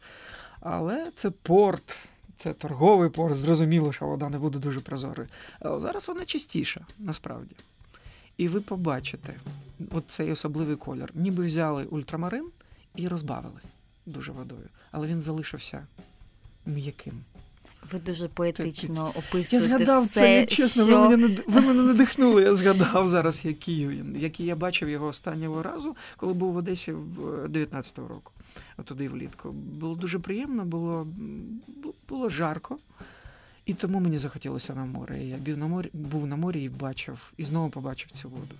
Але 0.59 1.11
це 1.15 1.31
порт, 1.31 1.97
це 2.37 2.53
торговий 2.53 3.09
порт, 3.09 3.37
зрозуміло, 3.37 3.93
що 3.93 4.05
вода 4.05 4.29
не 4.29 4.37
буде 4.37 4.59
дуже 4.59 4.79
прозорою. 4.79 5.29
А 5.59 5.79
зараз 5.79 6.07
вона 6.07 6.25
чистіша, 6.25 6.85
насправді. 6.99 7.55
І 8.37 8.47
ви 8.47 8.61
побачите 8.61 9.33
оцей 9.91 10.31
особливий 10.31 10.75
колір. 10.75 11.11
Ніби 11.13 11.45
взяли 11.45 11.85
ультрамарин 11.85 12.45
і 12.95 13.07
розбавили 13.07 13.59
дуже 14.05 14.31
водою, 14.31 14.69
але 14.91 15.07
він 15.07 15.21
залишився 15.21 15.87
м'яким. 16.65 17.23
Ви 17.91 17.99
дуже 17.99 18.27
поетично 18.27 19.11
описуєте. 19.15 19.55
Я 19.55 19.61
згадав 19.61 20.05
все, 20.05 20.19
це, 20.19 20.45
чесно, 20.45 20.85
що... 20.85 21.01
ви 21.01 21.17
мене 21.17 21.37
ви 21.47 21.61
мене 21.61 21.83
надихнули. 21.83 22.43
Я 22.43 22.55
згадав 22.55 23.09
зараз, 23.09 23.45
який 23.45 23.87
він, 23.87 24.15
який 24.19 24.45
я 24.45 24.55
бачив 24.55 24.89
його 24.89 25.07
останнього 25.07 25.63
разу, 25.63 25.95
коли 26.17 26.33
був 26.33 26.53
в 26.53 26.57
Одесі 26.57 26.91
в 26.91 27.45
19-го 27.45 28.07
року, 28.07 28.31
туди 28.83 29.09
влітку. 29.09 29.51
Було 29.51 29.95
дуже 29.95 30.19
приємно, 30.19 30.65
було 30.65 31.07
було 32.09 32.29
жарко, 32.29 32.77
і 33.65 33.73
тому 33.73 33.99
мені 33.99 34.17
захотілося 34.17 34.75
на 34.75 34.85
море. 34.85 35.23
Я 35.23 35.37
був 35.37 35.57
на 35.57 35.67
морі, 35.67 35.89
був 35.93 36.27
на 36.27 36.35
морі 36.35 36.63
і 36.63 36.69
бачив, 36.69 37.33
і 37.37 37.43
знову 37.43 37.69
побачив 37.69 38.11
цю 38.11 38.29
воду. 38.29 38.55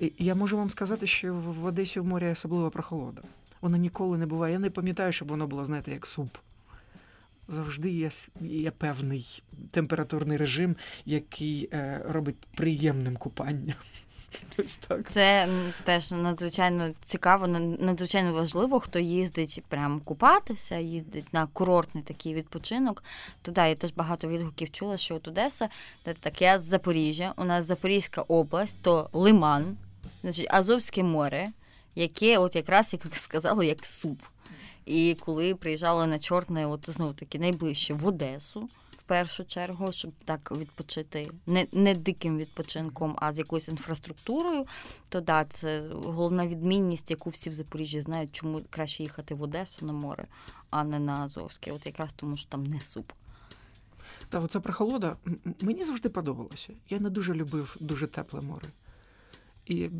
І 0.00 0.12
Я 0.18 0.34
можу 0.34 0.56
вам 0.56 0.70
сказати, 0.70 1.06
що 1.06 1.34
в 1.34 1.64
Одесі 1.64 2.00
в 2.00 2.06
морі 2.06 2.28
особлива 2.28 2.70
прохолода. 2.70 3.22
Воно 3.60 3.76
ніколи 3.76 4.18
не 4.18 4.26
буває. 4.26 4.52
Я 4.52 4.58
не 4.58 4.70
пам'ятаю, 4.70 5.12
щоб 5.12 5.28
воно 5.28 5.46
було, 5.46 5.64
знаєте, 5.64 5.90
як 5.90 6.06
суп. 6.06 6.36
Завжди 7.48 7.90
є 7.90 8.10
є 8.40 8.70
певний 8.70 9.42
температурний 9.70 10.38
режим, 10.38 10.76
який 11.04 11.68
е, 11.72 12.02
робить 12.08 12.36
приємним 12.56 13.16
купання. 13.16 13.74
Ось 14.58 14.76
так. 14.76 15.10
Це 15.10 15.48
теж 15.84 16.12
надзвичайно 16.12 16.90
цікаво, 17.04 17.46
надзвичайно 17.46 18.32
важливо, 18.32 18.80
хто 18.80 18.98
їздить 18.98 19.62
прямо 19.68 20.00
купатися, 20.00 20.76
їздить 20.76 21.32
на 21.32 21.46
курортний 21.46 22.04
такий 22.04 22.34
відпочинок. 22.34 23.04
То 23.42 23.52
да, 23.52 23.66
я 23.66 23.74
теж 23.74 23.92
багато 23.92 24.28
відгуків 24.28 24.70
чула, 24.70 24.96
що 24.96 25.14
от 25.14 25.28
Одеса, 25.28 25.68
так, 26.20 26.42
я 26.42 26.58
з 26.58 26.64
Запоріжжя, 26.64 27.32
у 27.36 27.44
нас 27.44 27.64
Запорізька 27.64 28.22
область, 28.22 28.76
то 28.82 29.10
Лиман, 29.12 29.76
значить 30.22 30.46
Азовське 30.50 31.02
море 31.02 31.52
яке, 31.96 32.38
от 32.38 32.56
якраз 32.56 32.92
як 32.92 33.02
сказали, 33.16 33.66
як 33.66 33.86
суп. 33.86 34.22
І 34.86 35.16
коли 35.20 35.54
приїжджали 35.54 36.06
на 36.06 36.18
Чорне, 36.18 36.66
от 36.66 36.90
знову 36.90 37.12
таки 37.12 37.38
найближче 37.38 37.94
в 37.94 38.06
Одесу. 38.06 38.68
В 38.90 39.02
першу 39.08 39.44
чергу, 39.44 39.92
щоб 39.92 40.12
так 40.24 40.52
відпочити 40.52 41.30
не 41.46 41.66
не 41.72 41.94
диким 41.94 42.38
відпочинком, 42.38 43.16
а 43.18 43.32
з 43.32 43.38
якоюсь 43.38 43.68
інфраструктурою, 43.68 44.66
то 45.08 45.20
да, 45.20 45.44
це 45.44 45.88
головна 45.88 46.46
відмінність, 46.46 47.10
яку 47.10 47.30
всі 47.30 47.50
в 47.50 47.54
Запоріжжі 47.54 48.00
знають, 48.00 48.32
чому 48.32 48.62
краще 48.70 49.02
їхати 49.02 49.34
в 49.34 49.42
Одесу 49.42 49.86
на 49.86 49.92
море, 49.92 50.26
а 50.70 50.84
не 50.84 50.98
на 50.98 51.12
Азовське. 51.12 51.72
От 51.72 51.86
якраз 51.86 52.12
тому, 52.12 52.36
що 52.36 52.48
там 52.48 52.64
не 52.64 52.80
суп. 52.80 53.12
Та 54.28 54.40
оця 54.40 54.60
прохолода 54.60 55.16
мені 55.60 55.84
завжди 55.84 56.08
подобалося. 56.08 56.72
Я 56.90 56.98
не 56.98 57.10
дуже 57.10 57.34
любив 57.34 57.76
дуже 57.80 58.06
тепле 58.06 58.40
море. 58.40 58.68
І 59.66 59.90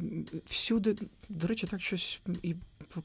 всюди, 0.46 0.96
до 1.28 1.46
речі, 1.46 1.66
так 1.66 1.80
щось 1.80 2.20
і 2.42 2.54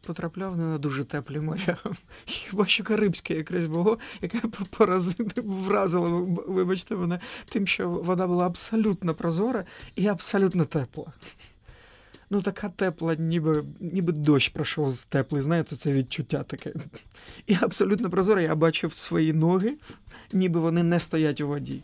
потрапляв 0.06 0.58
не 0.58 0.64
на 0.64 0.78
дуже 0.78 1.04
теплі 1.04 1.40
моря. 1.40 1.78
Хіба 2.26 2.68
що 2.68 2.84
Карибське 2.84 3.36
якраз 3.36 3.66
було, 3.66 4.00
яке 4.22 4.40
поразити 4.78 5.42
вразило, 5.42 6.22
вибачте 6.48 6.96
мене, 6.96 7.20
тим, 7.50 7.68
що 7.68 7.90
вода 7.90 8.28
була 8.28 8.46
абсолютно 8.46 9.16
прозора 9.16 9.66
і 9.96 10.08
абсолютно 10.08 10.66
тепла. 10.66 11.14
Ну, 12.30 12.42
така 12.42 12.70
тепла, 12.70 13.16
ніби 13.16 13.64
ніби 13.80 14.14
дощ 14.14 14.50
пройшов 14.50 14.92
з 14.92 15.06
теплий, 15.06 15.42
знаєте, 15.42 15.76
це 15.76 15.94
відчуття 15.94 16.44
таке. 16.44 16.74
І 17.48 17.58
абсолютно 17.62 18.10
прозора, 18.10 18.42
я 18.42 18.56
бачив 18.56 18.94
свої 18.94 19.34
ноги, 19.34 19.74
ніби 20.34 20.60
вони 20.60 20.84
не 20.84 21.00
стоять 21.00 21.42
у 21.42 21.48
воді 21.48 21.84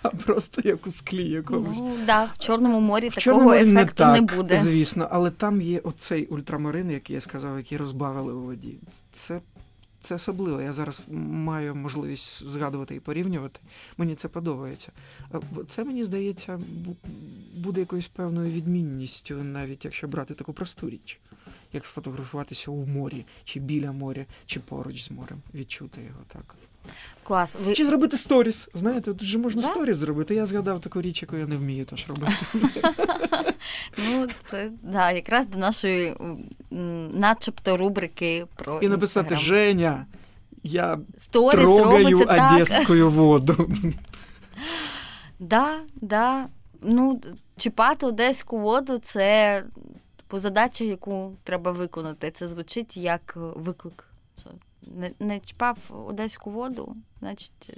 а 0.02 0.08
просто 0.08 0.62
як 0.64 0.86
у 0.86 0.90
склі 0.90 1.28
якомусь. 1.28 1.76
Ну, 1.78 1.96
да, 2.06 2.24
В 2.24 2.38
Чорному 2.38 2.80
морі 2.80 3.08
в 3.08 3.14
такого 3.14 3.38
Чорному 3.38 3.52
ефекту 3.52 4.04
не, 4.04 4.10
так, 4.10 4.20
не 4.20 4.36
буде. 4.36 4.56
Звісно, 4.56 5.08
але 5.10 5.30
там 5.30 5.60
є 5.60 5.78
оцей 5.78 6.26
ультрамарин, 6.26 6.90
який 6.90 7.14
я 7.14 7.20
сказав, 7.20 7.56
який 7.56 7.78
розбавили 7.78 8.32
у 8.32 8.40
воді. 8.40 8.74
Це 9.12 9.40
це 10.00 10.14
особливо. 10.14 10.62
Я 10.62 10.72
зараз 10.72 11.02
маю 11.30 11.74
можливість 11.74 12.48
згадувати 12.48 12.94
і 12.94 13.00
порівнювати. 13.00 13.60
Мені 13.96 14.14
це 14.14 14.28
подобається. 14.28 14.92
Це 15.68 15.84
мені 15.84 16.04
здається 16.04 16.60
буде 17.54 17.80
якоюсь 17.80 18.08
певною 18.08 18.50
відмінністю, 18.50 19.34
навіть 19.34 19.84
якщо 19.84 20.08
брати 20.08 20.34
таку 20.34 20.52
просту 20.52 20.90
річ, 20.90 21.20
як 21.72 21.86
сфотографуватися 21.86 22.70
у 22.70 22.86
морі, 22.86 23.24
чи 23.44 23.60
біля 23.60 23.92
моря, 23.92 24.26
чи 24.46 24.60
поруч 24.60 25.02
з 25.02 25.10
морем, 25.10 25.42
відчути 25.54 26.00
його 26.02 26.20
так. 26.28 26.54
Клас. 27.22 27.56
Ви... 27.64 27.74
Чи 27.74 27.86
зробити 27.86 28.16
сторіс? 28.16 28.68
Знаєте, 28.74 29.14
тут 29.14 29.22
же 29.22 29.38
можна 29.38 29.62
да? 29.62 29.68
сторіс 29.68 29.96
зробити. 29.96 30.34
Я 30.34 30.46
згадав 30.46 30.80
таку 30.80 31.02
річ, 31.02 31.22
яку 31.22 31.36
я 31.36 31.46
не 31.46 31.56
вмію 31.56 31.84
теж 31.84 32.06
робити. 32.08 32.32
Ну, 34.10 34.26
це 34.50 34.70
да, 34.82 35.12
якраз 35.12 35.46
до 35.46 35.58
нашої 35.58 36.16
начебто 37.12 37.76
рубрики 37.76 38.46
про. 38.56 38.80
І 38.80 38.88
написати 38.88 39.36
Женя. 39.36 40.06
Я 40.62 40.98
Сторіс 41.16 41.60
трогаю 41.60 42.18
одеську 42.18 43.10
воду. 43.10 43.70
Да, 45.38 45.78
да. 45.94 46.46
Ну, 46.82 47.22
чіпати 47.56 48.06
одеську 48.06 48.58
воду 48.58 48.98
це 48.98 49.62
по 50.26 50.38
задача, 50.38 50.84
яку 50.84 51.36
треба 51.44 51.72
виконати. 51.72 52.30
Це 52.30 52.48
звучить 52.48 52.96
як 52.96 53.32
виклик 53.36 54.04
не, 54.86 55.10
не 55.20 55.40
чпав 55.40 55.78
одеську 56.08 56.50
воду, 56.50 56.96
значить. 57.20 57.70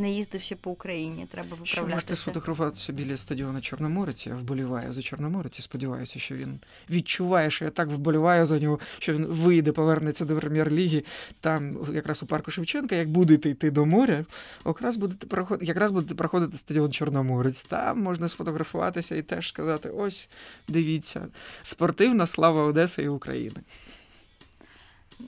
Не 0.00 0.10
їздив 0.10 0.42
ще 0.42 0.56
по 0.56 0.70
Україні, 0.70 1.26
треба 1.30 1.48
виправлятися. 1.50 1.82
Ще 1.82 1.94
можете 1.94 2.16
сфотографуватися 2.16 2.92
біля 2.92 3.16
стадіону 3.16 3.60
Чорноморець. 3.60 4.26
Я 4.26 4.34
вболіваю 4.34 4.92
за 4.92 5.02
Чорноморець 5.02 5.58
і 5.58 5.62
сподіваюся, 5.62 6.18
що 6.18 6.34
він 6.34 6.60
відчуває, 6.90 7.50
що 7.50 7.64
я 7.64 7.70
так 7.70 7.88
вболіваю 7.88 8.46
за 8.46 8.58
нього, 8.58 8.78
що 8.98 9.12
він 9.12 9.26
вийде, 9.26 9.72
повернеться 9.72 10.24
до 10.24 10.36
прем'єр-ліги. 10.36 11.04
Там, 11.40 11.78
якраз 11.94 12.22
у 12.22 12.26
парку 12.26 12.50
Шевченка, 12.50 12.94
як 12.94 13.08
будете 13.08 13.50
йти 13.50 13.70
до 13.70 13.86
моря, 13.86 14.24
якраз 14.66 14.96
будете 14.96 15.26
проходити, 15.26 15.66
якраз 15.66 15.90
будете 15.90 16.14
проходити 16.14 16.56
стадіон 16.56 16.92
Чорноморець. 16.92 17.62
Там 17.62 18.02
можна 18.02 18.28
сфотографуватися 18.28 19.16
і 19.16 19.22
теж 19.22 19.48
сказати: 19.48 19.88
ось 19.88 20.28
дивіться, 20.68 21.26
спортивна 21.62 22.26
слава 22.26 22.62
Одеси 22.62 23.02
і 23.02 23.08
України. 23.08 23.56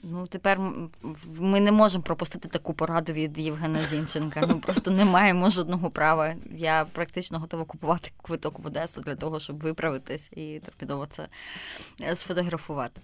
Ну, 0.03 0.27
тепер 0.27 0.59
ми 1.39 1.59
не 1.59 1.71
можемо 1.71 2.03
пропустити 2.03 2.47
таку 2.47 2.73
пораду 2.73 3.11
від 3.11 3.37
Євгена 3.37 3.83
Зінченка. 3.83 4.47
Ми 4.47 4.55
просто 4.55 4.91
не 4.91 5.05
маємо 5.05 5.49
жодного 5.49 5.89
права. 5.89 6.35
Я 6.55 6.85
практично 6.91 7.39
готова 7.39 7.65
купувати 7.65 8.11
квиток 8.21 8.59
в 8.59 8.67
Одесу 8.67 9.01
для 9.01 9.15
того, 9.15 9.39
щоб 9.39 9.59
виправитись 9.59 10.29
і 10.31 10.59
терпідово 10.65 11.05
це 11.05 11.27
е, 12.01 12.15
сфотографувати. 12.15 13.01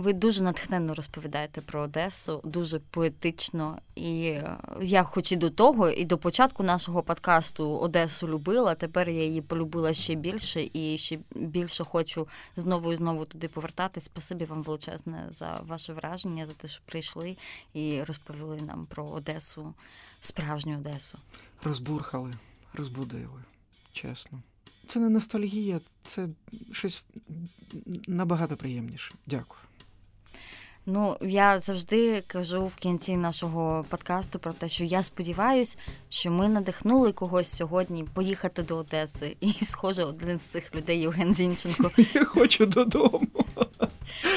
Ви 0.00 0.12
дуже 0.12 0.42
натхненно 0.42 0.94
розповідаєте 0.94 1.60
про 1.60 1.80
Одесу, 1.80 2.40
дуже 2.44 2.78
поетично. 2.78 3.78
І 3.94 4.22
е, 4.22 4.56
я, 4.82 5.02
хоч 5.02 5.32
і 5.32 5.36
до 5.36 5.50
того, 5.50 5.90
і 5.90 6.04
до 6.04 6.18
початку 6.18 6.62
нашого 6.62 7.02
подкасту 7.02 7.76
Одесу 7.76 8.28
любила. 8.28 8.74
Тепер 8.74 9.08
я 9.08 9.24
її 9.24 9.42
полюбила 9.42 9.92
ще 9.92 10.14
більше 10.14 10.70
і 10.72 10.98
ще 10.98 11.18
більше 11.34 11.84
хочу 11.84 12.28
знову 12.56 12.92
і 12.92 12.96
знову 12.96 13.24
туди 13.24 13.48
повертатись. 13.48 14.04
Спасибі 14.04 14.44
вам 14.44 14.62
величезне 14.62 15.26
за 15.30 15.60
ваше 15.66 15.92
враження, 15.92 16.46
за 16.46 16.52
те, 16.52 16.68
що 16.68 16.82
прийшли 16.86 17.36
і 17.74 18.02
розповіли 18.02 18.60
нам 18.60 18.86
про 18.86 19.06
Одесу, 19.06 19.74
справжню 20.20 20.74
Одесу. 20.74 21.18
Розбурхали, 21.64 22.32
розбудили, 22.74 23.42
чесно. 23.92 24.42
Це 24.86 25.00
не 25.00 25.08
ностальгія, 25.08 25.80
це 26.04 26.28
щось 26.72 27.04
набагато 28.06 28.56
приємніше. 28.56 29.14
Дякую. 29.26 29.60
Ну, 30.86 31.16
я 31.20 31.58
завжди 31.58 32.22
кажу 32.26 32.66
в 32.66 32.76
кінці 32.76 33.16
нашого 33.16 33.84
подкасту 33.88 34.38
про 34.38 34.52
те, 34.52 34.68
що 34.68 34.84
я 34.84 35.02
сподіваюся, 35.02 35.76
що 36.08 36.30
ми 36.30 36.48
надихнули 36.48 37.12
когось 37.12 37.56
сьогодні 37.56 38.04
поїхати 38.04 38.62
до 38.62 38.76
Одеси. 38.76 39.36
І, 39.40 39.64
схоже, 39.64 40.04
один 40.04 40.38
з 40.38 40.42
цих 40.42 40.74
людей 40.74 41.00
Євген 41.00 41.34
Зінченко. 41.34 41.90
Я 42.14 42.24
хочу 42.24 42.66
додому. 42.66 43.28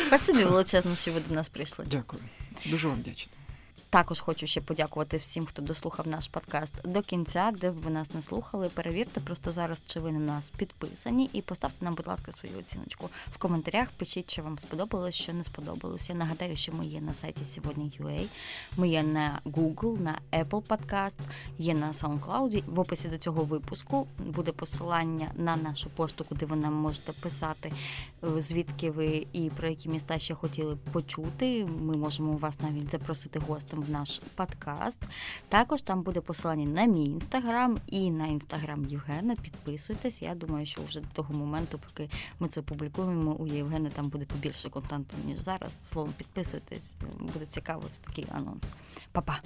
Спасибі 0.08 0.44
величезно, 0.44 0.96
що 0.96 1.12
ви 1.12 1.20
до 1.30 1.36
нас 1.36 1.50
прийшли. 1.50 1.86
Дякую. 1.92 2.24
Дуже 2.66 2.88
вам 2.88 2.98
вдячний. 2.98 3.43
Також 3.94 4.20
хочу 4.20 4.48
ще 4.48 4.62
подякувати 4.62 5.18
всім, 5.18 5.46
хто 5.46 5.62
дослухав 5.62 6.08
наш 6.08 6.28
подкаст 6.28 6.74
до 6.84 7.02
кінця, 7.02 7.52
де 7.62 7.72
б 7.72 7.74
ви 7.74 7.92
нас 7.92 8.14
не 8.14 8.22
слухали. 8.22 8.70
Перевірте 8.70 9.20
просто 9.20 9.52
зараз, 9.52 9.82
чи 9.86 10.00
ви 10.00 10.12
на 10.12 10.20
нас 10.20 10.50
підписані, 10.50 11.30
і 11.34 11.42
поставте 11.42 11.86
нам, 11.86 11.94
будь 11.94 12.08
ласка, 12.08 12.32
свою 12.32 12.60
оціночку 12.60 13.10
в 13.32 13.38
коментарях. 13.38 13.88
Пишіть, 13.98 14.32
що 14.32 14.42
вам 14.42 14.60
сподобалось, 14.60 15.16
що 15.16 15.34
не 15.34 15.44
сподобалось. 15.44 16.10
Я 16.10 16.16
нагадаю, 16.16 16.56
що 16.56 16.74
ми 16.74 16.86
є 16.86 17.02
на 17.02 17.14
сайті 17.14 17.46
сьогодні 17.46 17.92
UA, 18.00 18.26
Ми 18.78 18.90
є 18.90 19.04
на 19.04 19.40
Google, 19.46 20.02
на 20.02 20.20
Apple 20.32 20.62
Podcast, 20.62 21.20
є 21.58 21.74
на 21.74 21.92
SoundCloud. 21.92 22.64
В 22.68 22.80
описі 22.80 23.10
до 23.10 23.18
цього 23.18 23.44
випуску 23.44 24.08
буде 24.20 24.52
посилання 24.52 25.32
на 25.36 25.56
нашу 25.56 25.90
пошту, 25.90 26.24
куди 26.24 26.46
ви 26.46 26.56
нам 26.56 26.74
можете 26.74 27.12
писати, 27.12 27.74
е, 28.24 28.42
звідки 28.42 28.92
ви 28.92 29.28
і 29.34 29.50
про 29.50 29.68
які 29.68 29.90
міста 29.90 30.20
ще 30.20 30.34
хотіли 30.34 30.78
почути. 30.92 31.66
Ми 31.66 31.98
можемо 31.98 32.38
вас 32.38 32.60
навіть 32.60 32.92
запросити 32.92 33.40
гостем 33.40 33.83
в 33.84 33.90
наш 33.90 34.22
подкаст. 34.36 35.00
Також 35.50 35.82
там 35.82 36.02
буде 36.02 36.22
посилання 36.22 36.66
на 36.66 36.86
мій 36.86 37.06
інстаграм 37.06 37.80
і 37.88 38.12
на 38.12 38.28
інстаграм 38.28 38.86
Євгена. 38.86 39.36
Підписуйтесь. 39.36 40.22
Я 40.22 40.36
думаю, 40.36 40.66
що 40.66 40.82
вже 40.82 41.00
до 41.00 41.08
того 41.14 41.34
моменту, 41.34 41.80
поки 41.80 42.10
ми 42.40 42.48
це 42.48 42.60
опублікуємо, 42.60 43.32
у 43.32 43.48
Євгена 43.48 43.90
там 43.90 44.10
буде 44.10 44.26
побільше 44.26 44.70
контенту, 44.70 45.18
ніж 45.26 45.40
зараз. 45.40 45.78
Словом, 45.86 46.14
підписуйтесь, 46.18 46.94
буде 47.20 47.46
цікаво. 47.46 47.84
Це 47.92 48.02
такий 48.04 48.26
анонс. 48.32 48.64
Па-па! 49.12 49.40